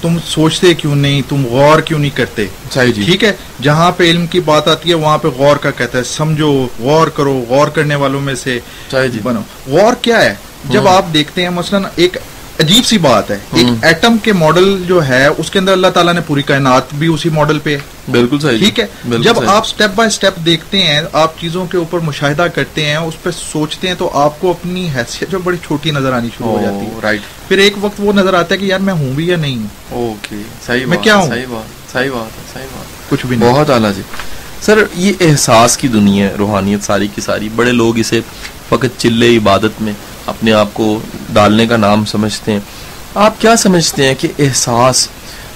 تم 0.00 0.16
سوچتے 0.26 0.74
کیوں 0.74 0.96
نہیں؟ 0.96 1.22
تم 1.28 1.46
غور 1.46 1.78
کیوں 1.80 1.98
نہیں 1.98 2.16
کرتے؟ 2.16 2.46
جی۔ 2.74 3.02
ٹھیک 3.04 3.24
ہے؟ 3.24 3.32
جہاں 3.62 3.92
پہ 3.92 4.04
علم 4.04 4.26
کی 4.26 4.40
بات 4.40 4.68
آتی 4.68 4.88
ہے 4.88 4.94
وہاں 4.94 5.18
پہ 5.18 5.28
غور 5.28 5.56
کا 5.56 5.70
کہتا 5.70 5.98
ہے 5.98 6.02
سمجھو 6.02 6.68
غور 6.78 7.08
کرو 7.08 7.44
غور 7.48 7.68
کرنے 7.68 7.94
والوں 7.94 8.20
میں 8.20 8.34
سے 8.34 8.58
جی۔ 8.92 9.18
بنو۔ 9.22 9.40
غور 9.66 9.92
کیا 10.02 10.24
ہے؟ 10.24 10.34
جب 10.70 10.80
ہم۔ 10.80 10.86
آپ 10.86 11.04
دیکھتے 11.12 11.42
ہیں 11.42 11.50
مثلا 11.50 11.78
ایک 11.96 12.16
عجیب 12.60 12.84
سی 12.84 12.98
بات 12.98 13.30
ہے۔ 13.30 13.38
ایک 13.52 13.66
ایٹم 13.82 14.16
کے 14.22 14.32
ماڈل 14.32 14.82
جو 14.86 15.06
ہے 15.06 15.26
اس 15.26 15.50
کے 15.50 15.58
اندر 15.58 15.72
اللہ 15.72 15.86
تعالیٰ 15.86 16.14
نے 16.14 16.20
پوری 16.26 16.42
کائنات 16.42 16.82
بھی 16.94 17.06
اسی 17.06 17.28
ماڈل 17.28 17.58
پہ 17.58 17.76
بالکل 18.10 18.38
صحیح۔ 18.38 18.58
ٹھیک 18.58 18.80
ہے؟ 18.80 18.86
جب۔ 19.18 19.44
آپ 19.46 19.66
سٹیپ 19.66 19.90
بائی 19.94 20.10
سٹیپ 20.10 20.44
دیکھتے 20.44 20.82
ہیں 20.82 21.00
آپ 21.12 21.40
چیزوں 21.40 21.66
کے 21.66 21.76
اوپر 21.76 21.98
مشاہدہ 21.98 22.46
کرتے 22.54 22.84
ہیں 22.84 22.96
اس 22.96 23.22
پہ 23.22 23.30
سوچتے 23.30 23.88
ہیں 23.88 23.94
تو 23.98 24.10
آپ 24.14 24.40
کو 24.40 24.50
اپنی 24.50 24.88
حیثیت 24.96 25.30
جو 25.30 25.38
بڑی 25.38 25.56
چھوٹی 25.66 25.90
نظر 25.90 26.12
آنی 26.12 26.28
شروع 26.38 26.48
ہو 26.48 26.62
جاتی 26.62 26.86
ہے۔ 26.86 26.90
رائٹ 27.02 27.20
پھر 27.48 27.58
ایک 27.58 27.74
وقت 27.80 27.94
وہ 27.98 28.12
نظر 28.12 28.34
آتا 28.34 28.54
ہے 28.54 28.60
کہ 28.60 28.64
یار 28.64 28.80
میں 28.80 28.94
ہوں 28.94 29.12
بھی 29.12 29.28
یا 29.28 29.36
نہیں 29.36 29.56
ہوں۔ 29.56 29.66
اوکے 29.90 30.36
صحیح 30.66 30.86
میں 30.86 30.98
کیا 30.98 31.16
ہوں؟ 31.16 31.28
صحیح 31.28 31.46
بات 31.50 31.92
صحیح 31.92 32.10
بات 32.10 32.38
ہے 32.38 32.42
صحیح 32.54 32.66
بات۔ 32.76 33.10
کچھ 33.10 33.26
بھی 33.26 33.36
نہیں۔ 33.36 33.52
بہت 33.52 33.70
اعلیٰ 33.70 33.94
جی۔ 33.96 34.02
سر 34.60 34.82
یہ 34.94 35.12
احساس 35.20 35.76
کی 35.76 35.88
دنیا 35.88 36.28
ہے 36.28 36.34
روحانیت 36.38 36.82
ساری 36.82 37.08
کی 37.14 37.20
ساری۔ 37.20 37.48
بڑے 37.56 37.72
لوگ 37.72 37.98
اسے 37.98 38.20
فقط 38.68 39.00
چلے 39.00 39.36
عبادت 39.36 39.82
میں 39.82 39.92
اپنے 40.26 40.52
آپ 40.52 40.68
کو 40.72 40.98
ڈالنے 41.32 41.66
کا 41.66 41.76
نام 41.76 42.04
سمجھتے 42.04 42.52
ہیں۔ 42.52 42.60
آپ 43.14 43.40
کیا 43.40 43.56
سمجھتے 43.56 44.06
ہیں 44.06 44.14
کہ 44.18 44.28
احساس 44.38 45.08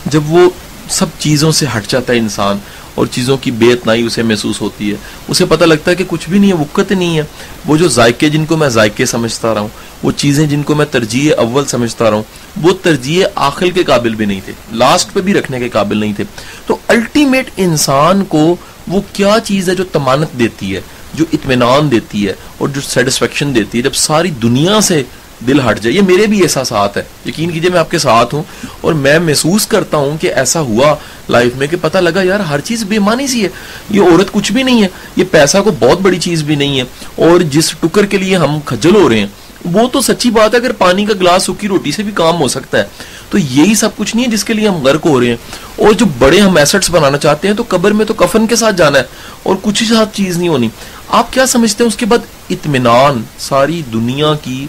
جب 0.07 0.31
وہ 0.33 0.51
سب 0.89 1.07
چیزوں 1.19 1.53
سے 1.53 1.67
ہٹ 1.77 1.87
جاتا 1.87 2.13
ہے 2.13 2.19
انسان 2.19 2.59
اور 2.95 3.07
چیزوں 3.07 3.37
کی 3.37 3.51
بے 3.51 3.73
اتنائی 3.73 4.03
اسے 4.03 4.23
محسوس 4.23 4.61
ہوتی 4.61 4.91
ہے، 4.91 4.97
اسے 5.29 5.45
پتہ 5.45 5.65
لگتا 5.65 5.91
ہے 5.91 5.97
کہ 5.97 6.05
کچھ 6.07 6.29
بھی 6.31 6.39
نہیں 6.39 6.53
ہے، 6.53 6.57
وقت 6.57 6.93
نہیں 6.93 7.19
ہے۔ 7.19 7.23
وہ 7.67 7.77
جو 7.77 7.89
ذائقے 7.89 8.29
جن 8.29 8.45
کو 8.45 8.57
میں 8.57 8.69
ذائقے 8.69 9.07
سمجھتا 9.07 9.55
رہا 9.55 9.61
ہوں، 9.61 9.69
وہ 10.03 10.13
چیزیں 10.13 10.47
جن 10.47 10.63
کو 10.63 10.75
میں 10.75 10.87
ترجیح 10.87 11.33
اول 11.39 11.67
سمجھتا 11.67 12.11
رہا 12.11 12.17
ہوں، 12.17 12.23
وہ 12.63 12.73
ترجیح 12.83 13.27
آخر 13.35 13.67
کے 13.67 13.85
قابل 13.85 14.15
بھی 14.15 14.27
نہیں 14.27 14.41
تھے 14.45 14.53
لاسٹ 14.73 15.13
پہ 15.13 15.21
بھی 15.21 15.35
رکھنے 15.35 15.59
کے 15.59 15.69
قابل 15.69 15.99
نہیں 15.99 16.13
تھے۔ 16.13 16.25
تو 16.67 16.77
الٹیمیٹ 16.89 17.51
انسان 17.57 18.25
کو 18.25 18.57
وہ 18.89 19.01
کیا 19.13 19.37
چیز 19.45 19.69
ہے 19.69 19.75
جو 19.75 19.85
تمانت 19.85 20.39
دیتی 20.39 20.77
ہے؟ 20.77 20.81
جو 21.15 21.25
اطمینان 21.33 21.91
دیتی 21.91 22.29
ہے 22.29 22.33
اور 22.59 22.69
جو 22.69 22.81
سیٹسفیکشن 22.81 23.55
دیتی 23.55 23.79
ہے، 23.79 23.83
جب 23.83 23.95
ساری 23.95 24.31
دنیا 24.31 24.81
سے 24.81 25.03
دل 25.47 25.61
ہٹ 25.71 25.81
جائے، 25.81 25.97
یہ 25.97 26.01
میرے 26.03 26.27
بھی 26.27 26.43
احساسات 26.43 26.97
ہے 26.97 27.03
یقین 27.27 27.51
کیجیے، 27.51 27.71
میں 27.71 27.81
آپ 27.81 27.91
کے 27.91 27.99
ساتھ 27.99 28.35
ہوں 28.35 28.43
اور 28.81 28.93
میں 28.93 29.19
محسوس 29.19 29.67
کرتا 29.67 29.97
ہوں 29.97 30.19
کہ 30.19 30.33
ایسا 30.35 30.61
ہوا 30.61 30.95
لائف 31.29 31.57
میں 31.57 31.67
کہ 31.67 31.77
پتہ 31.81 31.99
لگا، 31.99 32.23
یار، 32.23 32.41
ہر 32.41 32.61
چیز 32.61 32.85
بے 32.85 32.99
معنی 32.99 33.27
سی 33.27 33.45
ہے۔ 33.45 33.49
یہ 33.91 34.01
عورت 34.01 34.33
کچھ 34.33 34.53
بھی 34.53 34.63
نہیں 34.63 34.83
ہے، 34.83 34.89
یہ 35.17 35.25
پیسہ 35.31 35.59
کو 35.65 35.71
بہت 35.79 36.01
بڑی 36.01 36.19
چیز 36.21 36.43
بھی 36.43 36.55
نہیں 36.55 36.79
ہے۔ 36.79 36.85
اور 37.17 37.41
جس 37.41 37.71
ٹکر 37.81 38.07
کے 38.07 38.19
لیے 38.19 38.37
ہم 38.37 38.61
کھجل 38.65 38.97
ہو 38.97 39.09
رہے 39.09 39.19
ہیں، 39.19 39.27
وہ 39.65 39.89
تو 39.89 40.01
سچی 40.01 40.31
بات 40.31 40.55
ہے، 40.55 40.59
اگر 40.59 40.73
پانی 40.73 41.05
کا 41.05 41.15
گلاس 41.21 41.43
سکی 41.43 41.69
روٹی 41.69 41.93
سے 41.93 42.03
بھی 42.03 42.13
کام 42.13 42.41
ہو 42.41 42.49
سکتا 42.49 42.79
ہے، 42.79 42.85
تو 43.31 43.39
یہی 43.39 43.75
سب 43.75 43.97
کچھ 43.97 44.17
نہیں 44.17 44.27
ہے 44.27 44.31
جس 44.31 44.45
کے 44.45 44.55
لیے 44.55 44.69
ہم 44.69 44.87
غرق 44.87 45.07
ہو 45.07 45.21
رہے 45.21 45.27
ہیں۔ 45.27 45.37
اور 45.77 45.93
جو 45.93 46.07
بڑے 46.19 46.41
ہم 46.41 46.57
ایسٹس 46.57 46.91
بنانا 46.91 47.19
چاہتے 47.19 47.49
ہیں، 47.49 47.55
تو 47.55 47.65
قبر 47.69 47.91
میں 47.91 48.07
تو 48.07 48.15
کفن 48.15 48.47
کے 48.47 48.57
ساتھ 48.57 48.77
جانا 48.77 48.99
ہے 48.99 49.05
اور 49.43 49.57
کچھ 49.63 49.83
ہی 49.83 49.89
ساتھ 49.89 50.17
چیز 50.17 50.39
نہیں 50.39 50.49
ہونی۔ 50.49 50.69
آپ 51.11 51.33
کیا 51.33 51.47
سمجھتے 51.47 51.85
ہیں 51.85 51.89
اس 51.89 51.97
کے 51.97 52.07
بعد 52.07 52.19
اطمینان 52.51 53.23
ساری 53.39 53.83
دنیا 53.93 54.35
کی 54.43 54.67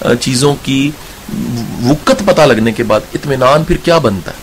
آ، 0.00 0.14
چیزوں 0.14 0.54
کی 0.62 0.90
وقت 1.82 2.22
پتہ 2.26 2.40
لگنے 2.40 2.72
کے 2.72 2.82
بعد 2.82 3.00
اطمینان 3.14 3.64
پھر 3.64 3.76
کیا 3.76 3.98
بنتا 3.98 4.30
ہے؟ 4.30 4.36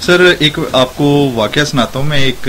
سر 0.00 0.32
ایک 0.38 0.58
آپ 0.72 0.96
کو 0.96 1.30
واقعہ 1.34 1.64
سناتا 1.64 1.98
ہوں 1.98 2.06
میں 2.06 2.18
ایک 2.18 2.48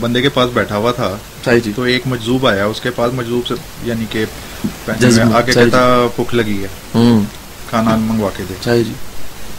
بندے 0.00 0.22
کے 0.22 0.28
پاس 0.28 0.50
بیٹھا 0.52 0.76
ہوا 0.76 0.92
تھا۔ 0.92 1.16
جی۔ 1.64 1.72
تو 1.76 1.82
ایک 1.82 2.02
مجذوب 2.06 2.46
آیا 2.46 2.66
اس 2.66 2.80
کے 2.80 2.90
پاس 2.90 3.12
مجذوب 3.14 3.46
سے 3.46 3.54
یعنی 3.82 4.04
کہ 4.10 4.24
آگے 4.88 5.52
صحیح 5.52 5.64
کہتا 5.64 6.06
بھوک 6.16 6.34
لگی 6.34 6.64
ہے۔ 6.64 6.68
کھانا 7.70 7.96
منگوا 7.96 8.30
کے 8.36 8.42
دے۔ 8.48 8.54
جی۔ 8.82 8.92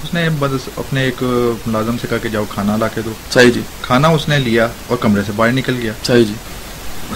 اس 0.03 0.13
نے 0.13 0.29
بس 0.39 0.69
اپنے 0.77 1.01
ایک 1.01 1.23
ملازم 1.67 1.97
سے 2.01 2.07
کہا 2.09 2.17
کہ 2.17 2.29
جاؤ 2.29 2.43
کھانا 2.49 2.77
لا 2.77 2.87
کے 2.87 3.01
دو۔ 3.05 3.11
صحیح 3.31 3.51
جی۔ 3.51 3.61
کھانا 3.81 4.07
اس 4.07 4.27
نے 4.27 4.39
لیا 4.39 4.67
اور 4.87 4.97
کمرے 4.97 5.21
سے 5.25 5.31
باہر 5.35 5.51
نکل 5.51 5.75
گیا۔ 5.81 5.91
صحیح 6.03 6.23
جی۔ 6.23 6.33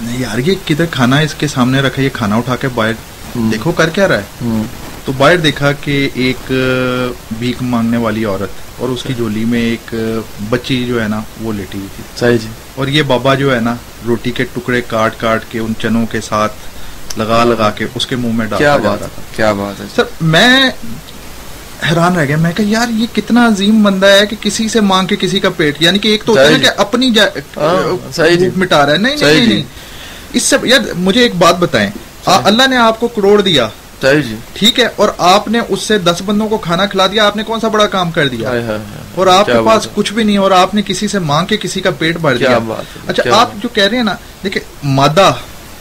یار 0.01 0.37
یہ 0.37 0.53
کدھر 0.67 0.85
کھانا 0.91 1.19
اس 1.19 1.33
کے 1.33 1.47
سامنے 1.47 1.79
رکھا 1.81 2.01
یہ 2.01 2.09
کھانا 2.13 2.35
اٹھا 2.35 2.55
کے 2.55 2.67
باہر۔ 2.67 2.93
دیکھو 3.35 3.71
کر 3.71 3.89
کیا 3.89 4.07
رہا 4.07 4.17
ہے۔ 4.17 4.47
تو 5.05 5.11
باہر 5.17 5.37
دیکھا 5.37 5.71
کہ 5.71 6.09
ایک 6.13 6.51
بھیک 7.39 7.55
مانگنے 7.61 7.97
والی 7.97 8.25
عورت 8.25 8.49
اور 8.77 8.89
اس 8.89 9.03
کی 9.03 9.13
جولی 9.13 9.45
میں 9.45 9.61
ایک 9.61 9.95
بچی 10.49 10.85
جو 10.85 11.03
ہے 11.03 11.07
نا 11.07 11.21
وہ 11.41 11.53
لیٹی 11.53 11.77
ہوئی 11.77 11.87
تھی۔ 11.95 12.03
صحیح 12.19 12.37
جی۔ 12.37 12.47
اور 12.75 12.87
یہ 12.87 13.03
بابا 13.03 13.35
جو 13.35 13.55
ہے 13.55 13.59
نا 13.59 13.75
روٹی 14.07 14.31
کے 14.31 14.43
ٹکڑے 14.53 14.81
کاٹ 14.87 15.19
کاٹ 15.19 15.43
کے 15.49 15.59
ان 15.59 15.73
چنوں 15.79 16.05
کے 16.05 16.21
ساتھ 16.21 16.53
لگا 17.17 17.43
لگا 17.43 17.69
کے 17.69 17.85
اس 17.95 18.07
کے 18.07 18.15
منہ 18.15 18.33
میں 18.33 18.45
جا 18.45 18.57
رہا 18.77 18.95
تھا۔ 18.95 19.21
کیا 19.35 19.53
بات 19.53 19.81
ہے۔ 19.81 19.85
سر 19.95 20.03
میں 20.21 20.69
حیران 21.89 22.15
رہ 22.15 22.25
گیا۔ 22.25 22.37
میں 22.37 22.51
کہ 22.51 22.61
یار 22.61 22.87
یہ 22.89 23.15
کتنا 23.15 23.47
عظیم 23.47 23.83
بندہ 23.83 24.05
ہے 24.05 24.27
کہ 24.27 24.35
کسی 24.41 24.69
سے 24.69 24.81
مانگ 24.81 25.07
کے 25.07 25.15
کسی 25.19 25.39
کا 25.39 25.49
پیٹ 25.49 25.81
یعنی 25.81 25.99
کہ 25.99 26.07
ایک 26.07 26.23
تو 26.23 26.31
ہوتا 26.31 26.43
ہے 26.43 26.59
کہ 26.59 26.69
اپنی 26.77 27.11
جا- 27.11 27.37
ہاں، 27.57 28.35
جی۔ 28.35 28.49
مٹا 28.55 28.85
رہا 28.85 28.93
ہے۔ 28.93 28.97
نہیں 28.97 29.17
صحیح 29.17 29.33
نہیں 29.33 29.45
جی۔ 29.45 29.53
نہیں۔ 29.53 29.63
اس 30.33 30.43
سے 30.43 30.55
یار 30.63 30.79
مجھے 30.97 31.21
ایک 31.21 31.35
بات 31.35 31.55
بتائیں 31.59 31.89
اللہ 32.43 32.67
نے 32.67 32.77
آپ 32.77 32.99
کو 32.99 33.07
کروڑ 33.07 33.41
دیا 33.41 33.67
جی 34.21 34.35
ٹھیک 34.53 34.79
ہے 34.79 34.87
اور 34.95 35.09
آپ 35.17 35.47
نے 35.47 35.59
اس 35.69 35.81
سے 35.81 35.97
دس 35.97 36.21
بندوں 36.25 36.49
کو 36.49 36.57
کھانا 36.57 36.85
کھلا 36.85 37.07
دیا 37.07 37.25
آپ 37.27 37.37
نے 37.37 37.43
کون 37.43 37.59
سا 37.59 37.67
بڑا 37.67 37.87
کام 37.87 38.11
کر 38.11 38.27
دیا۔ 38.27 38.49
اور 39.15 39.27
آپ 39.27 39.45
کے 39.45 39.53
پاس۔ 39.65 39.87
کچھ 39.95 40.13
بھی 40.13 40.23
نہیں 40.23 40.37
اور 40.37 40.51
آپ 40.51 40.75
نے 40.75 40.81
کسی 40.85 41.07
سے 41.07 41.19
مانگ 41.19 41.45
کے 41.45 41.57
کسی 41.57 41.81
کا 41.81 41.89
پیٹ 41.97 42.17
بھر 42.17 42.37
دیا 42.37 42.57
اچھا 43.07 43.23
آپ۔ 43.31 43.49
جو 43.63 43.69
کہہ 43.69 43.83
رہے 43.83 43.97
ہیں 43.97 44.03
نا 44.03 44.15
دیکھیں 44.43 44.61
مادہ 44.83 45.33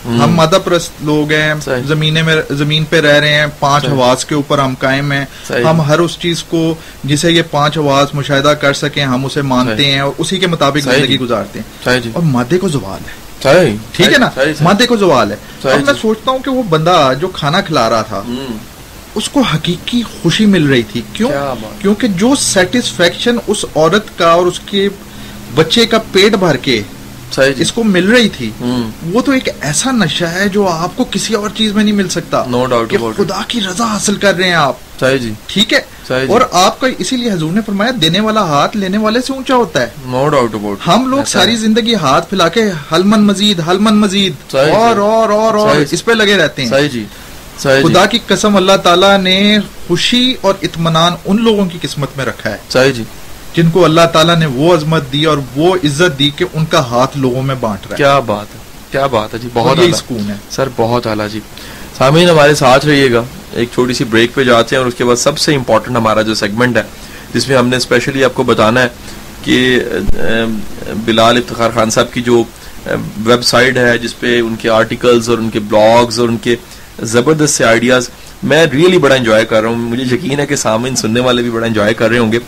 ہم۔ 0.05 0.31
مادہ 0.35 0.59
پرست 0.65 0.93
لوگ 1.01 1.33
ہیں۔ 1.33 1.55
زمینے 1.87 2.23
میں 2.23 2.37
زمین 2.51 2.85
پہ 2.85 3.01
رہ 3.01 3.19
رہے 3.19 3.35
ہیں 3.35 3.47
پانچ۔ 3.59 3.85
حواس 3.89 4.25
کے 4.25 4.35
اوپر 4.35 4.59
ہم 4.59 4.75
قائم 4.79 5.13
ہیں۔ 5.13 5.25
ہم 5.51 5.81
ہر 5.81 5.99
اس 5.99 6.19
چیز 6.19 6.43
کو 6.43 6.75
جسے 7.05 7.31
یہ 7.31 7.43
پانچ 7.51 7.79
حواس 7.79 8.15
مشاہدہ 8.15 8.49
کر 8.49 8.73
سکیں 8.73 9.05
ہم 9.05 9.25
اسے 9.25 9.43
مانتے۔ 9.43 9.91
ہیں 9.91 10.01
اور 10.01 10.13
اسی 10.19 10.39
کے 10.39 10.47
مطابق 10.47 10.79
زندگی 10.79 11.07
جی۔ 11.07 11.19
گزارتے 11.19 11.59
ہیں 11.59 12.01
جی 12.01 12.11
اور 12.13 12.23
مادے 12.23 12.59
کو 12.59 12.69
زوال 12.69 13.01
ہے 13.09 13.28
ٹھیک 13.93 14.13
ہے 14.13 14.19
نا 14.19 14.29
مادے 14.63 14.87
کو 14.87 14.97
زوال 14.97 15.31
ہے 15.31 15.37
اب 15.71 15.87
میں۔ 15.87 15.95
سوچتا 16.01 16.31
ہوں 16.31 16.39
کہ 16.39 16.51
وہ 16.51 16.63
بندہ 16.69 17.13
جو 17.21 17.29
کھانا 17.29 17.61
کھلا 17.61 17.89
رہا 17.91 18.03
تھا 18.03 18.23
اس 19.15 19.29
کو 19.29 19.41
حقیقی 19.55 20.03
خوشی 20.23 20.47
مل 20.47 20.67
رہی 20.67 20.83
تھی 20.83 21.03
کیوں۔ 21.13 21.31
کیونکہ 21.81 22.09
جو 22.17 22.35
سیٹسفیکشن 22.39 23.37
اس 23.47 23.65
عورت 23.75 24.19
کا 24.19 24.31
اور 24.31 24.47
اس 24.47 24.61
کے 24.67 24.89
بچے 25.55 25.87
کا 25.87 25.99
پیٹ 26.13 26.33
بھر 26.37 26.57
کے 26.57 26.83
اس 27.57 27.73
کو 27.73 27.85
مل 27.85 28.09
رہی 28.09 28.29
تھی۔ 28.29 28.51
وہ 29.13 29.21
تو 29.23 29.33
ایک 29.33 29.49
ایسا 29.61 29.91
نشہ 29.91 30.25
ہے 30.25 30.49
جو 30.49 30.69
آپ 30.69 30.97
کو 30.97 31.05
کسی 31.11 31.35
اور 31.35 31.51
چیز 31.55 31.73
میں 31.73 31.85
نہیں 31.85 31.95
مل 31.95 32.09
سکتا۔ 32.09 32.45
About 33.01 33.11
it. 33.11 33.17
خدا 33.17 33.43
کی 33.49 33.61
رضا 33.61 33.85
حاصل 33.85 34.17
کر 34.17 34.35
رہے 34.35 34.45
ہیں 34.45 34.55
آپ۔ 34.55 34.77
جی۔ 35.21 35.33
ٹھیک 35.47 35.73
ہے؟ 35.73 35.81
جی۔ 36.09 36.33
اور 36.33 36.41
آپ 36.53 36.81
کا 36.81 36.87
اسی 36.99 37.17
لیے 37.17 37.33
حضور 37.33 37.53
نے 37.53 37.61
فرمایا 37.67 37.91
دینے 38.03 38.21
والا 38.21 38.43
ہاتھ 38.43 38.77
لینے 38.77 38.99
والے 38.99 39.21
سے 39.21 39.33
اونچا 39.33 39.55
ہوتا 39.55 39.83
ہے۔ 39.83 39.87
نو 40.07 40.29
ڈاؤٹ 40.29 40.55
اباؤٹ 40.55 40.79
ہم 40.87 41.07
لوگ 41.07 41.25
ساری 41.27 41.57
زندگی 41.57 41.95
ہاتھ 41.95 42.29
پھیلا 42.29 42.49
کے 42.49 42.65
ہلمن 42.93 43.23
مزید 43.23 43.61
ہلمن 43.67 43.97
مزید۔ 43.97 44.55
اور 44.55 44.67
جی۔ 44.67 45.01
اور 45.01 45.29
اور 45.29 45.55
اور 45.55 45.75
جی۔ 45.75 45.85
اس 45.91 46.05
پہ 46.05 46.13
لگے 46.13 46.37
رہتے 46.37 46.63
ہیں۔ 46.63 46.71
جی۔ 46.89 47.05
خدا 47.63 48.05
جی۔ 48.05 48.09
کی 48.11 48.19
قسم 48.27 48.57
اللہ 48.57 48.77
تعالیٰ 48.83 49.19
نے 49.19 49.59
خوشی 49.89 50.35
اور 50.41 50.55
اطمینان 50.63 51.13
ان 51.25 51.43
لوگوں 51.45 51.67
کی 51.67 51.79
قسمت 51.83 52.09
میں 52.17 52.25
رکھا 52.25 52.51
ہے۔ 52.51 52.57
جی۔ 52.93 53.05
جن 53.55 53.71
کو 53.71 53.85
اللہ 53.85 54.07
تعالیٰ 54.13 54.37
نے 54.37 54.47
وہ 54.47 54.75
عظمت 54.75 55.13
دی 55.13 55.25
اور 55.25 55.39
وہ 55.57 55.75
عزت 55.85 56.19
دی 56.19 56.31
کہ 56.37 56.45
ان 56.55 56.67
کا 56.67 56.87
ہاتھ 56.87 57.17
لوگوں 57.19 57.43
میں 57.43 57.55
بانٹ 57.61 57.87
رہا 57.87 57.93
ہے 57.93 57.97
کیا 57.97 58.19
بات 58.19 58.55
ہے 58.55 58.61
کیا 58.91 59.07
بات 59.07 59.35
ہے 59.35 59.39
جی 59.39 59.49
بہت 59.53 59.79
سکون 59.97 60.31
ہے۔ 60.31 60.35
سر 60.51 60.69
بہت 60.77 61.07
اعلیٰ 61.07 61.29
جی۔ 61.33 61.41
سامعین 61.99 62.29
ہمارے 62.31 62.55
ساتھ 62.55 62.87
رہیے 62.87 63.13
گا۔ 63.13 63.23
ایک 63.53 63.69
چھوٹی 63.73 63.93
سی 63.95 64.05
بریک 64.05 64.35
پہ 64.35 64.45
جاتے 64.45 64.77
ہیں 64.77 64.83
اور 64.83 64.89
اس 64.89 64.95
کے 64.95 65.05
بعد 65.05 65.17
سب 65.17 65.39
سے 65.39 65.55
امپورٹنٹ 65.55 65.97
ہمارا 65.97 66.23
جو 66.23 66.35
سیگمنٹ 66.35 66.77
ہے 66.77 66.83
جس 67.35 67.49
میں 67.49 67.57
ہم 67.57 67.69
نے 67.69 67.77
اسپیشلی 67.77 68.25
آپ 68.25 68.35
کو 68.35 68.43
بتانا 68.43 68.83
ہے 68.83 68.89
کہ 69.43 69.81
بلال 71.05 71.37
افتخار 71.37 71.71
خان 71.75 71.91
صاحب 71.91 72.13
کی 72.13 72.23
جو 72.23 72.43
ویب 73.25 73.43
سائٹ 73.43 73.77
ہے 73.77 73.99
جس 73.99 74.21
پہ 74.21 74.41
ان 74.41 74.57
کے 74.57 74.69
آرٹیکلز 74.69 75.31
اور 75.31 75.39
ان 75.39 75.51
کے 75.51 75.61
بلاگز 75.61 76.21
اور 76.21 76.29
ان 76.29 76.37
کے 76.37 76.57
زبردست 77.03 77.55
سے 77.55 77.65
آئیڈیاز 77.65 78.09
میں 78.43 78.67
ریئلی 78.73 78.99
بڑا 78.99 79.15
انجوائے 79.15 79.45
کر 79.45 79.61
رہا 79.63 79.69
ہوں۔ 79.69 79.77
مجھے 79.77 80.15
یقین 80.15 80.41
ہے 80.41 80.47
کہ 80.47 80.57
سامعین 80.57 80.97
سننے 80.97 81.21
والے 81.21 81.43
بھی 81.43 81.51
بڑا 81.51 81.67
انجوائے 81.67 81.95
کر 81.95 82.09
رہے 82.09 82.19
ہوں 82.19 82.33
گے۔ 82.33 82.39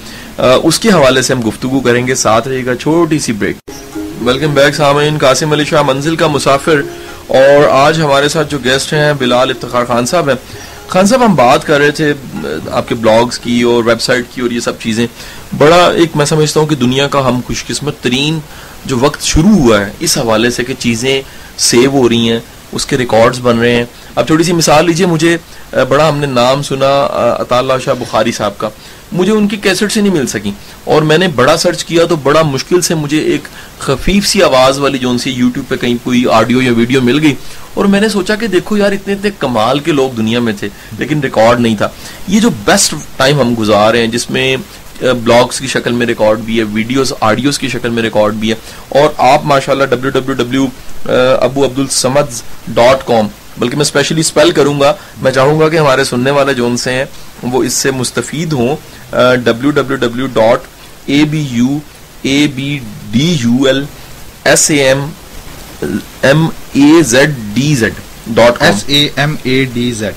اس 0.63 0.79
کے 0.79 0.91
حوالے 0.91 1.23
سے 1.23 1.35
ہم 1.35 1.49
گفتگو 1.49 1.81
کریں 1.81 2.07
گے۔ 2.07 2.15
ساتھ 2.15 2.49
رہے 2.49 2.65
گا 2.67 2.77
چھوٹی 2.77 3.19
سی 3.19 3.33
بریک 3.33 3.57
ویلکم 3.97 4.55
بیک 4.55 4.75
سامعین، 4.75 5.19
قاسم 5.19 5.53
علی 5.53 5.65
شاہ 5.65 5.83
منزل 5.83 6.17
کا 6.17 6.27
مسافر۔ 6.27 6.81
اور 7.27 7.69
آج 7.71 8.01
ہمارے 8.01 8.29
ساتھ 8.29 8.51
جو 8.51 8.59
گیسٹ 8.65 8.93
ہیں، 8.93 9.13
بلال 9.19 9.51
افتخار 9.51 9.85
خان 9.85 10.07
صاحب 10.07 10.29
ہیں۔ 10.29 10.37
خان 10.89 11.07
صاحب، 11.07 11.25
ہم 11.25 11.35
بات 11.35 11.67
کر 11.67 11.81
رہے 11.81 11.91
تھے 11.91 12.15
آپ 12.71 12.89
کے 12.89 12.95
بلاگز 12.95 13.39
کی 13.39 13.63
اور 13.63 13.85
ویب 13.85 14.01
سائٹ 14.01 14.25
کی 14.35 14.41
اور 14.41 14.51
یہ 14.51 14.61
سب 14.61 14.79
چیزیں۔ 14.79 15.07
بڑا 15.59 15.87
ایک 15.87 16.11
میں 16.15 16.27
سمجھتا 16.27 16.61
ہوں 16.61 16.67
کہ 16.67 16.77
دنیا 16.77 17.09
کا 17.09 17.29
ہم 17.29 17.41
خوش 17.47 17.65
قسمت 17.67 18.01
ترین 18.01 18.39
جو 18.85 18.99
وقت 18.99 19.23
شروع 19.23 19.51
ہوا 19.51 19.81
ہے، 19.81 19.91
اس 20.01 20.19
حوالے 20.19 20.51
سے 20.51 20.65
کہ 20.65 20.75
چیزیں 20.79 21.23
سیو 21.57 21.91
ہو 21.91 22.09
رہی 22.09 22.31
ہیں۔ 22.31 22.41
اس 22.73 22.87
کے 22.87 22.97
ریکارڈز 22.99 23.41
بن 23.43 23.59
رہے 23.59 23.75
ہیں۔ 23.75 23.85
اب 24.15 24.27
تھوڑی 24.27 24.45
سی 24.45 24.53
مثال 24.53 24.87
لیجیے 24.87 25.07
مجھے 25.07 25.37
بڑا 25.89 26.09
ہم 26.09 26.19
نے 26.19 26.27
نام 26.27 26.63
سنا 26.63 26.91
اہ، 27.51 27.79
شاہ 27.85 27.95
بخاری 27.99 28.33
صاحب 28.33 28.59
کا۔ 28.59 28.69
مجھے 29.13 29.33
ان 29.33 29.49
کی 29.49 29.57
کیسٹ 29.57 29.93
سے 29.93 30.01
نہیں 30.01 30.13
مل 30.13 30.27
سکی 30.27 30.51
اور 30.85 31.03
میں 31.03 31.19
نے 31.19 31.29
بڑا 31.29 31.57
سرچ 31.57 31.85
کیا 31.85 32.05
تو 32.05 32.17
بڑا 32.17 32.43
مشکل 32.43 32.81
سے 32.81 32.95
مجھے 32.95 33.19
ایک 33.19 33.49
خفیف 33.79 34.27
سی 34.27 34.43
آواز 34.43 34.79
والی 34.79 34.99
جو 34.99 35.19
سی 35.19 35.31
یوٹیوب 35.31 35.69
پہ 35.69 35.77
کہیں 35.77 35.97
کوئی 36.05 36.25
آڈیو 36.33 36.63
یا 36.63 36.73
ویڈیو 36.73 37.03
مل 37.03 37.19
گئی۔ 37.23 37.35
اور 37.75 37.85
میں 37.85 38.01
نے 38.01 38.09
سوچا 38.09 38.35
کہ 38.35 38.47
دیکھو 38.47 38.77
یار 38.77 38.93
اتنے 38.93 39.13
اتنے 39.13 39.31
کمال 39.39 39.79
کے 39.79 39.93
لوگ 39.93 40.11
دنیا 40.11 40.41
میں 40.41 40.53
تھے 40.59 40.69
لیکن 40.99 41.21
ریکارڈ 41.21 41.61
نہیں 41.61 41.77
تھا۔ 41.77 41.89
یہ 42.29 42.41
جو 42.41 42.51
بیسٹ 42.65 42.95
ٹائم 43.17 43.41
ہم 43.41 43.55
گزار 43.59 43.91
رہے 43.93 44.01
ہیں 44.01 44.07
جس 44.07 44.31
میں 44.31 44.57
بلاگس 45.01 45.59
کی 45.61 45.67
شکل 45.67 45.93
میں 45.93 46.07
ریکارڈ 46.07 46.39
بھی 46.45 46.59
ہے 46.59 46.65
ویڈیوز 46.73 47.13
آڈیوز 47.21 47.59
کی 47.59 47.69
شکل 47.69 47.91
میں 47.91 48.03
ریکارڈ 48.03 48.35
بھی 48.35 48.51
ہے۔ 48.51 48.55
اور 48.89 49.11
آپ 49.33 49.45
ماشاءاللہ 49.45 49.85
ڈبلیو 49.85 50.11
ڈبلیو 50.11 50.35
ڈبلیو 50.35 50.67
ابو 51.41 51.65
عبد 51.65 51.79
السمد 51.79 52.41
ڈاٹ 52.75 53.07
کام 53.07 53.29
بلکہ 53.59 53.77
میں 53.77 53.85
اسپیشلی 53.85 54.21
اسپیل 54.21 54.51
کروں 54.51 54.79
گا 54.81 54.93
میں 55.23 55.33
چاہوں 55.33 55.59
گا 55.61 55.69
کہ 55.69 55.77
ہمارے 55.77 56.05
سننے 56.05 56.31
والے 56.31 56.55
جو 56.55 56.67
ان 56.67 56.77
سے 56.77 56.93
ہیں 56.93 57.05
وہ 57.43 57.63
اس 57.65 57.73
سے 57.73 57.91
مستفید 57.91 58.53
ہوں۔ 58.53 58.77
W 59.45 59.71
W 59.71 59.97
W 59.97 60.27
dot 60.27 60.67
A 61.07 61.25
B 61.31 61.47
U 61.51 61.79
A 62.23 62.47
B 62.55 62.79
D 63.11 63.27
U 63.41 63.65
L 63.67 63.85
S 64.45 64.71
A 64.71 64.83
M 64.83 65.09
M 66.23 66.47
A 66.73 67.03
Z 67.03 67.35
D 67.55 67.75
Z 67.75 67.95
dot 68.27 68.59
com 68.59 68.67
S 68.67 68.85
A 68.87 69.09
M 69.17 69.35
A 69.43 69.65
D 69.73 69.91
Z 69.93 70.15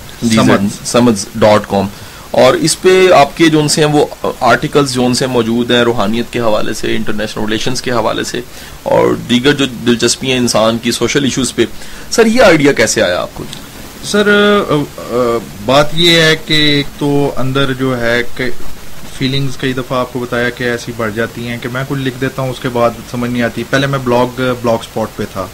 dot 1.36 1.70
com 1.70 1.88
اور 2.34 2.54
اس 2.54 2.82
پہ 2.82 3.12
آپ 3.12 3.38
کے 3.38 3.50
جو 3.50 3.68
سے 3.68 3.84
ہیں 3.84 3.92
وہ 3.94 4.06
آرٹیکلز 4.40 4.94
جو 4.94 5.14
سے 5.14 5.28
موجود 5.28 5.72
ہیں 5.72 5.82
روحانیت 5.82 6.34
کے 6.34 6.40
حوالے 6.40 6.74
سے 6.74 6.96
انٹرنیشنل 6.96 7.46
ریلیشنز 7.46 7.82
کے 7.82 7.92
حوالے 7.92 8.24
سے 8.24 8.42
اور 8.84 9.14
دیگر 9.30 9.54
جو 9.54 9.66
دلچسپی 9.66 10.32
ہیں 10.32 10.38
انسان 10.38 10.78
کی 10.78 10.92
سوشل 10.92 11.24
ایشوز 11.24 11.56
پہ۔ 11.56 11.66
سر 12.12 12.26
یہ 12.26 12.42
آئیڈیا 12.42 12.72
کیسے 12.72 13.02
آیا 13.02 13.22
آپ 13.22 13.30
کو؟ 13.34 13.44
سر 14.04 14.30
بات 15.66 15.88
یہ 15.94 16.22
ہے 16.22 16.36
کہ 16.46 16.54
ایک 16.54 16.86
تو 17.00 17.32
اندر 17.36 17.74
جو 17.74 18.02
ہے 18.02 18.22
کہ 18.38 18.50
فیلنگز 19.18 19.58
کئی 19.58 19.74
دفعہ 19.74 20.00
آپ 20.00 20.14
کو 20.14 20.20
بتایا 20.20 20.50
کہ 20.50 20.64
ایسی 20.64 20.92
بڑھ 20.98 21.12
جاتی 21.16 21.48
ہیں 21.48 21.58
کہ 21.62 21.70
میں 21.74 21.84
کچھ 21.88 22.00
لکھ 22.00 22.22
دیتا 22.22 22.42
ہوں 22.42 22.50
اس 22.50 22.60
کے 22.60 22.70
بعد 22.70 22.90
سمجھ 23.12 23.32
نہیں 23.32 23.44
آتی۔ 23.44 23.64
پہلے 23.70 23.88
میں 23.88 24.00
بلاگ 24.00 24.42
بلاگ 24.62 24.78
سپاٹ 24.84 25.08
پہ 25.16 25.24
تھا۔ 25.34 25.46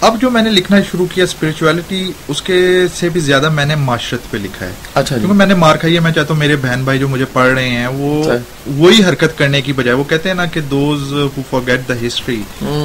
اب 0.00 0.20
جو 0.20 0.28
میں 0.30 0.42
نے 0.42 0.50
لکھنا 0.50 0.76
شروع 0.82 1.06
کیا 1.06 1.24
اسپرچویلٹی 1.24 2.00
اس 2.28 2.40
کے 2.42 2.56
سے 2.94 3.08
بھی 3.08 3.20
زیادہ 3.20 3.48
میں 3.50 3.64
نے 3.64 3.74
معاشرت 3.78 4.30
پہ 4.30 4.36
لکھا 4.36 4.66
ہے۔ 4.66 4.72
اچھا 4.94 5.02
جی۔ 5.06 5.20
کیونکہ 5.20 5.36
میں 5.38 5.46
نے 5.46 5.54
مار 5.54 5.76
کھائی 5.76 5.94
ہے 5.94 6.00
میں 6.00 6.12
چاہتا 6.12 6.32
ہوں 6.32 6.38
میرے 6.40 6.56
بہن 6.56 6.84
بھائی 6.84 6.98
جو 6.98 7.08
مجھے 7.08 7.24
پڑھ 7.32 7.52
رہے 7.52 7.68
ہیں 7.68 7.86
وہ 7.88 8.22
وہی 8.68 9.02
حرکت 9.04 9.36
کرنے 9.38 9.60
کی 9.60 9.72
بجائے 9.72 9.96
وہ 9.96 10.04
کہتے 10.04 10.28
ہیں 10.28 10.36
نا 10.36 10.46
کہ 10.46 10.60
those 10.70 11.12
who 11.12 11.42
forget 11.50 11.88
the 11.88 11.94
history 12.06 12.40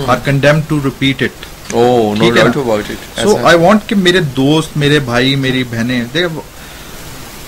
are 0.08 0.18
condemned 0.26 0.60
to 0.68 0.80
repeat 0.86 1.24
it 1.24 1.46
so 3.16 3.38
I 3.44 3.58
want 3.58 3.88
کہ 3.88 3.96
میرے 3.98 4.20
دوست 4.36 4.78
میرے 4.78 5.00
بھائی 5.06 5.36
میری 5.38 5.64
بہنیں 5.70 6.02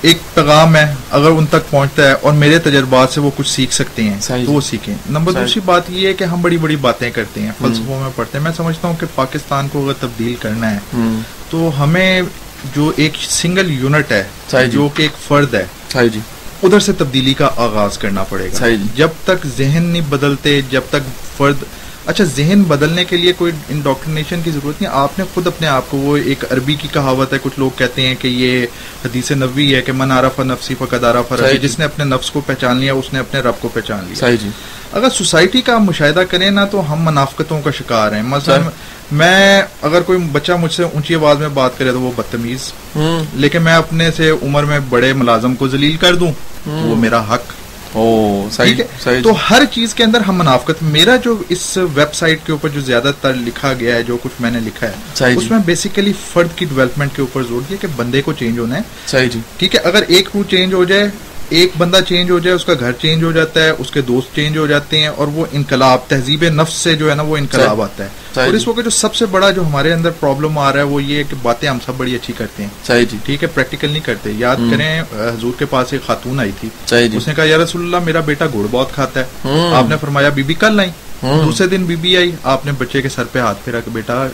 ایک 0.07 0.17
پیغام 0.33 0.75
ہے 0.75 0.95
اگر 1.11 1.29
ان 1.29 1.45
تک 1.45 1.69
پہنچتا 1.69 2.07
ہے 2.07 2.11
اور 2.11 2.33
میرے 2.33 2.59
تجربات 2.59 3.09
سے 3.09 3.21
وہ 3.21 3.31
کچھ 3.35 3.49
سیکھ 3.49 3.73
سکتے 3.73 4.03
ہیں 4.03 4.19
تو 4.45 4.51
وہ 4.51 4.61
سیکھیں۔ 4.61 4.95
نمبر۔ 5.09 5.31
دوسری 5.33 5.61
بات 5.65 5.89
یہ 5.89 6.07
ہے 6.07 6.13
کہ 6.13 6.23
ہم 6.23 6.41
بڑی 6.41 6.57
بڑی 6.57 6.75
باتیں 6.75 7.11
کرتے 7.11 7.41
ہیں 7.41 7.51
فلسفوں 7.61 7.99
میں 7.99 8.09
پڑھتے 8.15 8.37
ہیں۔ 8.37 8.43
میں 8.43 8.51
سمجھتا 8.57 8.87
ہوں 8.87 8.95
کہ 8.99 9.05
پاکستان 9.15 9.67
کو 9.67 9.83
اگر 9.85 9.93
تبدیل 9.99 10.35
کرنا 10.35 10.75
ہے 10.75 10.79
تو 11.49 11.71
ہمیں 11.79 12.21
جو 12.75 12.91
ایک 12.95 13.11
سنگل 13.29 13.71
یونٹ 13.71 14.11
ہے 14.11 14.23
جی۔ 14.51 14.57
جو 14.71 14.89
کہ 14.93 15.01
ایک 15.01 15.11
فرد 15.27 15.53
ہے 15.53 15.65
جی۔ 16.13 16.19
ادھر 16.63 16.79
سے 16.79 16.93
تبدیلی 16.93 17.33
کا 17.33 17.49
آغاز 17.57 17.97
کرنا 17.97 18.23
پڑے 18.23 18.49
گا۔ 18.53 18.67
جی۔ 18.67 18.75
جب 18.95 19.09
تک 19.23 19.47
ذہن 19.57 19.83
نہیں 19.83 20.01
بدلتے 20.09 20.61
جب 20.69 20.81
تک 20.89 21.37
فرد 21.37 21.63
اچھا 22.07 22.23
ذہن 22.23 22.63
بدلنے 22.67 23.05
کے 23.05 23.17
لیے 23.17 23.33
کوئی 23.33 23.51
انڈاکٹرینیشن 23.69 24.41
کی 24.43 24.51
ضرورت 24.51 24.81
نہیں 24.81 24.91
آپ 24.93 25.19
نے 25.19 25.25
خود 25.33 25.47
اپنے 25.47 25.67
آپ 25.67 25.83
کو 25.89 25.97
وہ 25.97 26.17
ایک 26.17 26.43
عربی 26.51 26.75
کی 26.75 26.87
کہاوت 26.93 27.33
ہے 27.33 27.37
کچھ 27.41 27.59
لوگ 27.59 27.69
کہتے 27.77 28.07
ہیں 28.07 28.15
کہ 28.19 28.27
یہ 28.27 28.65
حدیث 29.05 29.31
نبوی 29.31 29.75
ہے 29.75 29.81
کہ 29.81 29.91
من 29.91 30.11
عرف 30.11 30.39
نفسی 30.39 30.75
فقد 30.77 31.03
عرف 31.03 31.29
صحیح 31.29 31.47
ربی 31.47 31.57
جی۔ 31.57 31.67
جس 31.67 31.79
نے 31.79 31.85
اپنے 31.85 32.05
نفس 32.05 32.31
کو 32.31 32.41
پہچان 32.41 32.77
لیا 32.77 32.93
اس 32.93 33.13
نے 33.13 33.19
اپنے 33.19 33.39
رب 33.39 33.53
کو 33.59 33.67
پہچان 33.67 33.99
لیا۔ 34.05 34.15
صحیح 34.15 34.35
جی۔ 34.41 34.49
اگر 34.91 35.09
سوسائٹی 35.09 35.61
کا 35.61 35.77
مشاہدہ 35.77 36.23
کریں 36.29 36.51
نا 36.51 36.65
تو 36.65 36.93
ہم 36.93 37.01
منافقتوں 37.01 37.61
کا 37.61 37.71
شکار 37.71 38.11
ہیں۔ 38.11 38.23
مثلا۔ 38.23 38.57
میں 39.11 39.61
اگر 39.81 40.01
کوئی 40.01 40.19
بچہ 40.31 40.51
مجھ 40.51 40.73
سے 40.73 40.83
اونچی 40.83 41.15
آواز 41.15 41.37
میں 41.37 41.49
بات 41.49 41.77
کرے 41.77 41.91
تو 41.91 42.01
وہ 42.01 42.11
بدتمیز۔ 42.15 42.73
لیکن 43.33 43.61
میں 43.61 43.73
اپنے 43.73 44.11
سے 44.11 44.29
عمر 44.29 44.63
میں 44.63 44.79
بڑے 44.89 45.13
ملازم 45.13 45.55
کو 45.55 45.67
ذلیل 45.67 45.97
کر 45.97 46.15
دوں 46.15 46.31
وہ 46.65 46.95
میرا 46.95 47.33
حق۔ 47.33 47.66
صحیح 48.51 49.21
تو 49.23 49.33
ہر 49.49 49.63
چیز 49.71 49.93
کے 49.93 50.03
اندر 50.03 50.21
ہم 50.21 50.37
منافقت 50.37 50.83
میرا 50.83 51.15
جو 51.15 51.35
اس 51.49 51.65
ویب 51.95 52.13
سائٹ 52.13 52.45
کے 52.45 52.51
اوپر 52.51 52.69
جو 52.69 52.81
زیادہ 52.81 53.11
تر 53.21 53.33
لکھا 53.37 53.73
گیا 53.73 53.95
ہے 53.95 54.03
جو 54.03 54.17
کچھ 54.23 54.41
میں 54.41 54.51
نے 54.51 54.59
لکھا 54.59 54.87
ہے 54.87 54.93
جی۔ 55.15 55.37
اس 55.37 55.49
میں 55.51 55.59
بیسیکلی 55.65 56.13
فرد 56.23 56.57
کی 56.57 56.65
ڈیولپمنٹ 56.65 57.15
کے 57.15 57.21
اوپر 57.21 57.43
زور 57.43 57.61
دیا 57.69 57.77
کہ 57.81 57.87
بندے 57.95 58.21
کو 58.21 58.33
چینج 58.33 58.59
ہونا 58.59 58.75
ہے 58.75 58.81
صحیح 59.07 59.29
جی 59.29 59.39
ٹھیک 59.59 59.75
ہے 59.75 59.79
اگر 59.83 60.03
ایک 60.07 60.29
روح 60.35 60.43
چینج 60.49 60.73
ہو 60.73 60.83
جائے 60.83 61.09
ایک 61.49 61.71
بندہ 61.77 61.99
چینج 62.07 62.31
ہو 62.31 62.37
جائے 62.39 62.55
اس 62.55 62.65
کا 62.65 62.73
گھر 62.79 62.91
چینج 63.01 63.23
ہو 63.23 63.31
جاتا 63.31 63.63
ہے 63.63 63.69
اس 63.79 63.91
کے 63.91 64.01
دوست 64.03 64.35
چینج 64.35 64.57
ہو 64.57 64.65
جاتے 64.67 64.99
ہیں 64.99 65.07
اور 65.07 65.27
وہ 65.27 65.45
انقلاب 65.51 65.99
تہذیب 66.07 66.43
نفس 66.51 66.73
سے 66.75 66.95
جو 66.95 67.09
ہے 67.09 67.15
نا 67.15 67.23
وہ 67.23 67.37
انقلاب۔ 67.37 67.81
آتا 67.81 68.03
ہے 68.03 68.09
اور 68.43 68.51
جی۔ 68.51 68.55
اس 68.57 68.67
وقت 68.67 68.83
جو 68.83 68.89
سب 68.89 69.15
سے 69.15 69.25
بڑا 69.25 69.51
جو 69.51 69.65
ہمارے 69.65 69.93
اندر 69.93 70.09
پرابلم 70.09 70.57
آ 70.57 70.71
رہا 70.71 70.79
ہے 70.79 70.85
وہ 70.85 71.03
یہ 71.03 71.23
کہ 71.29 71.35
باتیں 71.41 71.69
ہم 71.69 71.77
سب 71.85 71.93
بڑی 71.97 72.15
اچھی 72.15 72.33
کرتے 72.37 72.63
ہیں۔ 72.63 72.69
صحیح 72.87 73.05
جی۔ 73.11 73.17
ٹھیک 73.25 73.43
ہے 73.43 73.47
پریکٹیکل 73.47 73.89
نہیں 73.89 74.05
کرتے۔ 74.05 74.31
یاد 74.31 74.55
کریں 74.71 75.01
حضور 75.11 75.51
کے 75.59 75.65
پاس 75.65 75.93
ایک 75.93 76.07
خاتون 76.07 76.39
آئی 76.39 76.51
تھی۔ 76.59 76.69
صحیح 76.87 77.07
جی۔ 77.07 77.17
اس 77.17 77.27
نے 77.27 77.33
کہا 77.33 77.43
یا 77.43 77.57
رسول 77.57 77.81
اللہ 77.81 78.05
میرا 78.05 78.19
بیٹا 78.19 78.45
گڑ 78.45 78.65
بہت 78.71 78.91
کھاتا 78.91 79.19
ہے۔ 79.19 79.25
آپ 79.73 79.89
نے 79.89 79.95
فرمایا 80.01 80.29
بی 80.29 80.43
بی 80.43 80.53
کل 80.53 80.79
ہوں۔ 81.23 81.43
دوسرے 81.45 81.67
دن 81.67 81.83
بی 81.83 81.95
بی 81.95 82.17
آئی۔ 82.17 82.31
آپ 82.43 82.65
نے 82.65 82.71
بچے 82.77 83.01
کے 83.01 83.09
سر 83.09 83.23
پہ 83.23 83.39
ہاتھ 83.39 83.57
پھیرا 83.63 83.79
کہ 83.79 83.91
بیٹا 83.91 84.27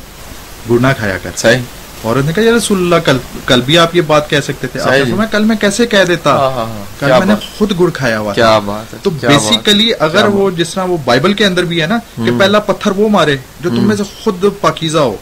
گڑ 0.70 0.80
نہ 0.80 0.88
کھایا 0.98 1.18
کر۔ 1.24 1.30
صحیح۔ 1.36 1.83
عورت 2.04 2.26
نے 2.26 2.34
کہا 2.34 2.44
یا 2.44 2.52
رسول 2.58 2.78
اللہ 2.78 2.96
کل 3.06 3.18
کل 3.46 3.62
بھی 3.62 3.78
آپ 3.78 3.96
یہ 3.96 4.02
بات 4.02 4.30
کہہ 4.30 4.40
سکتے 4.40 4.68
تھے. 4.68 4.80
آپ 4.80 4.92
نے۔ 5.00 5.04
فرمایا 5.06 5.30
کل 5.32 5.44
میں 5.44 5.56
کیسے 5.56 5.88
کہہ 5.88 6.04
دیتا؟ 6.04 6.32
ہاں 6.32 6.52
ہاں 6.52 6.66
ہاں۔ 6.66 6.84
کل 7.00 7.08
میں 7.20 7.26
نے 7.26 7.34
خود 7.58 7.80
گڑ 7.80 7.90
کھایا 7.94 8.20
ہوا 8.20 8.34
کیا 8.34 8.60
بات 8.60 8.96
تو۔ 9.04 9.10
بیسیکلی 9.10 9.92
اگر 10.00 10.26
وہ 10.28 10.50
جس 10.52 10.74
طرح 10.74 10.84
وہ 10.84 10.98
بائبل 11.06 11.34
کے 11.34 11.46
اندر 11.46 11.64
بھی 11.64 11.82
ہے 11.82 11.88
نا 11.88 11.98
کہ 12.26 12.40
پہلا 12.40 12.60
پتھر 12.60 12.92
وہ 12.96 13.10
مارے 13.10 13.38
جو 13.62 13.70
تم 13.70 13.88
میں 13.88 13.96
سے 13.96 14.04
خود 14.24 14.46
پاکیزہ 14.62 14.98
ہو۔ 14.98 15.16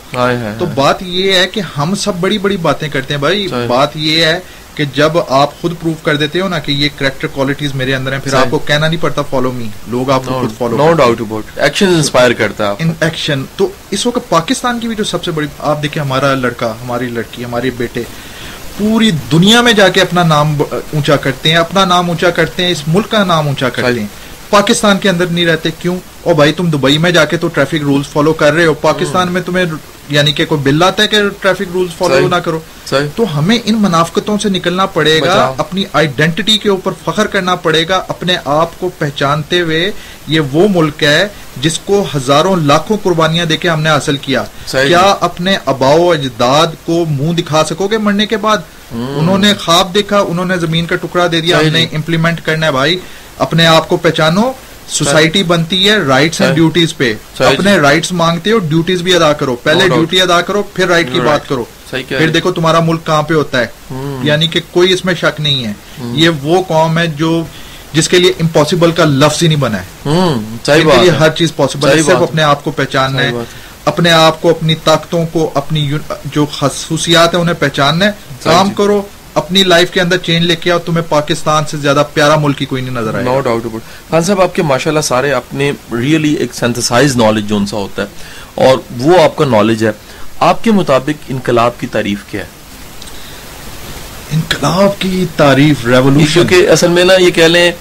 تو۔ 0.59 0.65
بات 0.75 1.03
یہ 1.03 1.33
ہے 1.33 1.47
کہ 1.47 1.61
ہم 1.77 1.95
سب 1.95 2.13
بڑی 2.19 2.37
بڑی 2.37 2.57
باتیں 2.57 2.89
کرتے 2.89 3.13
ہیں 3.13 3.21
بھائی۔ 3.21 3.47
بات 3.67 3.97
یہ 3.97 4.25
ہے 4.25 4.39
کہ 4.75 4.85
جب 4.93 5.17
آپ 5.29 5.61
خود 5.61 5.73
پروف 5.81 6.03
کر 6.03 6.15
دیتے 6.15 6.41
ہو 6.41 6.47
نا 6.47 6.59
کہ 6.59 6.71
یہ 6.71 6.89
کریکٹر 6.95 7.27
کوالٹیز 7.27 7.75
میرے 7.75 7.95
اندر 7.95 8.11
ہیں 8.11 8.19
پھر۔ 8.19 8.33
آپ 8.33 8.47
کو 8.49 8.59
کہنا 8.59 8.87
نہیں 8.87 9.01
پڑتا 9.01 9.21
فالو 9.21 9.51
می 9.51 9.67
لوگ 9.87 10.11
آپ 10.11 10.21
کو 10.25 10.33
خود 10.33 10.57
follow 10.57 10.77
no 10.77 10.93
doubt 10.93 11.21
about 11.21 11.59
action 11.59 11.87
inspire 11.87 12.31
کرتا 12.31 12.67
ہے 12.69 12.73
ان 12.79 12.91
ایکشن 12.99 13.43
تو 13.55 13.67
اس 13.89 14.05
وقت 14.05 14.29
پاکستان 14.29 14.79
کی 14.79 14.87
بھی 14.87 14.95
جو 14.95 15.03
سب 15.03 15.23
سے 15.23 15.31
بڑی 15.31 15.47
آپ 15.59 15.83
دیکھیں 15.83 16.01
ہمارا 16.03 16.35
لڑکا 16.35 16.73
ہماری 16.81 17.07
لڑکی 17.07 17.45
ہمارے 17.45 17.69
بیٹے 17.77 18.03
پوری 18.77 19.11
دنیا 19.31 19.61
میں 19.61 19.73
جا 19.73 19.89
کے 19.89 20.01
اپنا 20.01 20.23
نام 20.23 20.55
اونچا 20.71 21.15
کرتے 21.15 21.49
ہیں 21.49 21.57
اپنا 21.57 21.85
نام 21.85 22.07
اونچا 22.07 22.29
کرتے 22.29 22.63
ہیں 22.63 22.71
اس 22.71 22.81
ملک 22.87 23.09
کا 23.09 23.23
نام 23.23 23.45
اونچا 23.47 23.69
کرتے 23.69 23.99
ہیں۔ 23.99 24.07
پاکستان 24.49 24.97
کے 24.97 25.09
اندر 25.09 25.25
نہیں 25.25 25.45
رہتے 25.45 25.69
کیوں؟ 25.79 25.97
اور 26.23 26.33
بھائی 26.33 26.53
تم 26.53 26.69
دبئی 26.69 26.97
میں 26.97 27.11
جا 27.11 27.25
کے 27.25 27.37
تو 27.37 27.47
ٹریفک 27.47 27.81
رولز 27.81 28.07
فالو 28.07 28.33
کر 28.33 28.53
رہے 28.53 28.65
ہو 28.65 28.73
پاکستان 28.73 29.31
میں 29.31 29.41
تمہیں 29.41 29.65
یعنی 30.11 30.31
کہ 30.31 30.45
کوئی 30.45 30.61
بل 30.61 30.83
آتا 30.83 31.03
ہے 31.03 31.07
کہ 31.07 31.17
ٹریفک 31.41 31.71
رولز 31.73 31.89
فالو۔ 31.97 32.27
نہ 32.27 32.35
کرو۔ 32.35 32.59
تو 33.15 33.39
ہمیں 33.39 33.59
ان 33.65 33.75
منافقتوں 33.79 34.37
سے 34.37 34.49
نکلنا 34.49 34.85
پڑے 34.85 35.19
گا۔ 35.25 35.33
اپنی 35.57 35.83
آئیڈینٹی 35.93 36.57
کے 36.57 36.69
اوپر 36.69 36.91
فخر 37.05 37.27
کرنا 37.27 37.55
پڑے 37.55 37.87
گا 37.89 38.03
اپنے 38.07 38.35
آپ 38.45 38.79
کو 38.79 38.89
پہچانتے 38.97 39.61
ہوئے 39.61 39.91
یہ 40.27 40.39
وہ 40.51 40.67
ملک 40.69 41.03
ہے 41.03 41.27
جس 41.61 41.79
کو 41.79 42.05
ہزاروں 42.15 42.55
لاکھوں 42.55 42.97
قربانیاں 43.03 43.45
دے 43.45 43.57
کے 43.57 43.69
ہم 43.69 43.81
نے 43.81 43.89
حاصل 43.89 44.17
کیا 44.17 44.43
کیا 44.87 45.15
اپنے 45.19 45.57
اباؤ 45.65 46.09
اجداد 46.09 46.67
کو 46.85 47.05
منہ 47.09 47.31
دکھا 47.33 47.63
سکو 47.65 47.87
گے 47.87 47.97
مرنے 47.97 48.25
کے 48.25 48.37
بعد 48.37 48.57
انہوں 49.17 49.37
نے 49.37 49.53
خواب 49.53 49.93
دیکھا 49.93 50.19
انہوں 50.19 50.45
نے 50.45 50.57
زمین 50.57 50.85
کا 50.85 50.95
ٹکڑا 50.95 51.27
دے 51.31 51.41
دیا 51.41 51.57
ہم 51.57 51.73
نے۔ 51.73 51.85
امپلیمنٹ 51.91 52.41
کرنا 52.41 52.65
ہے 52.65 52.71
بھائی 52.71 52.97
اپنے 53.37 53.65
آپ 53.67 53.89
کو 53.89 53.97
پہچانو 53.97 54.51
سوسائٹی 54.91 55.43
بنتی 55.43 55.89
ہے 55.89 55.97
رائٹس 55.97 56.41
اینڈ۔ 56.41 56.55
ڈیوٹیز 56.55 56.97
پہ. 56.97 57.13
اپنے 57.39 57.77
رائٹس 57.77 58.11
مانگتے 58.11 58.51
ہو 58.51 58.57
ڈیوٹیز 58.57 59.01
بھی 59.01 59.15
ادا 59.15 59.33
کرو. 59.33 59.55
پہلے. 59.55 59.87
ڈیوٹی 59.87 60.21
ادا 60.21 60.41
کرو 60.41 60.63
پھر 60.73 60.87
رائٹ 60.87 61.07
کی. 61.13 61.19
بات 61.19 61.49
کرو. 61.49 61.63
پھر 61.89 62.29
دیکھو 62.29 62.51
تمہارا 62.51 62.79
ملک 62.79 63.05
کہاں 63.05 63.23
پہ 63.23 63.33
ہوتا 63.33 63.59
ہے. 63.59 63.67
یعنی 64.23 64.47
کہ 64.47 64.59
کوئی 64.71 64.93
اس 64.93 65.05
میں 65.05 65.13
شک 65.13 65.41
نہیں 65.41 65.65
ہے. 65.65 65.73
یہ 66.01 66.29
وہ 66.43 66.63
قوم 66.67 66.97
ہے 66.97 67.07
جو 67.07 67.43
جس 67.93 68.09
کے 68.09 68.19
لیے 68.19 68.31
امپاسبل 68.39 68.91
کا 68.91 69.05
لفظ 69.05 69.43
ہی 69.43 69.47
نہیں 69.47 69.59
بنا 69.59 69.77
ہے. 69.77 70.09
ہر 71.19 71.29
چیز 71.29 71.55
پاسبل 71.55 71.89
ہے. 71.89 72.03
صرف 72.03 72.21
اپنے 72.21 72.43
آپ 72.43 72.63
کو 72.63 72.71
پہچاننا 72.71 73.23
ہے. 73.23 73.31
اپنے 73.85 74.11
آپ 74.11 74.41
کو 74.41 74.49
اپنی 74.49 74.75
طاقتوں 74.83 75.25
کو 75.31 75.51
اپنی 75.53 75.91
جو 76.25 76.45
خصوصیات 76.45 77.33
ہیں 77.33 77.41
انہیں 77.41 77.55
پہچاننا 77.59 78.05
ہے. 78.05 78.11
کام 78.43 78.67
جی۔ 78.67 78.73
کرو 78.77 79.01
اپنی 79.33 79.63
لائف 79.63 79.91
کے 79.91 80.01
اندر 80.01 80.17
چینج 80.17 80.45
لے 80.45 80.55
کے 80.55 80.71
آؤ 80.71 80.79
تمہیں 80.79 81.03
پاکستان 81.09 81.63
سے 81.65 81.77
زیادہ 81.77 82.03
پیارا 82.13 82.35
ملک 82.35 82.61
ہی 82.61 82.65
کوئی 82.65 82.81
نہیں 82.81 82.95
نظر 82.95 83.15
آئے 83.15 83.23
نو 83.23 83.39
ڈاؤٹ 83.39 83.63
خان 84.09 84.21
صاحب 84.21 84.41
آپ 84.41 84.55
کے 84.55 84.63
ماشاء 84.63 84.91
اللہ 84.91 85.01
سارے 85.01 85.31
اپنے 85.31 85.71
ریئلی 85.91 86.33
ایک 86.33 86.53
سینتھسائز 86.53 87.15
نالج 87.15 87.49
جو 87.49 87.55
ان 87.55 87.65
سا 87.65 87.77
ہوتا 87.77 88.01
ہے 88.01 88.07
اور 88.55 88.77
وہ 88.97 89.23
آپ 89.23 89.35
کا 89.35 89.45
نالج 89.45 89.85
ہے۔ 89.85 89.91
آپ 90.39 90.63
کے 90.63 90.71
مطابق 90.71 91.23
انقلاب 91.29 91.71
کی 91.79 91.87
تعریف 91.87 92.23
کیا 92.31 92.41
ہے؟ 92.41 92.47
انقلاب 94.31 95.01
کی 95.01 95.25
تعریف 95.35 95.85
ریولوشن 95.85 96.25
کیونکہ 96.33 96.69
اصل 96.69 96.87
میں 96.87 97.05
نا 97.05 97.13
یہ 97.19 97.31
کہہ 97.31 97.43
لیں 97.43 97.71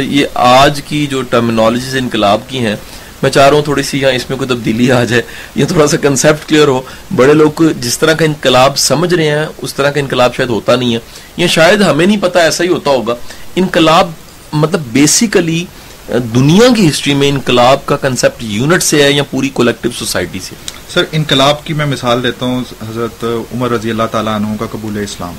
یہ 0.00 0.26
آج 0.34 0.80
کی 0.88 1.06
جو 1.06 1.22
ٹرمینالوجیز 1.22 1.96
انقلاب 1.96 2.40
کی 2.48 2.58
ہیں 2.58 2.76
میں 3.22 3.30
چاہ 3.30 3.48
رہا 3.48 3.56
ہوں 3.56 3.62
تھوڑی 3.62 3.82
سی 3.82 4.00
یہاں 4.00 4.12
اس 4.12 4.30
میں 4.30 4.38
کوئی 4.38 4.50
تبدیلی 4.50 4.92
آ 4.92 5.04
جائے 5.04 5.22
یہ 5.54 5.64
تھوڑا 5.64 5.86
سا 5.86 5.96
کنسیپٹ 5.96 6.48
کلیئر 6.48 6.68
ہو۔ 6.68 6.82
بڑے 7.16 7.34
لوگ 7.34 7.62
جس 7.80 7.98
طرح 7.98 8.12
کا 8.12 8.24
انقلاب 8.24 8.78
سمجھ 8.78 9.14
رہے 9.14 9.30
ہیں 9.30 9.46
اس 9.58 9.74
طرح 9.74 9.90
کا 9.90 10.00
انقلاب 10.00 10.34
شاید 10.34 10.48
ہوتا 10.48 10.76
نہیں 10.76 10.94
ہے۔ 10.94 10.98
یا 11.36 11.46
شاید 11.46 11.80
ہمیں 11.82 12.06
نہیں 12.06 12.20
پتا 12.20 12.40
ایسا 12.40 12.64
ہی 12.64 12.68
ہوتا 12.68 12.90
ہوگا۔ 12.90 13.14
انقلاب 13.56 14.10
مطلب 14.52 14.80
بیسیکلی 14.92 15.64
دنیا 16.08 16.64
کی 16.76 16.88
ہسٹری 16.88 17.14
میں 17.14 17.28
انقلاب 17.28 17.86
کا 17.86 17.96
کنسیپٹ 17.96 18.42
یونٹ 18.42 18.82
سے 18.82 19.02
ہے 19.02 19.12
یا 19.12 19.22
پوری 19.22 19.48
کولیکٹیو 19.48 19.90
سوسائٹی 19.98 20.38
سے؟ 20.42 20.54
سر 20.94 21.04
انقلاب 21.12 21.64
کی 21.64 21.74
میں 21.74 21.86
مثال 21.86 22.22
دیتا 22.22 22.46
ہوں 22.46 22.64
حضرت 22.90 23.24
عمر 23.24 23.70
رضی 23.70 23.90
اللہ 23.90 24.02
تعالیٰ 24.10 24.34
عنہ 24.34 24.46
کا 24.60 24.66
قبول 24.70 24.98
اسلام۔ 24.98 25.34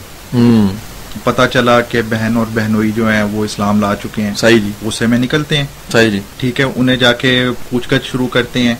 پتا 1.23 1.47
چلا 1.47 1.81
کہ 1.81 2.01
بہن 2.09 2.37
اور 2.37 2.45
بہنوئی 2.53 2.91
جو 2.91 3.11
ہیں 3.11 3.23
وہ 3.23 3.45
اسلام 3.45 3.81
لا 3.81 3.95
چکے 4.03 4.21
ہیں۔ 4.21 4.33
صحیح 4.35 4.59
جی۔ 4.59 4.71
غصے 4.81 5.05
میں 5.05 5.17
نکلتے 5.17 5.57
ہیں۔ 5.57 5.65
صحیح 5.91 6.09
جی۔ 6.09 6.19
ٹھیک 6.37 6.59
ہے 6.59 6.65
انہیں 6.75 6.95
جا 6.95 7.13
کے 7.13 7.45
پوچھ 7.69 7.93
گچھ 7.93 8.11
شروع 8.11 8.27
کرتے 8.27 8.59
ہیں۔ 8.59 8.75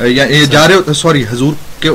یا 0.00 0.44
جا 0.50 0.68
رہے 0.68 0.92
سوری 0.92 1.24
حضور 1.30 1.52
کے 1.80 1.90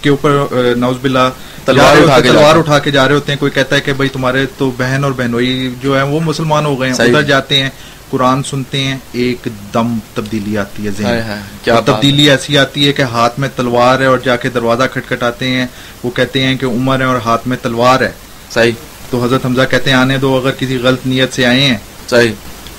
کے 0.00 0.10
اوپر 0.10 0.46
نوز 0.76 0.96
باللہ 1.02 1.18
تلوار 1.64 1.96
اٹھا 2.02 2.20
کے 2.20 2.28
تلوار۔ 2.28 2.56
اٹھا 2.56 2.78
کے 2.78 2.90
جا 2.90 3.08
رہے 3.08 3.14
ہوتے 3.14 3.32
ہیں۔ 3.32 3.38
کوئی 3.38 3.50
کہتا 3.52 3.76
ہے 3.76 3.80
کہ 3.80 3.92
بھائی 3.92 4.08
تمہارے 4.08 4.46
تو 4.58 4.70
بہن 4.78 5.04
اور 5.04 5.12
بہنوئی 5.12 5.74
جو 5.80 5.96
ہیں 5.96 6.02
وہ 6.02 6.20
مسلمان 6.20 6.66
ہو 6.66 6.80
گئے 6.80 6.90
ہیں۔ 6.90 7.04
ادھر 7.04 7.22
جاتے 7.22 7.62
ہیں 7.62 7.70
قرآن 8.10 8.42
سنتے 8.42 8.78
ہیں۔ 8.84 8.96
ایک 9.12 9.48
دم 9.74 9.98
تبدیلی 10.14 10.58
آتی 10.58 10.86
ہے 10.86 10.90
ذہن۔ 10.90 11.80
تبدیلی 11.84 12.30
ایسی 12.30 12.58
آتی 12.58 12.88
ہے 12.88 12.92
کہ 12.92 13.02
ہاتھ 13.02 13.40
میں 13.40 13.48
تلوار 13.56 14.00
ہے 14.00 14.06
اور 14.06 14.18
جا 14.18 14.36
کے 14.36 14.48
دروازہ 14.50 14.82
کھٹکھٹاتے 14.92 15.48
ہیں۔ 15.48 15.66
وہ 16.02 16.10
کہتے 16.10 16.42
ہیں 16.42 16.56
کہ 16.56 16.66
عمر 16.66 17.00
ہے 17.00 17.04
اور 17.04 17.16
ہاتھ 17.24 17.48
میں 17.48 17.56
تلوار 17.62 18.00
ہے۔ 18.00 18.12
صحیح۔ 18.50 18.72
تو 19.10 19.24
حضرت 19.24 19.46
حمزہ 19.46 19.62
کہتے 19.70 19.90
ہیں 19.90 19.96
آنے 19.96 20.18
دو 20.18 20.36
اگر 20.36 20.50
کسی 20.50 20.78
غلط 20.78 21.06
نیت 21.06 21.32
سے 21.32 21.46
آئے 21.46 21.60
ہیں۔ 21.60 21.76
صحیح۔ 22.10 22.32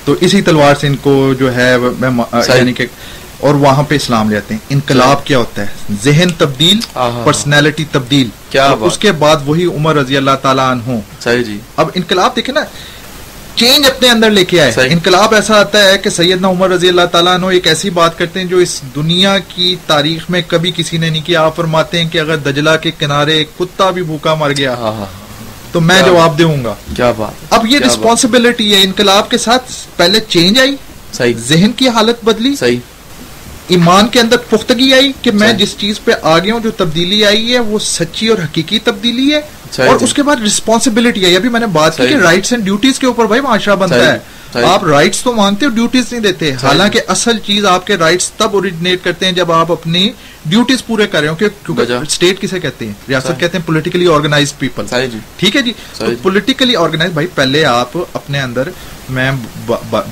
تو 0.05 0.15
اسی 0.21 0.41
تلوار 0.41 0.75
سے 0.75 0.87
ان 0.87 0.95
کو 0.95 1.33
جو 1.39 1.55
ہے۔ 1.55 1.75
یعنی 2.57 2.73
کہ 2.73 2.85
اور 3.39 3.55
وہاں 3.55 3.83
پہ 3.83 3.95
اسلام 3.95 4.29
لے 4.29 4.37
آتے 4.37 4.53
ہیں۔ 4.53 4.65
انقلاب 4.69 5.25
کیا 5.25 5.37
ہوتا 5.37 5.61
ہے؟ 5.61 5.93
ذہن 6.03 6.29
تبدیل۔ 6.37 6.79
پرسنالٹی 7.25 7.85
تبدیل۔ 7.91 8.29
کیا۔ 8.49 8.75
اس 8.81 8.97
کے 8.97 9.11
بعد 9.11 9.35
وہی 9.45 9.65
عمر 9.65 9.95
رضی 9.95 10.17
اللہ 10.17 10.31
تعالیٰ 10.41 10.71
عنہ۔ 10.71 10.99
صحیح 11.19 11.43
جی۔ 11.43 11.59
اب 11.75 11.89
انقلاب 11.95 12.35
دیکھیں 12.35 12.55
نا 12.55 12.61
چینج 13.55 13.85
اپنے 13.85 14.09
اندر 14.09 14.29
لے 14.29 14.45
کے 14.45 14.61
آئے۔ 14.61 14.71
انقلاب 14.89 15.33
ایسا 15.33 15.59
آتا 15.59 15.83
ہے 15.83 15.97
کہ 15.97 16.09
سیدنا 16.09 16.49
عمر 16.49 16.69
رضی 16.69 16.89
اللہ 16.89 17.05
تعالیٰ 17.11 17.33
عنہ 17.33 17.45
ایک 17.45 17.67
ایسی 17.67 17.89
بات 17.89 18.17
کرتے 18.17 18.39
ہیں 18.39 18.47
جو 18.47 18.57
اس 18.57 18.81
دنیا 18.95 19.37
کی 19.39 19.75
تاریخ 19.85 20.29
میں 20.29 20.41
کبھی 20.47 20.71
کسی 20.75 20.97
نے 20.97 21.09
نہیں 21.09 21.21
کیا۔ 21.25 21.41
آپ 21.41 21.55
فرماتے 21.55 22.03
ہیں 22.03 22.09
کہ 22.09 22.17
اگر 22.17 22.35
دجلہ 22.35 22.69
کے 22.81 22.91
کنارے 22.99 23.43
کتا 23.59 23.89
بھی 23.89 24.03
بھوکا 24.03 24.33
مر 24.33 24.51
گیا 24.57 24.75
تو 25.71 25.81
میں 25.81 26.01
جواب 26.01 26.39
دوں 26.39 26.63
گا۔ 26.63 26.75
کیا 26.95 27.11
بات؟ 27.17 27.53
اب 27.53 27.65
یہ۔ 27.65 27.79
رسپانسبلٹی 27.79 28.75
ہے 28.75 28.83
انقلاب 28.83 29.29
کے 29.29 29.37
ساتھ 29.37 29.71
پہلے 29.95 30.19
چینج 30.27 30.59
آئی 30.59 30.75
صحیح۔ 31.13 31.33
ذہن 31.37 31.71
کی 31.71 31.89
حالت 31.89 32.25
بدلی 32.25 32.55
صحیح۔ 32.55 32.77
ایمان 33.67 34.07
کے 34.07 34.19
اندر 34.19 34.37
پختگی 34.37 34.93
آئی 34.93 35.11
کہ 35.21 35.31
میں۔ 35.31 35.53
جس 35.53 35.75
چیز 35.77 36.03
پہ 36.03 36.11
آگے 36.21 36.51
ہوں 36.51 36.59
جو 36.59 36.71
تبدیلی 36.71 37.25
آئی 37.25 37.53
ہے 37.53 37.59
وہ 37.59 37.79
سچی 37.79 38.27
اور 38.27 38.37
حقیقی 38.37 38.79
تبدیلی 38.79 39.33
ہے۔ 39.33 39.41
اور۔ 39.87 40.03
اس 40.03 40.13
کے 40.13 40.23
بعد 40.23 40.35
رسپانسبلٹی 40.35 41.25
آئی۔ 41.25 41.35
ابھی 41.35 41.49
میں 41.49 41.59
نے 41.59 41.67
بات 41.67 41.97
کی 41.97 42.07
کہ۔ 42.07 42.13
رائٹس 42.13 42.53
اینڈ 42.53 42.65
ڈیوٹیز 42.65 42.99
کے 42.99 43.05
اوپر 43.05 43.25
بھائی 43.25 43.41
معاشرہ 43.41 43.75
بنتا 43.75 44.13
ہے۔ 44.13 44.19
آپ 44.65 44.83
رائٹس 44.83 45.23
تو 45.23 45.33
مانگتے 45.33 45.65
ہو 45.65 45.71
ڈیوٹیز 45.71 46.05
نہیں 46.11 46.21
دیتے۔ 46.21 46.53
حالانکہ 46.53 46.99
اصل 47.07 47.37
چیز 47.37 47.65
آپ 47.65 47.87
کے 47.87 47.95
رائٹس 47.95 48.31
تب 48.31 48.49
اوریجنیٹ 48.53 49.03
کرتے 49.03 49.25
ہیں 49.25 49.33
جب 49.33 49.51
آپ 49.51 49.71
اپنی 49.71 50.11
ڈیوٹیز 50.49 50.85
پورے 50.85 51.07
کر 51.07 51.21
رہے 51.21 51.27
ہو 51.27 51.35
کہ- 51.35 51.49
کیونکہ۔ 51.65 51.93
اسٹیٹ 51.93 52.41
کسے 52.41 52.59
کہتے 52.59 52.85
ہیں 52.85 52.93
ریاست۔ 53.09 53.39
کہتے 53.39 53.57
ہیں 53.57 53.65
پولیٹیکلی 53.65 54.07
آرگنائز 54.07 54.57
پیپل 54.57 54.85
جی 55.07 55.17
ٹھیک 55.37 55.55
ہے 55.55 55.61
جی 55.61 55.73
جی۔ 55.99 56.15
پولیٹیکلی 56.21 56.75
آرگنائز 56.75 57.11
بھائی 57.11 57.27
پہلے 57.35 57.65
آپ 57.65 57.97
اپنے 58.13 58.41
اندر 58.41 58.69
میں 59.09 59.31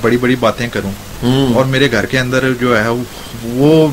بڑی 0.02 0.18
بڑی 0.18 0.36
باتیں 0.36 0.68
کروں 0.74 0.92
ہوں 1.24 1.56
اور 1.56 1.66
میرے 1.66 1.92
گھر 1.92 2.06
کے 2.06 2.20
اندر 2.20 2.52
جو 2.60 2.78
ہے 2.78 2.88
وہ۔ 3.44 3.84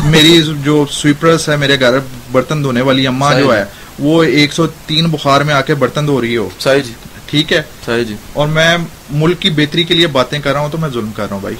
میری 0.04 0.42
جو 0.62 0.84
سویپرس 0.90 1.48
ہے 1.48 1.56
میرے 1.56 1.80
گھر 1.80 1.98
برتن 2.32 2.62
دھونے 2.64 2.80
والی 2.80 3.06
اماں 3.06 3.34
جو 3.34 3.44
جی۔ 3.44 3.58
ہے 3.58 3.64
وہ 3.98 4.22
ایک 4.24 4.52
سو 4.52 4.66
تین 4.86 5.06
بخار 5.10 5.40
میں 5.40 5.54
آ 5.54 5.60
کے 5.60 5.74
برتن 5.74 6.06
دھو 6.06 6.20
رہی 6.20 6.36
ہو 6.36 6.48
جی 6.64 6.92
ٹھیک 7.26 7.52
ہے؟ 7.52 7.62
جی۔ 8.04 8.14
اور 8.32 8.48
میں 8.48 8.76
ملک 9.10 9.40
کی 9.40 9.50
بہتری 9.50 9.84
کے 9.84 9.94
لیے 9.94 10.06
باتیں 10.06 10.38
کر 10.38 10.52
رہا 10.52 10.60
ہوں 10.60 10.68
تو 10.68 10.78
میں 10.78 10.88
ظلم 10.88 11.12
کر 11.12 11.26
رہا 11.28 11.34
ہوں 11.34 11.40
بھائی۔ 11.40 11.54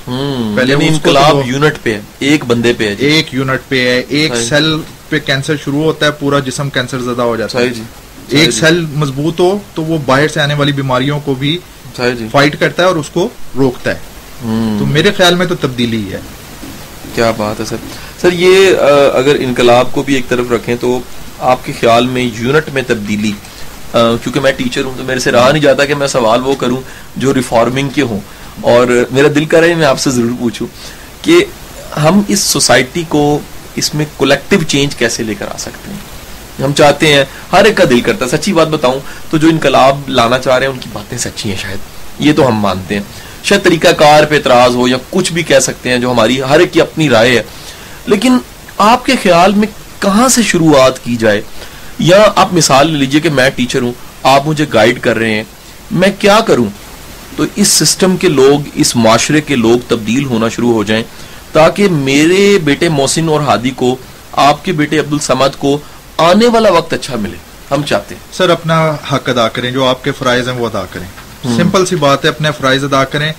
پہلے 0.57 0.73
یعنی 0.73 0.89
انقلاب 0.89 1.37
یونٹ 1.47 1.83
پہ 1.83 1.95
ہے 1.95 2.01
ایک 2.19 2.45
بندے 2.45 2.73
پہ 2.79 2.89
ہے 2.89 2.95
جی۔ 2.95 3.07
ایک 3.07 3.35
یونٹ 3.35 3.69
پہ 3.69 3.89
ہے 3.89 4.03
ایک۔ 4.09 4.35
سیل 4.37 4.77
پہ 5.09 5.19
کینسر 5.19 5.57
شروع 5.65 5.83
ہوتا 5.83 6.07
ہے 6.07 6.11
پورا 6.11 6.39
جسم 6.39 6.71
کینسر 6.71 6.99
زدہ 6.99 7.23
ہو 7.23 7.37
جاتا 7.37 7.59
ہے۔ 7.59 7.69
جی۔ 7.69 7.83
ایک 8.29 8.45
جی، 8.45 8.51
سیل 8.51 8.87
مضبوط 8.95 9.41
ہو 9.41 9.59
تو 9.75 9.85
وہ 9.85 9.99
باہر 10.07 10.29
سے 10.29 10.41
آنے 10.41 10.55
والی 10.55 10.73
بیماریوں 10.73 11.21
کو 11.21 11.35
بھی 11.35 11.59
جی۔ 11.99 12.27
فائٹ 12.31 12.61
کرتا 12.61 12.83
ہے 12.83 12.89
اور 12.89 12.97
اس 12.97 13.11
کو 13.11 13.29
روکتا 13.57 13.91
ہے۔ 13.91 13.99
تو 14.79 14.87
میرے 14.87 15.13
خیال 15.17 15.35
میں 15.35 15.47
تو 15.47 15.55
تبدیلی 15.55 15.97
ہی 15.97 16.13
ہے۔ 16.13 16.21
کیا 17.15 17.31
بات 17.37 17.61
ہے 17.61 17.65
سر۔ 17.65 17.77
سر 18.21 18.33
یہ 18.33 18.77
اگر 19.15 19.37
انقلاب 19.41 19.93
کو 19.93 20.03
بھی 20.03 20.15
ایک 20.15 20.29
طرف 20.29 20.53
رکھیں 20.53 20.77
تو 20.81 21.01
آپ 21.39 21.65
کے 21.65 21.73
خیال 21.81 22.07
میں 22.07 22.29
یونٹ 22.35 22.71
میں 22.73 22.83
تبدیلی 22.87 23.33
کیونکہ 23.95 24.41
میں 24.41 24.53
ٹیچر 24.53 24.85
ہوں 24.85 24.93
تو 24.97 25.05
میرے 25.05 25.19
سے 25.19 25.33
رہا 25.33 25.53
نہیں 25.53 25.63
جاتا 25.63 25.85
کہ 25.85 25.95
میں 25.95 26.07
سوال 26.07 26.43
وہ 26.43 26.55
کروں 26.55 26.77
جو 27.17 27.35
ریفارمنگ 27.35 27.89
کے 27.89 28.03
ہوں۔ 28.03 28.21
اور 28.61 29.05
میرا 29.11 29.29
دل 29.35 29.45
کر 29.45 29.61
رہا 29.61 29.67
ہے 29.67 29.75
میں 29.75 29.87
آپ 29.87 30.01
سے 30.01 30.11
ضرور 30.11 30.31
پوچھوں 30.39 30.67
کہ 31.23 31.45
ہم 32.03 32.23
اس 32.29 32.41
سوسائٹی 32.41 33.03
کو 33.09 33.39
اس 33.75 33.95
میں 33.95 34.05
کولیکٹیو 34.17 34.59
چینج 34.69 34.97
کیسے 34.97 35.23
لے 35.23 35.35
کر 35.35 35.47
آ 35.55 35.57
سکتے 35.59 35.91
ہیں؟ 35.91 35.99
ہم 36.65 36.73
چاہتے 36.73 37.13
ہیں 37.13 37.25
ہر 37.53 37.65
ایک 37.65 37.77
کا 37.77 37.85
دل 37.91 38.01
کرتا 38.01 38.25
ہے۔ 38.25 38.31
سچی 38.31 38.53
بات 38.53 38.69
بتاؤں 38.69 39.01
تو 39.31 39.37
جو 39.37 39.49
انقلاب 39.49 40.01
لانا 40.09 40.39
چاہ 40.39 40.59
رہے 40.59 40.67
ہیں 40.67 40.73
ان 40.73 40.81
کی 40.81 40.89
باتیں 40.93 41.19
سچی 41.19 41.51
ہیں 41.51 41.57
شاید۔ 41.57 41.79
یہ 42.19 42.33
تو 42.33 42.47
ہم 42.49 42.55
مانتے 42.55 42.95
ہیں۔ 42.95 43.03
شاید 43.45 43.63
طریقہ 43.63 43.89
کار 43.89 44.25
پہ 44.25 44.35
اعتراض 44.35 44.75
ہو 44.75 44.89
یا 44.89 44.97
کچھ 45.11 45.33
بھی 45.33 45.43
کہہ 45.43 45.59
سکتے 45.59 45.91
ہیں 45.91 45.99
جو 45.99 46.11
ہماری 46.11 46.43
ہر 46.43 46.61
ایک 46.61 46.73
کی 46.73 46.81
اپنی 46.81 47.09
رائے 47.09 47.39
ہے۔ 47.39 47.43
لیکن 48.07 48.39
آپ 48.79 49.07
کے 49.07 49.13
خیال 49.23 49.55
میں 49.55 49.69
کہاں 49.99 50.29
سے 50.29 50.43
شروعات 50.43 51.05
کی 51.05 51.17
جائے؟ 51.17 51.43
یا 51.99 52.25
آپ 52.37 52.53
مثال 52.53 52.91
لے 52.91 52.99
لیجیے 52.99 53.21
کہ 53.21 53.31
میں 53.31 53.51
ٹیچر 53.51 53.83
ہوں 53.83 53.93
آپ 54.23 54.47
مجھے 54.47 54.67
گائیڈ 54.73 55.01
کر 55.01 55.17
رہے 55.17 55.35
ہیں 55.35 55.45
میں 55.91 56.09
کیا 56.19 56.41
کروں؟ 56.41 56.65
تو 57.37 57.45
اس 57.57 57.69
سسٹم 57.69 58.17
کے 58.17 58.29
لوگ 58.29 58.69
اس 58.75 58.97
معاشرے 58.97 59.41
کے 59.41 59.57
لوگ 59.57 59.79
تبدیل 59.89 60.25
ہونا 60.25 60.49
شروع 60.49 60.73
ہو 60.73 60.85
جائیں 60.85 61.05
تاکہ 61.53 61.89
میرے 61.89 62.59
بیٹے 62.65 62.89
محسن 62.89 63.29
اور 63.29 63.41
ہادی 63.41 63.71
کو 63.71 63.97
آپ 64.33 64.65
کے 64.65 64.73
بیٹے 64.73 64.99
عبد 64.99 65.13
السمد 65.13 65.57
کو 65.59 65.79
آنے 66.17 66.47
والا 66.47 66.73
وقت 66.73 66.93
اچھا 66.93 67.17
ملے۔ 67.17 67.37
ہم 67.71 67.83
چاہتے 67.83 68.15
ہیں۔ 68.15 68.23
سر 68.33 68.51
اپنا 68.51 68.97
حق 69.13 69.29
ادا 69.29 69.49
کریں 69.49 69.71
جو 69.71 69.85
آپ 69.85 70.05
کے 70.05 70.13
فرائض 70.13 70.49
ہیں 70.49 70.57
وہ 70.57 70.67
ادا 70.67 70.83
کریں۔ 70.91 71.07
سمپل 71.57 71.87
سی 71.87 71.97
بات 71.97 72.25
ہے 72.25 72.29
اپنے 72.29 72.49
فرائض 72.59 72.85
ادا 72.85 73.05
کریں۔ 73.05 73.33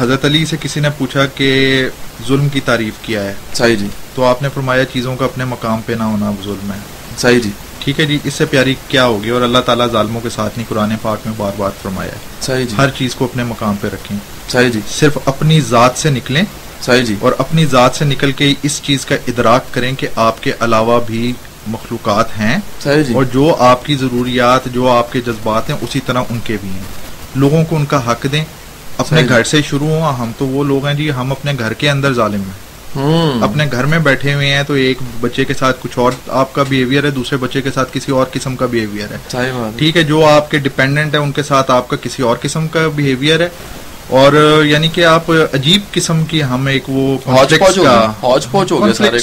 حضرت 0.00 0.24
علی 0.24 0.46
سے 0.46 0.56
کسی 0.60 0.80
نے 0.80 0.88
پوچھا 0.98 1.26
کہ 1.26 1.88
ظلم 2.28 2.48
کی 2.48 2.60
تعریف 2.60 2.94
کیا 3.02 3.22
ہے؟ 3.24 3.34
صحیح 3.54 3.76
جی۔ 3.76 3.86
تو 4.14 4.24
آپ 4.24 4.42
نے 4.42 4.48
فرمایا 4.54 4.84
چیزوں 4.84 5.16
کا 5.16 5.24
اپنے 5.24 5.44
مقام 5.44 5.80
پہ 5.86 5.92
نہ 5.92 6.02
ہونا 6.02 6.30
ظلم 6.44 6.72
ہے۔ 6.72 6.78
صحیح 7.18 7.38
جی۔ 7.38 7.50
ٹھیک 7.78 8.00
ہے 8.00 8.06
جی 8.06 8.18
اس 8.24 8.34
سے 8.34 8.44
پیاری 8.46 8.74
کیا 8.88 9.04
ہوگی؟ 9.04 9.28
اور 9.28 9.42
اللہ 9.42 9.58
تعالیٰ 9.58 9.88
ظالموں 9.88 10.20
کے 10.20 10.30
ساتھ 10.30 10.52
نہیں 10.56 10.70
قرآن 10.70 10.92
پاک 11.02 11.18
میں 11.26 11.34
بار 11.36 11.52
بار 11.56 11.70
فرمایا 11.82 12.12
ہے۔ 12.12 12.16
صحیح 12.40 12.64
جی۔ 12.64 12.74
ہر 12.76 12.90
چیز 12.90 13.14
کو 13.14 13.24
اپنے 13.24 13.44
مقام 13.44 13.74
پہ 13.80 13.88
رکھیں۔ 13.88 14.18
صحیح 14.48 14.68
جی۔ 14.68 14.80
صرف 14.88 15.18
اپنی 15.24 15.60
ذات 15.60 15.98
سے 15.98 16.10
نکلیں۔ 16.10 16.42
صحیح 16.82 17.02
جی۔ 17.02 17.14
اور 17.20 17.32
اپنی 17.38 17.66
ذات 17.66 17.94
سے 17.94 18.04
نکل 18.04 18.32
کے 18.32 18.54
اس 18.62 18.80
چیز 18.82 19.06
کا 19.06 19.14
ادراک 19.28 19.74
کریں 19.74 19.92
کہ 19.94 20.06
آپ 20.16 20.42
کے 20.42 20.52
علاوہ 20.60 21.00
بھی 21.06 21.32
مخلوقات 21.66 22.38
ہیں۔ 22.38 22.58
صحیح 22.84 23.02
جی۔ 23.02 23.14
اور 23.14 23.24
جو 23.24 23.56
آپ 23.58 23.84
کی 23.84 23.94
ضروریات 23.94 24.60
جو 24.72 24.88
آپ 24.88 25.12
کے 25.12 25.20
جذبات 25.20 25.70
ہیں 25.70 25.76
اسی 25.80 26.00
طرح 26.06 26.22
ان 26.30 26.38
کے 26.44 26.56
بھی 26.60 26.68
ہیں۔ 26.68 26.82
لوگوں 27.34 27.64
کو 27.64 27.76
ان 27.76 27.86
کا 27.86 28.12
حق 28.12 28.26
دیں۔ 28.32 28.44
اپنے 28.96 29.18
صحیح۔ 29.20 29.28
گھر 29.28 29.44
سے 29.44 29.62
شروع 29.62 29.88
ہوں 29.88 30.12
ہم 30.12 30.32
تو 30.38 30.46
وہ 30.46 30.64
لوگ 30.64 30.86
ہیں 30.86 30.94
جی 30.94 31.12
ہم 31.12 31.32
اپنے 31.32 31.52
گھر 31.58 31.72
کے 31.72 31.90
اندر 31.90 32.12
ظالم 32.12 32.40
ہیں۔ 32.40 32.67
اپنے 33.42 33.66
گھر 33.72 33.84
میں 33.84 33.98
بیٹھے 33.98 34.34
ہوئے 34.34 34.54
ہیں 34.54 34.62
تو 34.62 34.74
ایک 34.74 34.98
بچے 35.20 35.44
کے 35.44 35.54
ساتھ 35.54 35.76
کچھ 35.82 35.98
اور 35.98 36.12
آپ 36.28 36.52
کا 36.52 36.62
بیہیویئر 36.68 37.04
ہے 37.04 37.10
دوسرے 37.10 37.38
بچے 37.38 37.62
کے 37.62 37.70
ساتھ 37.74 37.88
کسی 37.92 38.12
اور 38.12 38.26
قسم 38.32 38.56
کا 38.56 38.66
بیہیویئر 38.66 39.06
ہے۔ 39.10 39.16
ٹھیک 39.76 39.96
ہے 39.96 40.02
جو 40.02 40.26
آپ 40.26 40.50
کے 40.50 40.58
ڈپینڈنٹ 40.58 41.14
ہے 41.14 41.18
ان 41.18 41.32
کے 41.32 41.42
ساتھ 41.42 41.70
آپ 41.70 41.88
کا 41.88 41.96
کسی 42.02 42.22
اور 42.22 42.36
قسم 42.42 42.68
کا 42.68 42.88
بیہیویئر 42.94 43.40
ہے۔ 43.40 43.48
اور 44.08 44.62
یعنی 44.64 44.88
کہ 44.88 45.04
آپ 45.04 45.30
عجیب 45.30 45.80
قسم 45.92 46.24
کی 46.24 46.42
ہم 46.42 46.66
ایک 46.66 46.82
وہ 46.88 47.18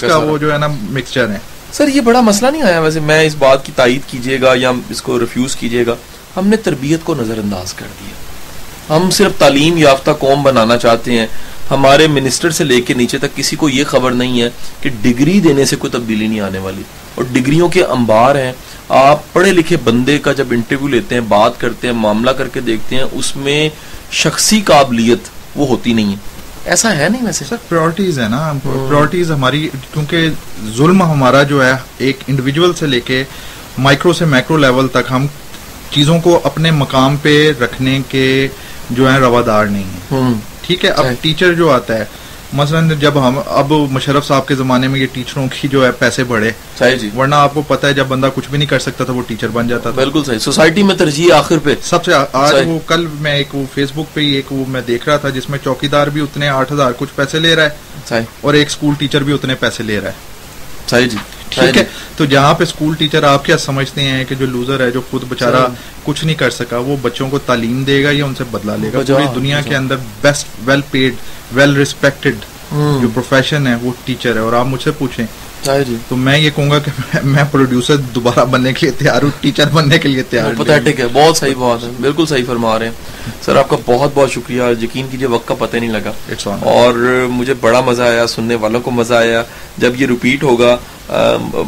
کا 0.09 0.18
وہ 0.18 0.38
جو 0.38 0.53
ہے 0.53 0.57
نا 0.57 0.68
مکسچر 0.68 1.30
ہے۔ 1.30 1.38
سر 1.72 1.88
یہ 1.88 2.01
بڑا 2.01 2.22
مسئلہ 2.22 2.51
نہیں 2.51 2.61
آیا 2.61 2.80
ویسے؟ 2.80 2.99
میں 2.99 3.24
اس 3.24 3.36
بات 3.36 3.66
کی 3.66 3.72
تائید 3.76 4.01
کیجیے 4.07 4.41
گا 4.41 4.53
یا 4.55 4.72
اس 4.89 5.01
کو 5.01 5.20
ریفیوز 5.20 5.55
کیجیے 5.55 5.86
گا۔ 5.86 5.95
ہم 6.38 6.47
نے 6.47 6.57
تربیت 6.57 6.99
کو 7.03 7.16
نظر 7.16 7.38
انداز 7.38 7.74
کر 7.74 7.86
دیا۔ 8.01 8.25
ہم 8.90 9.10
صرف 9.10 9.32
تعلیم 9.38 9.78
یافتہ 9.78 10.12
قوم 10.12 10.44
بنانا 10.44 10.78
چاہتے 10.78 11.20
ہیں۔ 11.20 11.28
ہمارے 11.72 12.08
منسٹر 12.08 12.50
سے 12.50 12.64
لے 12.64 12.82
کے 12.82 12.94
نیچے 12.94 13.18
تک 13.18 13.36
کسی 13.36 13.56
کو 13.56 13.70
یہ 13.70 13.84
خبر 13.84 14.12
نہیں 14.12 14.42
ہے 14.42 14.50
کہ 14.82 14.90
ڈگری 15.02 15.40
دینے 15.40 15.66
سے 15.66 15.76
کوئی 15.76 15.92
تبدیلی 15.92 16.28
نہیں 16.28 16.40
آنے 16.40 16.60
والی۔ 16.60 16.84
اور 17.16 17.26
ڈگریوں 17.32 17.70
کے 17.70 17.84
انبار 17.84 18.36
ہیں۔ 18.36 18.54
آپ 18.90 19.34
پڑھے 19.34 19.52
لکھے 19.52 19.78
بندے 19.84 20.20
کا 20.20 20.32
جب 20.34 20.46
انٹرویو 20.52 20.88
لیتے 20.88 21.16
ہیں 21.16 21.22
بات 21.22 21.60
کرتے 21.60 21.88
ہیں 21.88 21.94
معاملہ 21.94 22.32
کر 22.32 22.48
کے 22.48 22.60
دیکھتے 22.60 22.96
ہیں 22.96 23.04
اس 23.12 23.36
میں 23.36 23.70
شخصی 24.12 24.62
قابلیت 24.62 25.20
وہ 25.56 25.68
ہوتی 25.68 25.94
نہیں 25.94 26.12
ہے۔ 26.12 26.16
ایسا 26.66 26.96
ہے 26.98 27.10
نہیں 27.10 27.26
ویسے؟ 27.26 27.46
سر 27.50 27.56
پریورٹیز 27.70 28.20
ہے 28.20 28.28
نا۔ 28.28 28.54
پریورٹیز 28.64 29.32
ہماری 29.32 29.70
کیونکہ 29.94 30.30
ظلم 30.78 31.04
ہمارا 31.04 31.44
جو 31.44 31.66
ہے 31.66 31.72
ایک 31.98 32.20
انڈیویجول 32.28 32.74
سے 32.74 32.88
لے 32.88 33.02
کے 33.02 33.24
مائکرو 33.78 34.14
سے 34.14 34.26
میکرو 34.26 34.58
لیول 34.58 34.88
تک 34.88 35.12
ہم 35.12 35.28
چیزوں 35.90 36.20
کو 36.20 36.40
اپنے 36.44 36.72
مقام 36.72 37.18
پہ 37.18 37.52
رکھنے 37.62 38.00
کے 38.10 38.48
جو 38.90 39.14
ہے 39.14 39.18
روادار 39.18 39.66
نہیں 39.66 39.84
ہیں۔ 39.84 40.34
ٹھیک 40.62 40.86
ہے 40.86 40.90
اب۔ 40.90 41.06
ٹیچر 41.22 41.54
جو 41.54 41.72
آتا 41.72 41.98
ہے 41.98 42.06
مثلا 42.54 42.82
جب 43.00 43.28
ہم 43.28 43.40
اب 43.46 43.74
مشرف 43.92 44.28
صاحب 44.28 44.48
کے 44.48 44.56
زمانے 44.56 44.88
میں 44.88 45.00
یہ 45.00 45.08
ٹیچروں 45.14 45.48
کی 45.48 45.68
جو 45.68 45.86
ہے 45.86 45.92
پیسے 45.92 46.24
بڑھے 46.24 46.52
صحیح 46.80 46.96
جی۔ 46.96 47.10
ورنہ 47.18 47.36
آپ 47.36 47.54
کو 47.54 47.62
پتا 47.62 47.88
ہے 47.88 47.94
جب 47.94 48.06
بندہ 48.08 48.30
کچھ 48.36 48.50
بھی 48.50 48.58
نہیں 48.58 48.70
کر 48.70 48.80
سکتا 48.80 49.04
تھا 49.04 49.14
وہ 49.14 49.22
ٹیچر 49.28 49.48
بن 49.48 49.68
جاتا 49.68 49.92
تھا۔ 49.92 50.02
بالکل 50.02 50.24
صحیح۔ 50.24 50.40
سوسائٹی 50.40 50.84
میں 50.84 50.96
ترجیح 50.96 51.34
آخر 51.34 51.58
پہ۔ 51.58 51.76
سب 51.84 52.06
سے 52.06 52.12
آج۔ 52.34 52.56
وہ 52.66 52.80
کل 52.86 53.08
میں 53.20 53.36
ایک 53.36 53.56
وہ 53.56 53.64
فیس 53.74 53.92
بک 53.96 54.14
پہ 54.14 54.22
ہی 54.22 54.32
ایک 54.32 54.54
وہ 54.54 54.66
میں 54.68 54.82
دیکھ 54.88 55.10
رہا 55.10 55.18
تھا 55.18 55.30
جس 55.30 55.50
میں 55.50 55.60
چوکی 55.64 55.88
دار 55.88 56.08
بھی 56.08 56.22
اتنے 56.22 56.50
آٹھ 56.50 56.74
ہزار 56.74 56.92
کچھ 56.98 57.10
پیسے 57.16 57.40
لے 57.40 57.56
رہا 57.56 57.64
ہے 57.64 57.70
صحیح۔ 58.10 58.26
اور 58.42 58.54
ایک 58.54 58.68
اسکول 58.68 58.94
ٹیچر 58.98 59.24
بھی 59.24 59.34
اتنے 59.34 59.56
پیسے 59.56 59.84
لے 59.84 60.00
رہا 60.00 60.08
ہے۔ 60.08 60.14
صحیح 60.90 61.08
جی۔ 61.08 61.18
ٹھیک 61.56 61.78
ہے 61.78 61.84
تو 62.18 62.26
جہاں 62.26 62.53
پہ 62.53 62.64
اسکول 62.64 62.95
ٹیچر 62.95 63.24
آپ 63.24 63.45
کیا 63.45 63.58
سمجھتے 63.58 64.01
ہیں 64.01 64.24
کہ 64.26 64.36
جو 64.36 64.45
لوزر 64.45 64.80
ہے 64.80 64.89
جو 64.91 65.01
خود 65.10 65.24
بےچارا 65.30 65.66
صحیح۔ 65.66 65.76
کچھ 66.03 66.24
نہیں 66.26 66.36
کر 66.36 66.49
سکا 66.49 66.78
وہ 66.80 66.95
بچوں 67.01 67.30
کو 67.30 67.39
تعلیم 67.45 67.84
دے 67.84 68.03
گا 68.03 68.10
یا 68.12 68.26
ان 68.26 68.36
سے 68.36 68.43
بدلا 68.51 68.76
لے 68.76 68.89
گا 68.93 69.01
پوری 69.08 69.26
دنیا۔ 69.36 69.62
کے 69.62 69.76
اندر 69.76 69.95
best 70.22 70.47
well 70.66 70.82
paid 70.91 71.16
well 71.51 71.76
respected. 71.76 72.45
جو 73.01 73.08
پروفیشن 73.14 73.68
ہے 73.68 73.76
وہ 73.82 73.91
ٹیچر 74.06 74.36
ہے 74.36 74.41
اور 74.41 74.53
آپ 74.53 74.66
مجھ 74.66 74.82
سے 74.84 74.91
پوچھیں 74.91 75.26
جی 75.26 75.45
تو 76.07 76.16
میں 76.16 76.38
یہ 76.38 76.49
کہوں 76.55 76.72
گا 76.72 76.80
کہ 76.80 76.91
میں- 77.24 77.51
پروڈیوسر 77.51 77.97
دوبارہ 77.97 78.45
بننے 78.45 78.74
کے 78.74 78.80
لیے 78.82 78.91
تیار 78.91 79.22
ہوں 79.22 79.30
ٹیچر 79.41 79.68
بننے 79.68 79.99
کے 79.99 80.09
لیے 80.09 80.24
تیار 80.24 80.45
ہوں۔ 80.45 80.66
پتھیٹک 80.66 80.99
ہے 80.99 81.05
بہت 81.13 81.38
صحیح 81.38 81.53
بات 81.57 81.84
ہے 81.84 81.89
بالکل 82.01 82.26
صحیح 82.26 82.43
فرما 82.47 82.80
رہے 82.80 82.86
ہیں۔ 82.86 82.93
سر 83.41 83.55
آپ 83.55 83.70
کا 83.70 83.78
بہت 83.86 84.11
بہت 84.13 84.32
شکریہ 84.32 84.61
یقین 84.82 85.07
کیجیے 85.11 85.28
وقت 85.28 85.47
کا 85.47 85.53
پتہ 85.59 85.78
نہیں 85.78 85.89
لگا. 85.89 86.11
اور 86.61 86.93
مجھے 87.30 87.53
بڑا 87.61 87.82
مزہ 87.82 88.03
آیا 88.03 88.28
سننے 88.28 88.55
والوں 88.55 88.82
کو 88.82 88.91
مزہ 88.91 89.13
آیا۔ 89.13 89.43
جب 89.78 90.01
یہ 90.01 90.07
ریپیٹ 90.07 90.43
ہوگا 90.43 90.78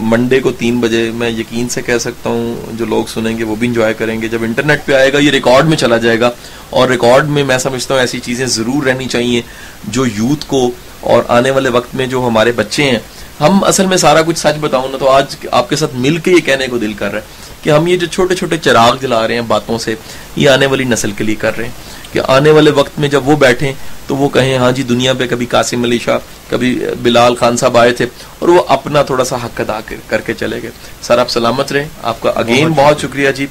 منڈے 0.02 0.40
کو 0.40 0.52
تین 0.52 0.80
بجے 0.80 1.12
میں 1.16 1.30
یقین 1.30 1.70
سے 1.70 1.82
کہہ 1.82 1.98
سکتا 1.98 2.30
ہوں 2.30 2.62
جو 2.74 2.86
لوگ 2.86 3.06
سنیں 3.06 3.38
گے 3.38 3.44
وہ 3.44 3.56
بھی 3.56 3.68
انجوائے 3.68 3.94
کریں 3.94 4.22
گے۔ 4.22 4.28
جب 4.28 4.44
انٹرنیٹ 4.44 4.86
پہ 4.86 4.94
آئے 4.94 5.14
گا 5.14 5.18
یہ 5.18 5.32
ریکارڈ 5.32 5.66
میں 5.66 5.78
چلا 5.78 5.98
جائے 5.98 6.20
گا۔ 6.20 6.30
اور 6.70 6.90
ریکارڈ 6.90 7.28
میں 7.28 7.44
میں 7.44 7.58
سمجھتا 7.58 7.94
ہوں 7.94 8.02
ایسی 8.02 8.20
چیزیں 8.20 8.46
ضرور 8.46 8.84
رہنی 8.84 9.06
چاہیے 9.06 9.42
جو 9.84 10.06
یوتھ 10.06 10.46
کو 10.48 10.72
اور 11.02 11.24
آنے 11.28 11.52
والے 11.52 11.70
وقت 11.70 11.96
میں 11.96 12.08
جو 12.08 12.28
ہمارے 12.28 12.52
بچے 12.52 12.84
ہیں 12.84 13.00
ہم 13.42 13.64
اصل 13.64 13.86
میں 13.86 13.98
سارا 13.98 14.22
کچھ 14.22 14.40
سچ 14.40 14.58
بتاؤں 14.60 14.88
نا 14.90 14.98
تو 14.98 15.10
آج 15.10 15.36
آپ 15.52 15.70
کے 15.70 15.76
ساتھ 15.76 15.96
مل 15.96 16.18
کے 16.18 16.32
یہ 16.32 16.40
کہنے 16.40 16.68
کو 16.68 16.78
دل 16.78 16.94
کر 16.94 17.12
رہا 17.12 17.20
ہے 17.20 17.26
کہ 17.62 17.70
ہم 17.70 17.88
یہ 17.88 17.98
جو 17.98 18.08
چھوٹے 18.08 18.36
چھوٹے 18.36 18.58
چراغ 18.58 18.96
جلا 19.02 19.28
رہے 19.28 19.34
ہیں 19.34 19.42
باتوں 19.42 19.78
سے، 19.78 19.96
یہ 20.36 20.50
آنے 20.50 20.66
والی 20.66 20.84
نسل 20.84 21.12
کے 21.12 21.24
لیے 21.24 21.36
کر 21.36 21.58
رہے 21.58 21.66
ہیں۔ 21.66 21.72
کہ 22.12 22.22
آنے 22.28 22.52
والے 22.52 22.72
وقت 22.72 23.00
میں 23.00 23.10
جب 23.10 23.28
وہ 23.30 23.36
بیٹھیں 23.36 23.74
تو 24.08 24.16
وہ 24.16 24.30
کہیں 24.30 24.58
ہاں 24.58 24.72
جی 24.72 24.84
دنیا 24.84 25.14
پہ 25.14 25.28
کبھی 25.28 25.46
قاسم 25.46 25.84
علی 25.84 26.00
شاہ 26.00 26.18
کبھی 26.50 26.80
بلال 27.02 27.36
خان 27.36 27.58
صاحب 27.58 27.78
آئے 27.78 27.92
تھے 27.92 28.06
اور 28.40 28.50
وہ 28.50 28.64
اپنا 28.68 29.02
تھوڑا 29.04 29.24
سا 29.24 29.36
حق 29.36 29.62
ادا 29.62 29.80
کر- 29.86 30.20
کے 30.26 30.34
چلے 30.34 30.62
گئے۔ 30.62 30.70
سر 31.02 31.18
آپ 31.18 31.30
سلامت 31.30 31.72
رہیں۔ 31.72 31.88
آپ 32.04 32.22
کا 32.22 32.32
اگین 32.36 32.68
بہت 32.76 33.02
شکریہ۔ 33.02 33.32
جی۔ 33.32 33.48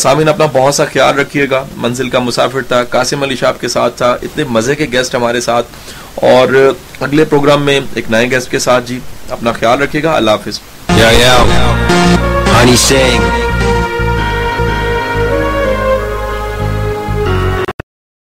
سامعین 0.00 0.28
اپنا 0.28 0.46
بہت 0.52 0.74
سا 0.74 0.84
خیال 0.84 1.18
رکھیے 1.18 1.50
گا۔ 1.50 1.64
منزل 1.76 2.08
کا 2.08 2.18
مسافر 2.18 2.60
تھا 2.62 2.84
قاسم 2.84 3.22
علی 3.22 3.36
شاہ 3.36 3.52
کے 3.60 3.68
ساتھ 3.68 3.96
تھا۔ 3.96 4.16
اتنے 4.22 4.44
مزے 4.44 4.74
کے 4.74 4.86
گیسٹ 4.92 5.14
ہمارے 5.14 5.40
ساتھ۔ 5.40 5.66
اور 6.14 6.72
اگلے 7.00 7.24
پروگرام 7.24 7.62
میں 7.62 7.80
ایک 7.94 8.10
نئے 8.10 8.30
گیسٹ 8.30 8.50
کے 8.50 8.58
ساتھ 8.58 8.84
جی 8.86 9.00
اپنا 9.30 9.52
خیال 9.52 9.82
رکھیے 9.82 10.02
گا۔ 10.02 10.12
اللہ 10.12 10.30
حافظ۔ 10.30 10.60